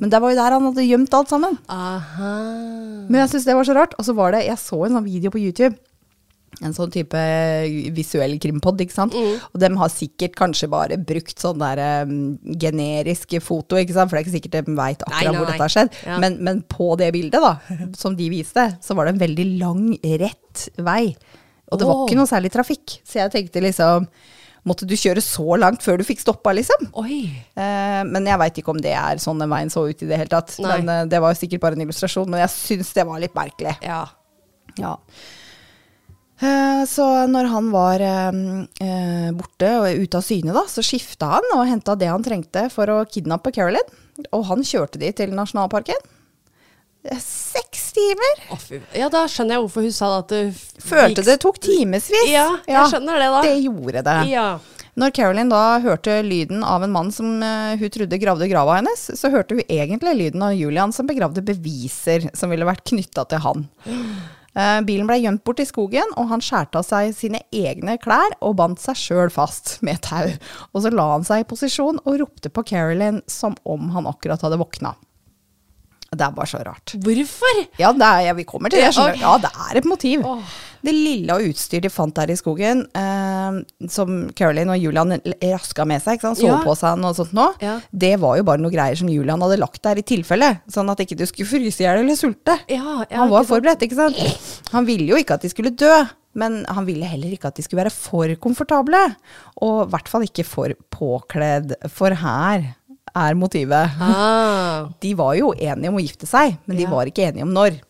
Men 0.01 0.11
det 0.11 0.19
var 0.21 0.35
jo 0.35 0.37
der 0.37 0.51
han 0.59 0.67
hadde 0.67 0.83
gjemt 0.85 1.15
alt 1.15 1.31
sammen. 1.31 1.55
Aha. 1.71 2.33
Men 3.09 3.23
jeg 3.23 3.31
syns 3.33 3.47
det 3.47 3.55
var 3.57 3.65
så 3.65 3.77
rart. 3.79 3.95
Og 3.97 4.05
så 4.05 4.13
var 4.19 4.35
det, 4.35 4.43
jeg 4.49 4.59
så 4.61 4.83
en 4.85 4.99
sånn 4.99 5.07
video 5.07 5.31
på 5.33 5.41
YouTube. 5.41 5.79
En 6.61 6.75
sånn 6.77 6.91
type 6.93 7.21
visuell 7.97 8.35
krimpod, 8.43 8.83
ikke 8.85 8.93
sant. 8.93 9.15
Og 9.17 9.61
de 9.63 9.71
har 9.81 9.93
sikkert 9.93 10.35
kanskje 10.37 10.69
bare 10.73 10.99
brukt 11.01 11.41
sånn 11.41 11.61
der 11.63 11.81
um, 12.05 12.35
generiske 12.61 13.41
foto, 13.41 13.79
ikke 13.81 13.97
sant. 13.97 14.11
For 14.11 14.19
det 14.19 14.21
er 14.21 14.27
ikke 14.27 14.37
sikkert 14.39 14.59
de 14.59 14.77
veit 14.77 15.05
akkurat 15.07 15.23
Nei, 15.25 15.31
nei, 15.31 15.39
hvor 15.39 15.49
dette 15.49 15.65
har 15.65 15.75
skjedd. 15.77 15.95
Ja. 16.05 16.19
Men, 16.21 16.37
men 16.45 16.61
på 16.69 16.91
det 17.01 17.13
bildet, 17.17 17.41
da, 17.41 17.87
som 17.97 18.19
de 18.19 18.29
viste, 18.33 18.67
så 18.85 18.97
var 18.99 19.09
det 19.09 19.17
en 19.17 19.23
veldig 19.25 19.47
lang, 19.63 19.87
rett 20.21 20.67
vei. 20.85 21.15
Og 21.71 21.81
det 21.81 21.89
var 21.89 22.05
ikke 22.05 22.19
noe 22.19 22.29
særlig 22.29 22.53
trafikk. 22.53 23.01
Så 23.07 23.23
jeg 23.23 23.35
tenkte 23.35 23.65
liksom 23.65 24.11
Måtte 24.69 24.85
du 24.85 24.93
kjøre 24.93 25.23
så 25.25 25.57
langt 25.57 25.81
før 25.81 25.97
du 25.97 26.05
fikk 26.05 26.19
stoppa, 26.21 26.53
liksom? 26.53 26.91
Oi. 27.01 27.23
Eh, 27.57 28.01
men 28.05 28.27
jeg 28.29 28.41
veit 28.43 28.59
ikke 28.61 28.75
om 28.75 28.81
det 28.85 28.93
er 28.93 29.21
sånn 29.23 29.41
den 29.41 29.49
veien 29.49 29.73
så 29.73 29.87
ut 29.89 30.03
i 30.05 30.09
det 30.11 30.19
hele 30.21 30.29
tatt. 30.35 30.53
Nei. 30.61 30.75
Men 30.83 30.91
eh, 30.93 31.07
det 31.09 31.21
var 31.25 31.33
jo 31.33 31.41
sikkert 31.41 31.63
bare 31.63 31.79
en 31.79 31.85
illustrasjon. 31.87 32.29
Men 32.29 32.43
jeg 32.43 32.53
syns 32.53 32.91
det 32.99 33.07
var 33.09 33.23
litt 33.23 33.33
merkelig. 33.39 33.73
Ja. 33.81 34.03
Ja. 34.77 34.99
Eh, 36.41 36.85
Så 36.89 37.05
når 37.29 37.49
han 37.53 37.67
var 37.73 38.01
eh, 38.01 38.39
eh, 38.81 39.27
borte 39.37 39.73
og 39.83 40.01
ute 40.05 40.21
av 40.21 40.25
syne, 40.25 40.55
da, 40.57 40.63
så 40.69 40.85
skifta 40.85 41.35
han 41.37 41.51
og 41.57 41.67
henta 41.69 41.97
det 42.01 42.09
han 42.09 42.25
trengte 42.25 42.69
for 42.73 42.89
å 42.89 43.03
kidnappe 43.05 43.53
Carolyn. 43.53 43.85
Og 44.37 44.47
han 44.49 44.65
kjørte 44.65 45.01
de 45.01 45.13
til 45.17 45.35
nasjonalparken. 45.37 46.01
Seks 47.21 47.95
timer! 47.97 48.43
Oh, 48.53 48.65
ja, 48.93 49.07
da 49.13 49.23
skjønner 49.31 49.57
jeg 49.57 49.63
hvorfor 49.65 49.87
hun 49.87 49.95
sa 49.97 50.11
at 50.19 50.33
det 50.35 50.41
Følte 50.85 51.25
det 51.25 51.39
tok 51.41 51.57
timevis. 51.65 52.11
Ja, 52.29 52.59
jeg 52.69 52.91
skjønner 52.93 53.21
det 53.23 53.31
da. 53.33 53.41
Det 53.47 53.55
gjorde 53.65 54.03
det. 54.05 54.19
Ja. 54.29 54.49
Når 55.01 55.15
Carolyn 55.17 55.49
da 55.49 55.63
hørte 55.81 56.19
lyden 56.27 56.65
av 56.67 56.85
en 56.85 56.93
mann 56.93 57.09
som 57.15 57.39
hun 57.41 57.93
trodde 57.95 58.19
gravde 58.21 58.49
grava 58.51 58.77
hennes, 58.81 59.07
så 59.17 59.31
hørte 59.33 59.57
hun 59.57 59.65
egentlig 59.65 60.13
lyden 60.19 60.45
av 60.45 60.53
Julian 60.59 60.93
som 60.93 61.09
begravde 61.09 61.41
beviser 61.47 62.29
som 62.37 62.53
ville 62.53 62.69
vært 62.69 62.85
knytta 62.91 63.25
til 63.31 63.45
han. 63.47 63.65
Eh, 63.87 64.05
bilen 64.87 65.07
ble 65.07 65.19
gjemt 65.23 65.45
bort 65.47 65.61
i 65.63 65.67
skogen, 65.69 66.11
og 66.19 66.31
han 66.33 66.43
skjærte 66.43 66.81
av 66.81 66.87
seg 66.87 67.13
sine 67.15 67.43
egne 67.55 67.95
klær 68.03 68.35
og 68.43 68.57
bandt 68.59 68.83
seg 68.83 68.99
sjøl 68.99 69.31
fast 69.31 69.77
med 69.87 70.01
tau. 70.03 70.27
Og 70.75 70.83
så 70.83 70.91
la 70.95 71.07
han 71.13 71.27
seg 71.27 71.45
i 71.45 71.47
posisjon 71.51 72.01
og 72.03 72.19
ropte 72.25 72.51
på 72.51 72.65
Carolyn 72.67 73.23
som 73.31 73.55
om 73.63 73.93
han 73.95 74.11
akkurat 74.11 74.43
hadde 74.43 74.59
våkna. 74.61 74.97
Det 76.11 76.27
er 76.27 76.35
bare 76.35 76.51
så 76.51 76.59
rart. 76.67 76.97
Hvorfor? 76.99 77.61
Ja, 77.79 77.93
det 77.95 78.03
er, 78.03 78.25
ja, 78.27 78.33
vi 78.35 78.43
kommer 78.49 78.73
til 78.73 78.81
det. 78.83 78.89
Ja, 78.89 78.95
skjønner 78.97 79.15
du. 79.15 79.21
ok. 79.21 79.23
Ja, 79.23 79.35
det 79.45 79.51
er 79.71 79.79
et 79.79 79.87
motiv. 79.87 80.25
Åh. 80.27 80.57
Det 80.83 80.93
lille 80.95 81.35
av 81.35 81.43
utstyr 81.45 81.83
de 81.85 81.91
fant 81.93 82.15
der 82.17 82.31
i 82.33 82.37
skogen, 82.39 82.87
eh, 82.97 83.59
som 83.93 84.31
Caroline 84.39 84.73
og 84.75 84.81
Julian 84.81 85.17
raska 85.43 85.85
med 85.89 86.01
seg, 86.05 86.17
ikke 86.19 86.29
sant? 86.31 86.41
Soveposen 86.41 87.05
og 87.05 87.17
sånt 87.19 87.35
nå, 87.37 87.49
Ja. 87.61 87.75
det 87.93 88.15
var 88.23 88.37
jo 88.39 88.47
bare 88.49 88.63
noe 88.63 88.73
greier 88.73 88.97
som 88.97 89.09
Julian 89.13 89.41
hadde 89.45 89.59
lagt 89.61 89.83
der 89.83 90.01
i 90.01 90.07
tilfelle, 90.07 90.61
sånn 90.71 90.89
at 90.91 90.99
ikke 91.05 91.17
du 91.21 91.27
skulle 91.27 91.49
fryse 91.51 91.81
i 91.83 91.85
hjel 91.87 92.01
eller 92.05 92.17
sulte. 92.17 92.57
Ja, 92.69 93.05
ja, 93.11 93.19
han 93.19 93.29
var 93.31 93.45
ikke 93.45 93.53
forberedt, 93.55 93.85
ikke 93.89 93.99
sant? 94.01 94.71
Han 94.73 94.87
ville 94.89 95.07
jo 95.13 95.17
ikke 95.21 95.35
at 95.37 95.43
de 95.45 95.49
skulle 95.53 95.75
dø, 95.77 95.93
men 96.35 96.65
han 96.69 96.87
ville 96.87 97.05
heller 97.11 97.33
ikke 97.35 97.49
at 97.51 97.57
de 97.57 97.63
skulle 97.67 97.83
være 97.85 97.93
for 97.93 98.33
komfortable, 98.41 99.01
og 99.61 99.87
i 99.87 99.91
hvert 99.91 100.09
fall 100.09 100.23
ikke 100.23 100.45
for 100.47 100.73
påkledd, 100.95 101.75
for 101.91 102.15
her 102.15 102.75
er 103.17 103.35
motivet. 103.35 103.91
Ah. 104.01 104.87
De 105.03 105.15
var 105.19 105.35
jo 105.35 105.53
enige 105.59 105.91
om 105.91 105.97
å 105.99 106.03
gifte 106.05 106.29
seg, 106.31 106.57
men 106.71 106.77
de 106.79 106.87
var 106.87 107.09
ikke 107.11 107.25
enige 107.27 107.43
om 107.43 107.51
når. 107.57 107.81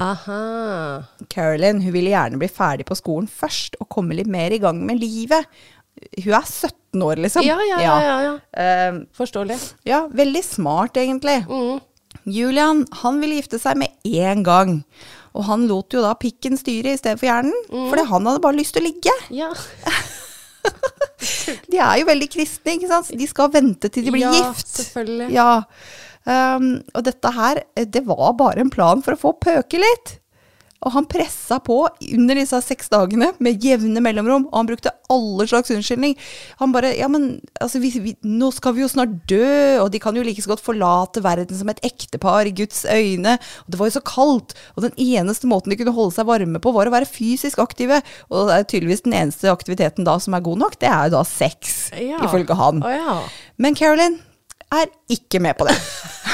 Aha. 0.00 1.04
Carolyn 1.30 1.82
hun 1.84 1.94
ville 1.94 2.12
gjerne 2.12 2.40
bli 2.40 2.50
ferdig 2.50 2.86
på 2.88 2.96
skolen 2.98 3.28
først 3.30 3.78
og 3.80 3.88
komme 3.92 4.16
litt 4.18 4.30
mer 4.30 4.54
i 4.54 4.60
gang 4.62 4.80
med 4.86 5.00
livet. 5.02 5.46
Hun 6.18 6.34
er 6.34 6.42
17 6.42 7.02
år, 7.06 7.20
liksom. 7.22 7.46
Ja, 7.46 7.58
ja, 7.62 7.78
ja. 7.80 7.96
ja, 8.02 8.16
ja. 8.26 8.32
Uh, 8.58 9.04
Forståelig. 9.14 9.58
ja, 9.86 10.04
veldig 10.10 10.42
smart, 10.44 10.98
egentlig. 10.98 11.44
Mm. 11.46 11.78
Julian 12.24 12.82
han 13.02 13.20
ville 13.22 13.38
gifte 13.38 13.60
seg 13.62 13.78
med 13.78 13.94
én 14.08 14.42
gang. 14.46 14.80
Og 15.34 15.46
han 15.48 15.66
lot 15.70 15.94
jo 15.94 16.02
da 16.02 16.12
pikken 16.18 16.58
styre 16.58 16.94
i 16.94 16.98
stedet 16.98 17.18
for 17.18 17.26
hjernen, 17.26 17.54
fordi 17.90 18.04
han 18.10 18.28
hadde 18.28 18.42
bare 18.42 18.58
lyst 18.58 18.76
til 18.76 18.84
å 18.84 18.86
ligge. 18.86 19.14
Ja. 19.34 19.50
De 21.70 21.80
er 21.80 22.00
jo 22.00 22.06
veldig 22.08 22.28
kristne, 22.30 22.76
ikke 22.76 22.90
sant. 22.90 23.12
De 23.18 23.26
skal 23.28 23.50
vente 23.52 23.90
til 23.92 24.06
de 24.06 24.14
blir 24.14 24.26
ja, 24.26 24.32
gift. 24.34 24.68
Selvfølgelig. 24.78 25.28
Ja. 25.34 25.64
Um, 26.24 26.68
og 26.96 27.04
dette 27.04 27.34
her, 27.36 27.62
eh, 27.76 27.84
det 27.84 28.04
var 28.08 28.32
bare 28.38 28.60
en 28.64 28.70
plan 28.72 29.02
for 29.04 29.12
å 29.16 29.20
få 29.20 29.34
pøke 29.44 29.80
litt. 29.82 30.18
Og 30.84 30.92
han 30.92 31.06
pressa 31.08 31.56
på 31.64 31.78
under 32.12 32.36
disse 32.36 32.58
seks 32.60 32.90
dagene 32.92 33.30
med 33.40 33.62
jevne 33.64 34.02
mellomrom, 34.04 34.42
og 34.50 34.58
han 34.58 34.66
brukte 34.68 34.90
alle 35.08 35.46
slags 35.48 35.72
unnskyldning. 35.72 36.12
Han 36.60 36.74
bare 36.74 36.90
Ja, 36.98 37.08
men 37.08 37.40
altså, 37.56 37.80
vi, 37.80 37.88
vi, 38.04 38.12
nå 38.28 38.50
skal 38.52 38.74
vi 38.76 38.82
jo 38.82 38.90
snart 38.92 39.14
dø, 39.30 39.78
og 39.80 39.88
de 39.94 40.00
kan 40.02 40.16
jo 40.16 40.24
like 40.26 40.44
så 40.44 40.52
godt 40.52 40.64
forlate 40.64 41.22
verden 41.24 41.56
som 41.56 41.72
et 41.72 41.80
ektepar 41.88 42.50
i 42.50 42.52
Guds 42.52 42.82
øyne. 42.84 43.38
Og 43.64 43.72
det 43.72 43.80
var 43.80 43.88
jo 43.88 43.96
så 43.96 44.04
kaldt, 44.04 44.52
og 44.76 44.84
den 44.84 44.92
eneste 45.00 45.48
måten 45.48 45.72
de 45.72 45.80
kunne 45.80 45.96
holde 45.96 46.18
seg 46.18 46.28
varme 46.28 46.60
på, 46.60 46.74
var 46.76 46.92
å 46.92 46.94
være 46.98 47.08
fysisk 47.08 47.64
aktive. 47.64 48.02
Og 48.28 48.50
det 48.52 48.58
er 48.58 48.68
tydeligvis 48.74 49.06
den 49.08 49.16
eneste 49.22 49.48
aktiviteten 49.52 50.04
da 50.04 50.18
som 50.20 50.36
er 50.36 50.44
god 50.44 50.66
nok, 50.66 50.76
det 50.84 50.92
er 50.92 51.08
jo 51.08 51.16
da 51.16 51.24
sex, 51.24 51.92
Ja. 51.96 52.20
ifølge 52.28 52.60
han. 52.60 52.84
Oh, 52.84 52.92
ja. 52.92 53.18
Men 53.56 53.72
Carolyn 53.80 54.20
er 54.82 54.90
ikke 55.16 55.40
med 55.42 55.56
på 55.58 55.66
det. 55.68 55.74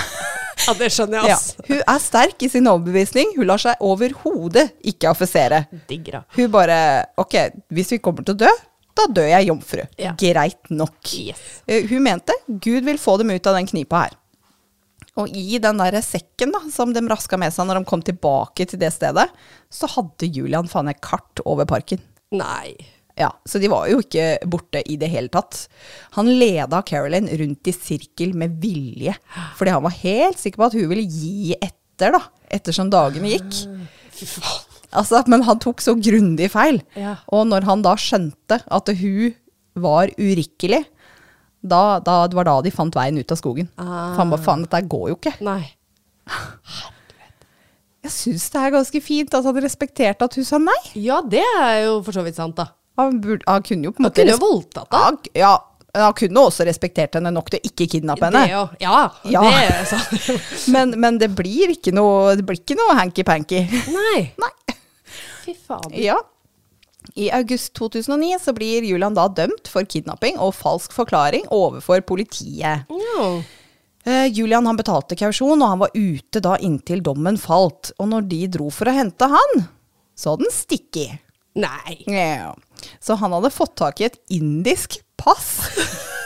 ja, 0.66 0.74
det 0.78 0.88
skjønner 0.94 1.24
jeg, 1.24 1.34
Ja, 1.34 1.66
hun 1.68 1.82
er 1.94 2.00
sterk 2.02 2.42
i 2.46 2.50
sin 2.52 2.68
overbevisning. 2.70 3.34
Hun 3.36 3.48
lar 3.50 3.62
seg 3.62 3.80
overhodet 3.84 4.70
ikke 4.92 5.10
affisere. 5.12 5.64
Digger. 5.90 6.22
Hun 6.36 6.50
bare 6.52 6.80
Ok, 7.20 7.36
hvis 7.72 7.94
vi 7.96 8.00
kommer 8.04 8.26
til 8.26 8.36
å 8.38 8.42
dø, 8.46 8.52
da 8.98 9.06
dør 9.16 9.28
jeg 9.30 9.48
jomfru. 9.48 9.84
Ja. 10.00 10.14
Greit 10.18 10.72
nok. 10.74 10.98
Yes. 11.14 11.62
Eh, 11.66 11.86
Hun 11.88 12.02
mente 12.04 12.34
Gud 12.48 12.84
vil 12.88 12.98
få 13.00 13.16
dem 13.20 13.30
ut 13.32 13.46
av 13.46 13.56
den 13.56 13.68
knipa 13.70 14.04
her. 14.06 14.16
Og 15.18 15.30
i 15.36 15.58
den 15.62 15.80
der 15.80 15.96
sekken 16.04 16.52
da, 16.54 16.60
som 16.72 16.92
de 16.94 17.02
raska 17.10 17.38
med 17.40 17.52
seg 17.54 17.66
når 17.68 17.80
de 17.80 17.88
kom 17.90 18.02
tilbake 18.04 18.66
til 18.70 18.78
det 18.80 18.92
stedet, 18.94 19.26
så 19.72 19.88
hadde 19.90 20.28
Julian 20.30 20.68
faen 20.70 20.86
meg 20.88 21.00
kart 21.04 21.42
over 21.44 21.66
parken. 21.68 22.00
Nei. 22.30 22.76
Ja, 23.20 23.28
Så 23.44 23.60
de 23.60 23.68
var 23.68 23.88
jo 23.90 24.00
ikke 24.00 24.38
borte 24.48 24.80
i 24.88 24.96
det 25.00 25.10
hele 25.12 25.28
tatt. 25.32 25.66
Han 26.16 26.30
leda 26.40 26.80
Carolyn 26.88 27.28
rundt 27.28 27.68
i 27.68 27.74
sirkel 27.76 28.32
med 28.38 28.56
vilje, 28.62 29.14
fordi 29.58 29.74
han 29.74 29.84
var 29.84 29.96
helt 30.00 30.40
sikker 30.40 30.62
på 30.62 30.68
at 30.70 30.78
hun 30.78 30.88
ville 30.92 31.04
gi 31.04 31.52
etter, 31.60 32.16
da, 32.16 32.22
ettersom 32.48 32.90
dagene 32.92 33.34
gikk. 33.34 33.60
Altså, 34.90 35.20
men 35.30 35.44
han 35.46 35.60
tok 35.62 35.84
så 35.84 35.94
grundig 36.00 36.48
feil. 36.50 36.80
Ja. 36.98 37.18
Og 37.30 37.44
når 37.46 37.68
han 37.68 37.84
da 37.84 37.92
skjønte 38.00 38.62
at 38.66 38.90
hun 39.02 39.36
var 39.78 40.10
urikkelig, 40.18 40.80
da, 41.60 42.00
da, 42.02 42.24
det 42.26 42.38
var 42.38 42.48
da 42.48 42.56
de 42.64 42.72
fant 42.72 42.96
veien 42.96 43.20
ut 43.20 43.32
av 43.32 43.38
skogen. 43.38 43.68
Ah. 43.76 44.14
For 44.14 44.22
han 44.24 44.32
bare, 44.32 44.44
faen, 44.48 44.64
dette 44.64 44.82
går 44.90 45.06
jo 45.12 45.18
ikke. 45.20 45.36
Nei. 45.44 45.60
Jeg 48.00 48.12
syns 48.14 48.48
det 48.48 48.60
er 48.62 48.72
ganske 48.72 49.00
fint 49.04 49.34
at 49.36 49.44
han 49.44 49.60
respekterte 49.60 50.24
at 50.26 50.36
hun 50.38 50.46
sa 50.48 50.60
nei. 50.62 50.78
Ja, 50.96 51.20
det 51.20 51.44
er 51.60 51.82
jo 51.84 51.98
for 52.06 52.16
så 52.16 52.24
vidt 52.24 52.38
sant, 52.40 52.56
da. 52.56 52.70
Han, 53.00 53.18
burde, 53.24 53.44
han 53.48 53.66
kunne 53.66 53.88
jo 53.88 53.92
på 53.96 54.00
en 54.02 54.06
Han 54.06 54.10
måte 54.10 54.22
kunne 54.22 54.36
jo 54.36 54.40
voldtatt. 54.44 54.94
Han, 54.94 55.18
ja, 55.36 55.52
han 55.96 56.16
kunne 56.18 56.42
også 56.46 56.66
respektert 56.68 57.16
henne 57.18 57.32
nok 57.34 57.48
til 57.50 57.58
å 57.62 57.70
ikke 57.70 57.88
kidnappe 57.96 58.28
henne. 58.28 58.44
Det 58.46 58.52
jo, 58.54 58.64
ja, 58.84 58.98
Ja. 59.26 59.44
det. 59.50 60.36
Men, 60.74 60.92
men 61.02 61.18
det 61.18 61.32
blir 61.34 61.72
ikke 61.74 61.92
noe, 61.96 62.36
det 62.38 62.44
blir 62.46 62.60
ikke 62.60 62.76
noe 62.78 62.94
hanky-panky. 63.00 63.64
Nei. 63.94 64.20
Nei. 64.44 64.76
Fy 65.44 65.56
faen. 65.56 65.88
Ja. 65.98 66.18
I 67.18 67.30
august 67.34 67.72
2009 67.74 68.36
så 68.44 68.52
blir 68.54 68.84
Julian 68.86 69.16
da 69.16 69.24
dømt 69.34 69.66
for 69.72 69.82
kidnapping 69.88 70.36
og 70.38 70.52
falsk 70.54 70.92
forklaring 70.94 71.48
overfor 71.50 72.04
politiet. 72.06 72.84
Ja. 72.86 73.24
Uh, 74.06 74.26
Julian 74.30 74.68
han 74.68 74.78
betalte 74.78 75.16
kausjon, 75.18 75.58
og 75.60 75.72
han 75.74 75.80
var 75.82 75.90
ute 75.96 76.40
da 76.44 76.54
inntil 76.62 77.02
dommen 77.04 77.36
falt. 77.40 77.90
Og 77.98 78.12
når 78.12 78.28
de 78.30 78.44
dro 78.54 78.70
for 78.72 78.88
å 78.88 78.94
hente 78.94 79.26
han, 79.32 79.64
så 80.14 80.34
hadde 80.36 80.46
han 80.46 80.54
stikket. 80.54 81.18
Nei. 81.58 81.96
Ja. 82.06 82.52
Så 83.02 83.16
han 83.20 83.34
hadde 83.36 83.52
fått 83.54 83.76
tak 83.80 84.00
i 84.00 84.08
et 84.08 84.18
indisk 84.32 84.98
pass. 85.20 85.48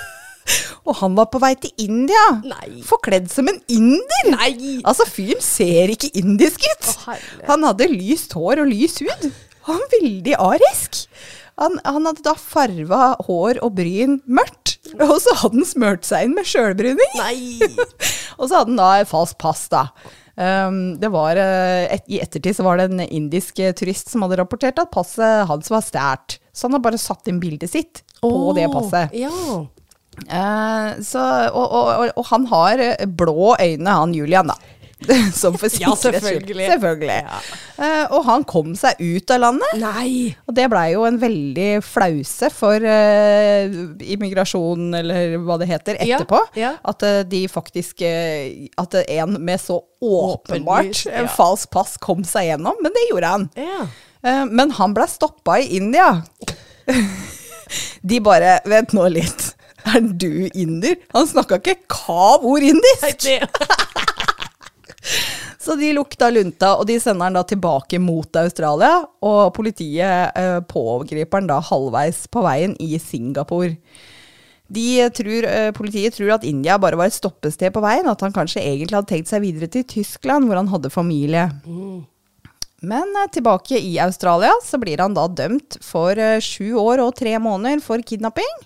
og 0.86 0.98
han 1.00 1.14
var 1.18 1.30
på 1.32 1.40
vei 1.42 1.54
til 1.60 1.72
India, 1.80 2.24
Nei. 2.44 2.80
forkledd 2.86 3.30
som 3.32 3.48
en 3.50 3.60
inder. 3.72 4.32
Nei. 4.34 4.80
Altså, 4.84 5.06
fyren 5.08 5.42
ser 5.44 5.92
ikke 5.94 6.12
indisk 6.20 6.66
ut. 6.66 6.90
Å, 7.08 7.16
han 7.48 7.66
hadde 7.68 7.90
lyst 7.92 8.36
hår 8.36 8.64
og 8.64 8.70
lys 8.72 9.00
hud. 9.02 9.30
Han 9.68 9.80
var 9.80 9.96
veldig 9.96 10.36
arisk. 10.44 11.04
Han, 11.62 11.78
han 11.86 12.08
hadde 12.08 12.24
da 12.26 12.34
farva 12.34 13.14
hår 13.28 13.60
og 13.62 13.76
bryn 13.78 14.18
mørkt, 14.26 14.74
og 14.98 15.14
så 15.22 15.36
hadde 15.38 15.60
han 15.60 15.68
smurt 15.68 16.06
seg 16.08 16.26
inn 16.26 16.34
med 16.36 16.48
sjølbruning. 16.50 17.14
Og 18.40 18.48
så 18.50 18.58
hadde 18.58 18.72
han 18.72 18.80
da 18.80 19.04
falskt 19.06 19.38
pass, 19.38 19.68
da. 19.70 19.84
Um, 20.34 20.96
det 20.98 21.12
var, 21.14 21.38
eh, 21.38 21.84
et, 21.94 22.08
I 22.10 22.18
ettertid 22.24 22.56
så 22.56 22.64
var 22.66 22.80
det 22.80 22.88
en 22.90 23.04
indisk 23.06 23.60
eh, 23.62 23.74
turist 23.76 24.10
som 24.10 24.24
hadde 24.26 24.40
rapportert 24.40 24.80
at 24.82 24.90
passet 24.94 25.46
hans 25.50 25.70
var 25.70 25.84
stjålet. 25.86 26.40
Så 26.54 26.66
han 26.66 26.76
har 26.76 26.82
bare 26.82 26.98
satt 26.98 27.30
inn 27.30 27.40
bildet 27.42 27.70
sitt 27.70 28.02
på 28.18 28.30
oh, 28.30 28.50
det 28.56 28.66
passet. 28.72 29.14
Ja. 29.14 29.30
Eh, 30.22 30.88
så, 31.02 31.22
og, 31.50 31.64
og, 31.64 31.88
og, 31.90 32.10
og 32.18 32.28
han 32.30 32.46
har 32.50 32.82
eh, 32.82 33.06
blå 33.06 33.54
øyne, 33.60 33.98
han 34.00 34.14
Julian, 34.14 34.50
da. 34.50 34.58
Som 35.40 35.56
for 35.58 35.66
Ja, 35.68 35.90
sikkerhets 35.92 36.02
skyld. 36.04 36.14
selvfølgelig. 36.22 36.66
Selvfølgelig. 36.70 37.16
Ja. 37.26 37.40
Uh, 37.78 38.14
og 38.16 38.24
han 38.28 38.44
kom 38.48 38.74
seg 38.78 39.00
ut 39.02 39.32
av 39.34 39.40
landet. 39.42 39.74
Nei. 39.82 40.34
Og 40.48 40.54
det 40.56 40.68
blei 40.72 40.84
jo 40.94 41.02
en 41.08 41.18
veldig 41.20 41.68
flause 41.84 42.48
for 42.54 42.80
uh, 42.86 43.76
immigrasjon, 44.14 44.86
eller 45.00 45.36
hva 45.44 45.58
det 45.60 45.68
heter, 45.72 45.98
etterpå. 46.04 46.40
ja. 46.60 46.76
At 46.84 47.02
uh, 47.04 47.20
de 47.26 47.42
faktisk 47.50 48.00
eh, 48.06 48.68
At 48.80 48.94
en 49.02 49.36
med 49.44 49.60
så 49.60 49.80
åpenbart 50.04 51.06
eh, 51.10 51.22
ja. 51.24 51.28
falskt 51.32 51.70
pass 51.74 51.96
kom 52.00 52.24
seg 52.28 52.50
gjennom. 52.52 52.78
Men 52.84 52.94
det 52.94 53.06
gjorde 53.10 53.34
han. 53.34 53.46
Ja. 53.58 53.86
Eh, 54.24 54.44
men 54.50 54.72
han 54.78 54.94
blei 54.96 55.08
stoppa 55.10 55.58
i 55.60 55.76
India. 55.78 56.22
de 58.08 58.20
bare 58.24 58.58
Vent 58.68 58.92
nå 58.96 59.08
litt. 59.12 59.50
Er 59.84 60.00
du 60.00 60.48
inder? 60.56 60.96
Han 61.12 61.26
snakka 61.28 61.58
ikke 61.60 61.76
kav 61.92 62.44
ord 62.48 62.64
indisk! 62.64 63.04
Nei, 63.04 63.12
det. 63.20 63.40
Så 65.64 65.78
de 65.80 65.92
lukta 65.96 66.28
lunta, 66.30 66.74
og 66.76 66.84
de 66.88 66.98
sender 67.00 67.28
han 67.28 67.38
da 67.38 67.44
tilbake 67.48 68.00
mot 68.02 68.36
Australia. 68.36 68.98
Og 69.24 69.54
politiet 69.56 70.36
eh, 70.36 70.58
pågriper 70.68 71.40
han 71.40 71.48
da 71.48 71.60
halvveis 71.64 72.26
på 72.32 72.42
veien 72.44 72.76
i 72.82 72.98
Singapore. 73.00 73.76
De 74.74 74.88
tror, 75.12 75.44
eh, 75.48 75.70
politiet 75.76 76.16
tror 76.16 76.34
at 76.36 76.44
India 76.48 76.78
bare 76.80 76.98
var 77.00 77.08
et 77.10 77.16
stoppested 77.16 77.72
på 77.72 77.82
veien, 77.84 78.08
at 78.08 78.20
han 78.24 78.32
kanskje 78.32 78.64
egentlig 78.64 78.96
hadde 78.96 79.12
tenkt 79.12 79.30
seg 79.30 79.44
videre 79.44 79.68
til 79.72 79.84
Tyskland, 79.88 80.48
hvor 80.48 80.60
han 80.60 80.72
hadde 80.72 80.92
familie. 80.92 81.46
Men 82.84 83.16
eh, 83.20 83.30
tilbake 83.32 83.80
i 83.80 83.98
Australia 84.04 84.52
så 84.64 84.80
blir 84.80 85.00
han 85.04 85.16
da 85.16 85.26
dømt 85.28 85.78
for 85.84 86.16
eh, 86.20 86.40
sju 86.44 86.74
år 86.80 87.04
og 87.04 87.14
tre 87.20 87.36
måneder 87.40 87.84
for 87.84 88.04
kidnapping. 88.04 88.56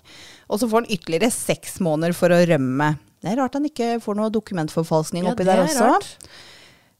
Og 0.49 0.59
så 0.61 0.69
får 0.69 0.83
han 0.83 0.91
ytterligere 0.95 1.31
seks 1.33 1.79
måneder 1.83 2.15
for 2.17 2.33
å 2.33 2.41
rømme. 2.49 2.93
Det 3.19 3.31
er 3.33 3.39
rart 3.41 3.57
han 3.57 3.67
ikke 3.67 3.97
får 4.03 4.15
noe 4.15 4.31
dokumentforfalskning 4.31 5.25
Ja, 5.27 5.33
oppi 5.35 5.43
der 5.47 5.59
er 5.59 5.65
også. 5.67 5.89
rart. 5.91 6.29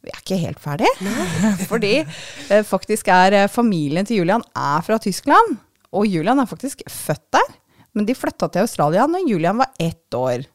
Vi 0.04 0.12
er 0.14 0.20
ikke 0.22 0.38
helt 0.40 0.60
ferdig. 0.64 0.90
Fordi 1.72 1.94
eh, 2.02 2.64
faktisk 2.68 3.08
er 3.12 3.36
eh, 3.44 3.50
familien 3.52 4.08
til 4.08 4.22
Julian 4.22 4.44
er 4.56 4.84
fra 4.86 5.00
Tyskland. 5.04 5.58
Og 5.96 6.08
Julian 6.08 6.40
er 6.40 6.48
faktisk 6.50 6.84
født 6.92 7.26
der. 7.36 7.50
Men 7.98 8.06
de 8.08 8.16
flytta 8.16 8.48
til 8.54 8.64
Australia 8.68 9.08
når 9.10 9.28
Julian 9.28 9.60
var 9.60 9.72
ett 9.82 10.16
år. 10.16 10.46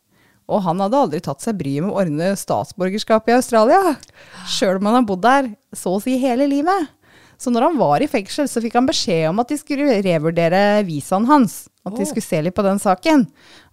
Og 0.48 0.60
han 0.66 0.80
hadde 0.84 1.00
aldri 1.00 1.20
tatt 1.24 1.40
seg 1.40 1.56
bryet 1.56 1.80
med 1.84 1.92
å 1.92 2.00
ordne 2.02 2.34
statsborgerskap 2.36 3.28
i 3.32 3.36
Australia. 3.38 3.94
Sjøl 4.52 4.76
om 4.78 4.90
han 4.90 4.98
har 5.00 5.06
bodd 5.08 5.24
der 5.24 5.48
så 5.76 5.96
å 5.96 6.02
si 6.04 6.18
hele 6.20 6.46
livet. 6.50 6.92
Så 7.40 7.52
når 7.52 7.68
han 7.68 7.78
var 7.80 8.02
i 8.04 8.08
fengsel, 8.10 8.48
så 8.50 8.62
fikk 8.62 8.76
han 8.78 8.88
beskjed 8.88 9.28
om 9.28 9.40
at 9.42 9.50
de 9.50 9.58
skulle 9.60 10.00
revurdere 10.04 10.84
visaen 10.86 11.26
hans. 11.28 11.64
At 11.84 11.98
de 11.98 12.06
skulle 12.08 12.24
se 12.24 12.38
litt 12.40 12.56
på 12.56 12.64
den 12.64 12.78
saken. 12.80 13.26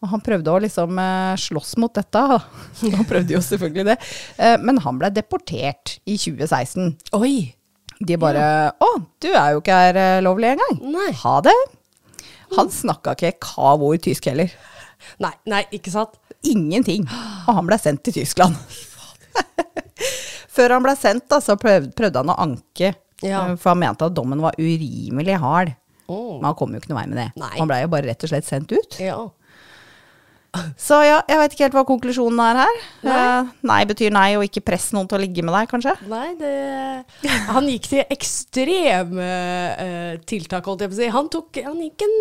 Og 0.04 0.12
han 0.12 0.24
prøvde 0.24 0.52
å 0.52 0.60
liksom 0.60 0.98
eh, 1.00 1.38
slåss 1.40 1.78
mot 1.80 1.94
dette. 1.96 2.24
Han 2.98 3.08
prøvde 3.08 3.38
jo 3.38 3.40
selvfølgelig 3.46 3.86
det. 3.88 3.96
Eh, 4.36 4.58
men 4.60 4.82
han 4.84 4.98
ble 5.00 5.08
deportert 5.16 5.94
i 6.04 6.18
2016. 6.20 6.90
Oi. 7.16 7.54
De 8.02 8.18
bare 8.20 8.44
Å, 8.82 8.90
du 9.22 9.30
er 9.30 9.54
jo 9.54 9.62
ikke 9.62 9.78
her 9.78 10.00
eh, 10.02 10.24
lovlig 10.26 10.52
engang. 10.56 10.82
Nei. 10.92 11.12
Ha 11.22 11.38
det. 11.46 11.56
Han 12.58 12.72
snakka 12.74 13.16
ikke 13.16 13.38
kav 13.46 13.84
ord 13.86 14.04
tysk 14.04 14.28
heller. 14.28 14.52
Nei, 15.24 15.32
nei, 15.50 15.64
ikke 15.72 15.94
sant? 15.94 16.18
Ingenting. 16.44 17.06
Og 17.46 17.56
han 17.62 17.70
ble 17.70 17.78
sendt 17.80 18.04
til 18.08 18.20
Tyskland. 18.20 18.58
Før 20.56 20.76
han 20.76 20.84
ble 20.84 20.98
sendt, 21.00 21.30
da, 21.32 21.40
så 21.40 21.56
prøvde 21.56 22.12
han 22.18 22.34
å 22.34 22.40
anke. 22.44 22.92
Ja. 23.26 23.44
eh, 23.52 23.56
For 23.62 23.74
han 23.74 23.84
mente 23.84 24.08
at 24.08 24.18
dommen 24.18 24.42
var 24.44 24.58
urimelig 24.60 25.38
hard. 25.42 25.76
Oh. 26.12 26.40
Men 26.40 26.50
han 26.52 26.58
kom 26.60 26.74
jo 26.74 26.82
ikke 26.82 26.92
noe 26.92 27.02
vei 27.02 27.10
med 27.12 27.22
det. 27.22 27.30
Nei. 27.40 27.54
Han 27.60 27.70
blei 27.70 27.84
jo 27.86 27.94
bare 27.94 28.10
rett 28.12 28.26
og 28.26 28.34
slett 28.34 28.48
sendt 28.50 28.74
ut. 28.76 29.00
Ja. 29.00 29.20
Så 30.76 30.98
ja, 31.08 31.22
jeg 31.32 31.40
vet 31.40 31.54
ikke 31.56 31.64
helt 31.64 31.76
hva 31.78 31.84
konklusjonen 31.88 32.40
er 32.44 32.58
her. 32.60 32.80
Nei. 33.08 33.20
Eh, 33.24 33.52
nei 33.70 33.78
betyr 33.88 34.12
nei, 34.12 34.26
og 34.36 34.44
ikke 34.44 34.64
press 34.68 34.90
noen 34.92 35.08
til 35.08 35.16
å 35.16 35.22
ligge 35.22 35.46
med 35.48 35.56
deg, 35.56 35.70
kanskje? 35.72 35.94
Nei, 36.12 36.34
det 36.42 36.52
Han 37.56 37.70
gikk 37.72 37.88
til 37.94 38.12
ekstreme 38.12 39.30
eh, 39.80 40.18
tiltak, 40.28 40.68
holdt 40.68 40.84
jeg 40.84 40.92
på 40.92 40.98
å 40.98 41.00
si. 41.00 41.10
Han 41.16 41.32
tok 41.32 41.62
Han 41.64 41.80
gikk 41.86 42.04
en 42.04 42.18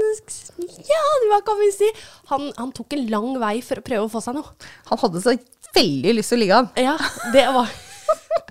Ja, 0.92 1.02
hva 1.32 1.40
kan 1.46 1.58
vi 1.58 1.72
si? 1.74 1.90
Han, 2.30 2.52
han 2.60 2.70
tok 2.76 2.94
en 2.94 3.08
lang 3.10 3.32
vei 3.42 3.56
for 3.66 3.82
å 3.82 3.86
prøve 3.90 4.06
å 4.06 4.12
få 4.12 4.22
seg 4.22 4.38
noe. 4.38 4.54
Han 4.92 5.02
hadde 5.02 5.24
så 5.26 5.34
veldig 5.74 6.14
lyst 6.20 6.30
til 6.30 6.38
å 6.38 6.42
ligge 6.44 6.62
an. 6.62 6.70
Ja, 6.78 6.94
det 7.34 7.48
var 7.58 7.74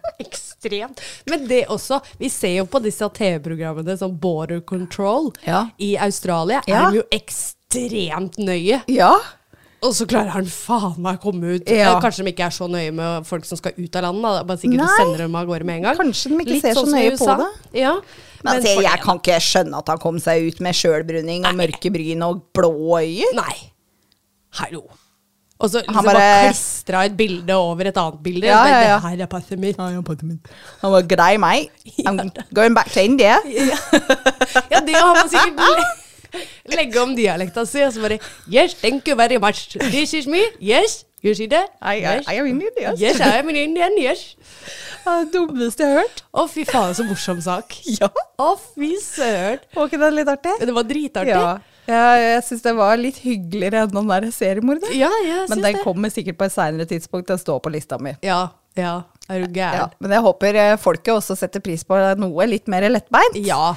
ekstremt. 0.59 0.99
Men 1.29 1.47
det 1.47 1.65
også 1.67 2.01
Vi 2.19 2.29
ser 2.29 2.57
jo 2.57 2.65
på 2.65 2.81
disse 2.83 3.07
TV-programmene 3.09 3.97
som 3.97 4.15
Border 4.17 4.61
Control 4.61 5.31
Ja. 5.45 5.67
i 5.79 5.95
Australia. 5.97 6.61
Ja. 6.67 6.87
Er 6.87 6.91
de 6.91 6.97
jo 6.97 7.03
ekstremt 7.11 8.37
nøye. 8.37 8.83
Ja. 8.87 9.15
Og 9.81 9.93
så 9.95 10.05
klarer 10.05 10.27
han 10.33 10.43
faen 10.45 10.97
meg 10.99 11.19
å 11.19 11.21
komme 11.23 11.55
ut. 11.55 11.69
Ja. 11.69 11.93
Eh, 11.95 12.01
Kanskje 12.03 12.25
de 12.25 12.33
ikke 12.33 12.47
er 12.49 12.51
så 12.51 12.67
nøye 12.67 12.91
med 12.93 13.25
folk 13.25 13.45
som 13.45 13.57
skal 13.57 13.71
ut 13.77 13.95
av 13.95 14.03
landet. 14.03 14.45
Bare 14.45 14.57
sikkert 14.59 14.81
Nei. 14.83 14.97
sender 14.97 15.17
dem 15.23 15.35
av 15.39 15.45
gårde 15.47 15.63
med 15.63 15.77
en 15.77 15.83
gang. 15.83 15.95
Kanskje 15.95 16.29
de 16.33 16.39
ikke 16.43 16.51
Litt 16.57 16.61
ser 16.61 16.73
så 16.75 16.83
sånn 16.83 16.89
som 16.89 16.99
nøye 16.99 17.17
på 17.17 17.37
det. 17.39 17.79
Ja. 17.79 17.93
Men 18.43 18.53
altså, 18.57 18.73
for- 18.75 18.83
jeg 18.83 18.99
kan 19.01 19.19
ikke 19.19 19.39
skjønne 19.39 19.77
at 19.79 19.87
han 19.87 19.97
kom 19.97 20.19
seg 20.19 20.47
ut 20.51 20.59
med 20.59 20.73
sjølbruning 20.75 21.45
og 21.47 21.55
mørke 21.55 21.91
bryn 21.91 22.21
og 22.27 22.41
blå 22.53 22.73
øyne. 22.99 23.35
Nei. 23.35 23.71
Hallo. 24.59 24.83
Og 25.59 25.69
så 25.69 25.81
liksom 25.83 26.05
bare, 26.07 26.15
bare- 26.15 26.43
klistra 26.47 27.01
et 27.05 27.15
bilde 27.19 27.55
over 27.59 27.89
et 27.89 27.97
annet 27.99 28.19
bilde. 28.23 28.47
Ja, 28.47 28.61
ja, 28.67 28.77
ja. 28.87 28.93
Det 28.95 29.09
her 29.09 29.23
er 29.25 29.31
passet 29.31 29.59
mitt. 29.59 29.75
Han 29.79 30.91
var 30.93 31.01
grei, 31.07 31.33
meg. 31.37 31.67
I'm 32.07 32.21
going 32.55 32.75
back 32.75 32.91
to 32.93 33.01
India. 33.03 33.35
Ja, 34.71 34.79
det 34.79 34.95
har 34.95 35.13
man 35.15 35.29
sikkert 35.29 35.59
le 36.69 36.77
legge 36.77 37.01
om 37.01 37.15
dialekta 37.17 37.65
si, 37.65 37.81
og 37.81 37.91
så 37.93 38.01
bare 38.05 38.19
Yes, 38.47 38.73
thank 38.79 39.07
you 39.07 39.17
very 39.17 39.37
much. 39.41 39.67
This 39.89 40.13
is 40.13 40.27
me. 40.27 40.45
Yes. 40.61 41.03
You 41.23 41.33
see 41.35 41.47
that? 41.51 41.73
I, 41.81 41.97
I, 41.97 42.01
yes. 42.19 42.27
I 42.31 42.37
am 42.39 42.45
Indian, 42.47 42.71
yes. 42.79 43.01
yes, 43.01 43.19
I 43.19 43.39
am 43.41 43.49
Indian. 43.49 43.91
Yes. 43.99 44.35
Det 45.03 45.33
dummeste 45.33 45.83
jeg 45.83 45.91
har 45.91 45.99
hørt. 46.05 46.21
Å, 46.31 46.45
fy 46.47 46.63
faen, 46.69 46.93
så 46.95 47.03
morsom 47.03 47.41
sak. 47.43 47.75
Ja. 47.97 48.07
Å, 48.39 48.53
fy 48.77 48.93
søren. 49.03 49.59
Var 49.75 49.89
ikke 49.89 49.99
det 49.99 50.11
litt 50.15 50.31
artig? 50.31 50.53
Det 50.63 50.75
var 50.77 50.87
dritartig. 50.87 51.33
Ja. 51.35 51.57
Ja 51.89 52.03
jeg 52.21 52.43
syns 52.47 52.63
det 52.65 52.73
var 52.77 52.99
litt 53.01 53.17
hyggeligere 53.23 53.83
enn 53.85 53.93
den 53.95 54.11
der 54.11 54.27
seriemorderen. 54.35 54.95
Ja, 54.97 55.09
Men 55.49 55.63
den 55.63 55.79
det. 55.79 55.83
kommer 55.83 56.13
sikkert 56.13 56.37
på 56.39 56.45
et 56.47 56.53
seinere 56.55 56.85
tidspunkt. 56.89 57.27
Den 57.31 57.41
står 57.41 57.59
på 57.65 57.73
lista 57.73 57.97
mi. 58.01 58.13
Ja, 58.25 58.43
ja. 58.77 58.99
Er 59.29 59.43
du 59.45 59.57
Ja, 59.59 59.87
men 60.01 60.13
jeg 60.15 60.23
håper 60.25 60.55
eh, 60.57 60.75
folket 60.81 61.13
også 61.13 61.35
setter 61.37 61.61
pris 61.61 61.83
på 61.85 61.97
noe 62.17 62.45
litt 62.49 62.69
mer 62.71 62.87
lettbeint. 62.89 63.35
Ja. 63.45 63.75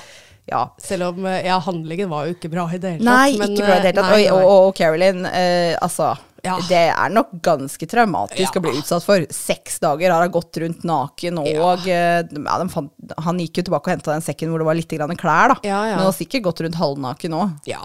Ja. 0.48 0.62
Selv 0.80 1.10
om 1.12 1.26
eh, 1.28 1.42
ja, 1.46 1.58
handlingen 1.62 2.08
var 2.10 2.26
jo 2.26 2.34
ikke 2.36 2.50
bra 2.52 2.64
i 2.72 2.78
det 2.80 2.96
hele 2.96 3.04
tatt. 3.04 3.08
Nei, 3.10 3.38
men, 3.38 3.52
ikke 3.54 3.66
bra 3.68 3.76
i 3.76 3.82
det 3.82 3.90
hele 3.92 4.02
tatt. 4.02 4.12
eh, 4.16 4.22
nei, 4.22 4.30
Og, 4.32 4.42
og, 4.42 4.68
og 4.68 4.76
Carolyn, 4.78 5.26
eh, 5.28 5.76
altså 5.84 6.12
Ja. 6.45 6.57
Det 6.68 6.80
er 6.90 7.09
nok 7.14 7.30
ganske 7.40 7.86
traumatisk 7.86 8.55
Ja. 8.55 8.61
å 8.61 8.62
bli 8.64 8.72
utsatt 8.80 9.05
for. 9.07 9.24
Seks 9.30 9.78
dager 9.78 10.11
har 10.11 10.22
hun 10.26 10.32
gått 10.34 10.57
rundt 10.59 10.82
naken, 10.82 11.38
og 11.38 11.86
Ja. 11.86 12.22
de 12.22 12.68
fant, 12.68 12.90
han 13.18 13.38
gikk 13.38 13.59
jo 13.59 13.62
tilbake 13.70 13.86
og 13.86 13.95
henta 13.97 14.12
den 14.12 14.22
sekken 14.22 14.51
hvor 14.51 14.59
det 14.59 14.66
var 14.66 14.74
litt 14.74 14.88
grann 14.88 15.16
klær, 15.16 15.55
da. 15.55 15.57
Men 15.62 15.99
han 15.99 16.07
har 16.07 16.12
sikkert 16.12 16.43
gått 16.43 16.61
rundt 16.66 16.74
halvnaken 16.74 17.30
òg. 17.38 17.61
Ja. 17.66 17.78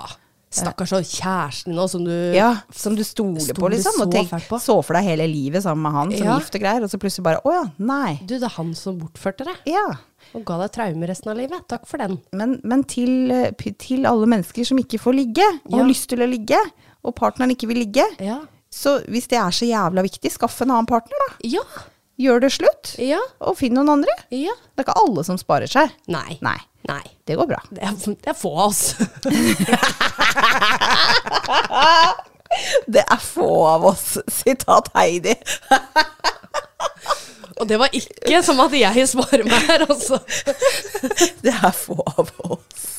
Stakkars 0.49 0.93
og 0.95 1.03
kjæresten 1.03 1.75
nå, 1.75 1.89
som 1.89 2.05
du 2.05 2.33
Ja, 2.33 2.61
som 2.71 2.95
du 2.95 3.03
stoler 3.03 3.41
stole 3.41 3.53
på, 3.59 3.69
liksom. 3.69 4.01
Og 4.01 4.11
tenk, 4.11 4.29
på. 4.47 4.57
så 4.57 4.81
for 4.83 4.93
deg 4.95 5.03
hele 5.03 5.27
livet 5.27 5.61
sammen 5.61 5.83
med 5.83 5.91
han 5.91 6.11
som 6.17 6.39
gift 6.39 6.55
og 6.55 6.61
greier, 6.61 6.81
og 6.83 6.89
så 6.89 6.97
plutselig 6.97 7.23
bare 7.23 7.41
Å 7.43 7.51
ja, 7.53 7.63
nei. 7.77 8.19
Du, 8.25 8.39
det 8.39 8.43
er 8.47 8.55
han 8.55 8.73
som 8.73 8.97
bortførte 8.97 9.43
deg. 9.45 9.55
Ja. 9.67 9.85
Og 10.33 10.45
ga 10.45 10.57
deg 10.63 10.71
traumer 10.71 11.07
resten 11.11 11.29
av 11.31 11.37
livet. 11.37 11.67
Takk 11.67 11.85
for 11.85 11.97
den. 11.97 12.17
Men, 12.31 12.59
men 12.63 12.83
til, 12.85 13.29
eh, 13.29 13.51
til 13.77 14.05
alle 14.05 14.25
mennesker 14.25 14.65
som 14.65 14.77
ikke 14.79 14.97
får 15.03 15.13
ligge, 15.19 15.45
og 15.67 15.79
har 15.81 15.85
lyst 15.85 16.07
til 16.09 16.19
å 16.19 16.27
ligge, 16.31 16.57
og 17.05 17.15
partneren 17.15 17.51
ikke 17.53 17.67
vil 17.69 17.77
ligge, 17.83 18.05
Ja. 18.19 18.39
så 18.73 18.97
hvis 19.07 19.27
det 19.27 19.37
er 19.39 19.51
så 19.51 19.65
jævla 19.67 20.01
viktig, 20.05 20.31
skaff 20.31 20.61
en 20.61 20.71
annen 20.71 20.85
partner, 20.89 21.17
da. 21.27 21.35
Ja. 21.43 21.61
Gjør 22.17 22.39
det 22.41 22.51
slutt, 22.55 22.95
Ja. 22.97 23.19
og 23.41 23.57
finn 23.59 23.73
noen 23.77 23.89
andre. 23.93 24.13
Ja. 24.33 24.53
Det 24.75 24.81
er 24.81 24.87
ikke 24.87 24.97
alle 25.03 25.23
som 25.23 25.37
sparer 25.37 25.67
seg. 25.69 25.91
Nei. 26.07 26.39
Nei, 26.41 26.57
Nei. 26.89 27.03
det 27.27 27.37
går 27.37 27.47
bra. 27.47 27.61
Det 27.69 27.83
er, 27.83 27.93
det 27.93 28.27
er 28.27 28.33
få 28.33 28.55
av 28.57 28.67
oss. 28.71 28.95
Det 32.87 33.03
er 33.03 33.19
få 33.21 33.47
av 33.67 33.85
oss, 33.89 34.17
sitat 34.31 34.87
Heidi. 34.95 35.33
Og 37.59 37.67
det 37.67 37.77
var 37.81 37.89
ikke 37.93 38.39
som 38.45 38.59
at 38.63 38.73
jeg 38.77 39.07
svarer 39.11 39.43
meg 39.47 39.65
her, 39.67 39.83
altså. 39.89 40.19
Det 41.43 41.53
er 41.53 41.73
få 41.75 41.97
av 42.17 42.31
oss. 42.47 42.96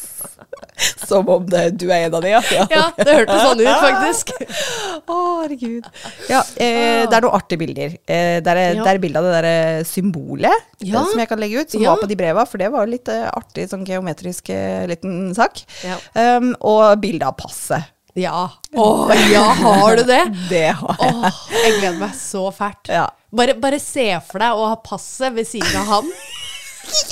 Som 1.09 1.29
om 1.31 1.45
det, 1.49 1.65
du 1.79 1.87
er 1.91 2.07
en 2.07 2.15
av 2.19 2.23
de, 2.25 2.31
ja. 2.33 2.41
Ja, 2.71 2.85
det 2.97 3.15
hørtes 3.15 3.43
sånn 3.45 3.61
ut, 3.63 3.69
faktisk. 3.83 4.33
Å, 5.13 5.17
herregud. 5.43 5.87
Ja, 6.31 6.41
eh, 6.57 7.05
det 7.09 7.15
er 7.19 7.25
noen 7.25 7.37
artige 7.39 7.61
bilder. 7.63 7.95
Eh, 8.07 8.39
det, 8.45 8.55
er, 8.55 8.61
Ja. 8.79 8.85
det 8.87 8.93
er 8.95 9.01
bilde 9.03 9.21
av 9.23 9.29
det 9.29 9.35
der 9.39 9.49
eh, 9.51 9.83
symbolet 9.89 10.67
Ja. 10.83 11.01
eh, 11.03 11.11
som 11.13 11.23
jeg 11.23 11.31
kan 11.31 11.43
legge 11.43 11.63
ut, 11.63 11.71
som 11.75 11.83
Ja. 11.85 11.93
var 11.95 12.03
på 12.03 12.09
de 12.11 12.19
breva, 12.21 12.47
for 12.49 12.59
det 12.63 12.71
var 12.75 12.87
litt 12.91 13.09
eh, 13.13 13.27
artig, 13.31 13.69
sånn 13.71 13.87
geometrisk 13.89 14.51
eh, 14.55 14.87
liten 14.91 15.31
sak. 15.37 15.63
Ja. 15.87 15.99
Um, 16.39 16.53
og 16.61 16.99
bilde 17.05 17.29
av 17.29 17.37
passet. 17.39 17.95
Ja. 18.19 18.49
Å 18.75 18.87
ja, 19.31 19.45
har 19.63 20.01
du 20.01 20.03
det? 20.09 20.23
Det 20.51 20.65
har 20.81 20.97
jeg. 20.99 21.15
Åh, 21.23 21.43
jeg 21.63 21.77
gleder 21.79 22.01
meg 22.01 22.17
så 22.19 22.49
fælt. 22.55 22.91
Ja. 22.91 23.07
Bare, 23.31 23.55
bare 23.61 23.79
se 23.83 24.09
for 24.27 24.43
deg 24.43 24.59
å 24.59 24.71
ha 24.73 24.79
passet 24.83 25.37
ved 25.37 25.47
siden 25.47 25.77
av 25.85 25.87
han. 25.93 26.13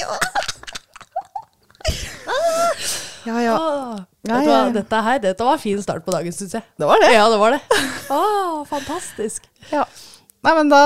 Ja, 0.00 0.08
ja. 3.26 3.40
Ja, 4.26 4.34
Ah, 4.34 4.42
ja, 4.42 4.42
ja. 4.42 4.70
Dette 4.74 5.00
her, 5.06 5.20
dette 5.22 5.44
var 5.46 5.54
en 5.54 5.62
fin 5.62 5.78
start 5.82 6.02
på 6.06 6.10
dagen, 6.14 6.34
syns 6.34 6.56
jeg. 6.56 6.64
Det 6.78 6.86
var 6.88 6.98
det. 7.02 7.12
Ja, 7.14 7.28
det 7.30 7.38
var 7.38 7.54
det. 7.54 7.60
Åh, 8.10 8.64
fantastisk. 8.74 9.46
Ja. 9.70 9.84
Nei, 10.46 10.52
men 10.54 10.68
da, 10.70 10.80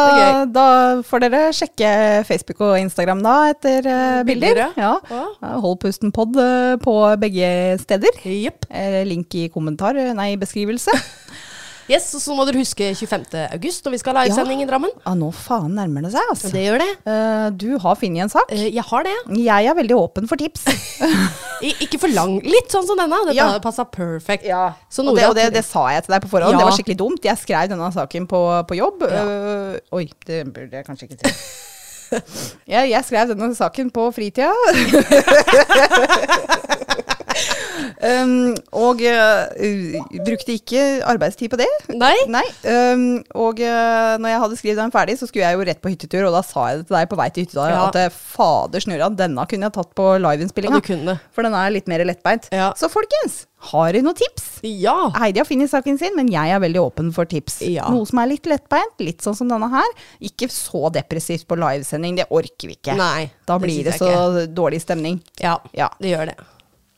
da 0.49 0.66
får 1.05 1.24
dere 1.24 1.41
sjekke 1.53 1.88
Facebook 2.28 2.62
og 2.64 2.78
Instagram 2.80 3.20
da, 3.24 3.34
etter 3.53 3.84
uh, 3.84 4.20
bilder. 4.24 4.57
Bilder, 4.57 4.78
ja. 4.80 4.93
ja. 5.11 5.24
Ja, 5.43 5.51
Hold 5.61 5.80
pusten 5.82 6.12
pod 6.16 6.36
eh, 6.41 6.76
på 6.80 6.95
begge 7.20 7.51
steder. 7.82 8.20
Jepp. 8.24 8.64
Eh, 8.72 9.03
link 9.09 9.36
i 9.36 9.49
kommentar, 9.53 9.99
nei, 10.16 10.32
beskrivelse. 10.41 10.95
Yes, 11.91 12.07
og 12.14 12.22
så 12.22 12.34
må 12.38 12.45
dere 12.47 12.61
huske 12.62 12.93
25. 12.95 13.24
august 13.57 13.86
når 13.86 13.95
vi 13.97 14.01
skal 14.03 14.14
ha 14.14 14.22
livesending 14.26 14.62
i 14.62 14.66
Drammen. 14.68 14.93
Ja, 15.03 15.14
nå 15.18 15.32
faen 15.34 15.72
nærmer 15.74 16.05
det 16.07 16.12
seg, 16.14 16.28
altså. 16.30 16.51
Det 16.55 16.62
gjør 16.62 16.82
det. 16.84 16.91
Uh, 17.03 17.47
du 17.59 17.68
har 17.82 17.99
funnet 17.99 18.26
en 18.26 18.30
sak. 18.32 18.53
Uh, 18.55 18.66
jeg 18.68 18.84
har 18.93 19.07
det. 19.09 19.16
Jeg 19.43 19.70
er 19.72 19.78
veldig 19.80 19.97
åpen 19.99 20.30
for 20.30 20.38
tips. 20.41 20.68
I, 21.66 21.72
ikke 21.84 21.99
for 22.01 22.12
lang. 22.14 22.36
Litt 22.47 22.70
sånn 22.72 22.86
som 22.88 23.01
denne. 23.01 23.18
Dette 23.26 23.36
Ja. 23.36 23.49
hadde 23.51 23.64
passa 23.64 23.84
perfect. 23.84 24.47
Så 24.88 25.03
og 25.05 25.16
det, 25.18 25.26
og 25.28 25.34
det, 25.36 25.49
det 25.57 25.64
sa 25.66 25.88
jeg 25.93 26.07
til 26.07 26.14
deg 26.14 26.22
på 26.24 26.30
forhånd. 26.32 26.55
Ja. 26.55 26.62
Det 26.62 26.68
var 26.70 26.78
skikkelig 26.78 27.01
dumt. 27.03 27.26
Jeg 27.26 27.43
skrev 27.43 27.72
denne 27.74 27.91
saken 27.97 28.30
på, 28.30 28.45
på 28.70 28.78
jobb. 28.78 29.05
Ja. 29.11 29.24
Eh, 29.26 29.99
oi, 29.99 30.07
det 30.30 30.45
burde 30.55 30.80
jeg 30.80 30.86
kanskje 30.86 31.11
ikke 31.11 31.20
si. 31.20 31.34
jeg, 32.11 32.91
jeg 32.91 33.05
skrev 33.07 33.33
denne 33.35 33.55
saken 33.59 33.91
på 33.95 34.09
fritida. 34.15 34.51
um, 38.05 38.55
og 38.77 39.01
uh, 39.05 40.21
brukte 40.27 40.55
ikke 40.57 40.83
arbeidstid 41.09 41.51
på 41.53 41.59
det. 41.61 41.69
Nei? 41.95 42.15
Nei. 42.31 42.45
Um, 42.65 43.05
og 43.39 43.61
uh, 43.63 44.17
når 44.21 44.33
jeg 44.33 44.43
hadde 44.45 44.59
skrevet 44.61 44.83
den 44.83 44.95
ferdig, 44.95 45.17
så 45.21 45.29
skulle 45.31 45.47
jeg 45.47 45.59
jo 45.59 45.67
rett 45.71 45.83
på 45.83 45.93
hyttetur, 45.93 46.27
og 46.29 46.37
da 46.37 46.43
sa 46.47 46.69
jeg 46.73 46.83
det 46.83 46.89
til 46.91 46.99
deg 46.99 47.11
på 47.13 47.21
vei 47.21 47.29
til 47.35 47.47
hytta 47.47 47.69
Ja. 47.71 47.83
at 47.89 48.01
eh, 48.01 48.11
fader 48.35 48.85
snurra, 48.85 49.11
denne 49.15 49.47
kunne 49.51 49.69
jeg 49.69 49.77
tatt 49.77 49.93
på 49.99 50.09
Ja, 50.15 50.21
liveinnspillinga. 50.27 51.17
For 51.35 51.47
den 51.47 51.57
er 51.57 51.73
litt 51.75 51.89
mer 51.91 52.05
lettbeint. 52.09 52.51
Ja. 52.55 52.71
Så 52.79 52.91
folkens, 52.93 53.45
har 53.71 53.93
du 53.93 54.01
noen 54.05 54.17
tips? 54.17 54.47
Ja. 54.65 55.11
Heidi 55.21 55.41
har 55.43 55.49
funnet 55.49 55.71
saken 55.73 55.99
sin, 56.01 56.15
men 56.17 56.31
jeg 56.33 56.53
er 56.55 56.63
veldig 56.63 56.81
åpen 56.81 57.11
for 57.17 57.29
tips. 57.29 57.59
Ja. 57.69 57.91
Noe 57.93 58.09
som 58.09 58.23
er 58.23 58.31
litt 58.33 58.49
lettbeint, 58.49 58.95
litt 59.05 59.21
sånn 59.25 59.37
som 59.37 59.51
denne 59.53 59.69
her. 59.73 59.91
Ikke 60.25 60.49
så 60.53 60.89
depressivt 60.95 61.45
på 61.51 61.59
livesending, 61.61 62.17
det 62.23 62.29
orker 62.33 62.71
vi 62.73 62.79
ikke. 62.79 62.97
Nei, 62.97 63.29
da 63.49 63.59
blir 63.61 63.85
det 63.85 63.99
det 63.99 64.01
så 64.01 64.47
dårlig 64.49 64.81
stemning. 64.87 65.21
Ja, 65.43 65.59
Ja. 65.77 65.91
det 66.01 66.15
gjør 66.15 66.33
det. 66.33 66.39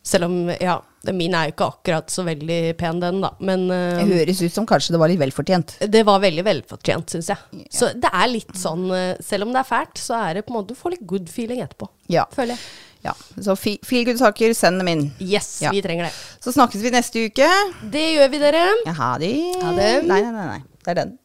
Selv 0.02 0.26
om, 0.26 0.36
ja, 0.58 0.80
min 1.14 1.34
er 1.38 1.46
jo 1.46 1.52
ikke 1.54 1.66
akkurat 1.70 2.10
så 2.10 2.24
veldig 2.26 2.76
pen, 2.78 2.98
den, 3.02 3.20
da. 3.22 3.28
Men 3.38 3.68
uh, 3.70 4.00
Det 4.00 4.06
høres 4.10 4.40
ut 4.42 4.54
som 4.54 4.66
kanskje 4.66 4.94
det 4.96 4.98
var 5.02 5.10
litt 5.12 5.20
velfortjent. 5.20 5.76
det 5.94 6.02
var 6.08 6.18
veldig 6.24 6.42
velfortjent, 6.46 7.14
syns 7.14 7.30
jeg. 7.30 7.66
Så 7.70 7.92
det 7.94 8.10
er 8.10 8.30
litt 8.32 8.50
sånn 8.58 8.88
eh, 8.90 9.12
Selv 9.22 9.46
om 9.46 9.52
det 9.54 9.62
er 9.62 9.68
fælt, 9.68 10.02
så 10.02 10.18
er 10.18 10.34
det 10.40 10.46
på 10.46 10.50
en 10.54 10.58
måte 10.58 10.74
Du 10.74 10.78
får 10.78 10.96
litt 10.96 11.06
good 11.06 11.30
feeling 11.30 11.62
etterpå. 11.62 11.86
Ja. 12.10 12.26
Føler 12.34 12.54
jeg. 12.56 12.66
Ja. 13.04 13.14
Så 13.40 13.56
fi- 13.58 13.78
feel 13.84 14.04
good-saker, 14.04 14.54
send 14.54 14.78
dem 14.80 14.88
inn. 14.88 15.12
Yes, 15.20 15.60
Ja. 15.62 15.70
vi 15.70 15.82
trenger 15.82 16.04
det. 16.04 16.12
Så 16.40 16.52
snakkes 16.52 16.82
vi 16.82 16.90
neste 16.90 17.24
uke. 17.28 17.48
Det 17.90 18.04
gjør 18.16 18.30
vi, 18.30 18.38
dere. 18.38 18.66
Ja, 18.86 18.92
ha 18.92 19.18
det. 19.18 19.32
Ha 19.62 19.72
det. 19.76 19.90
Nei, 20.06 20.20
nei, 20.22 20.30
nei, 20.32 20.46
nei. 20.46 20.62
Det 20.84 20.88
er 20.90 20.94
den. 21.04 21.18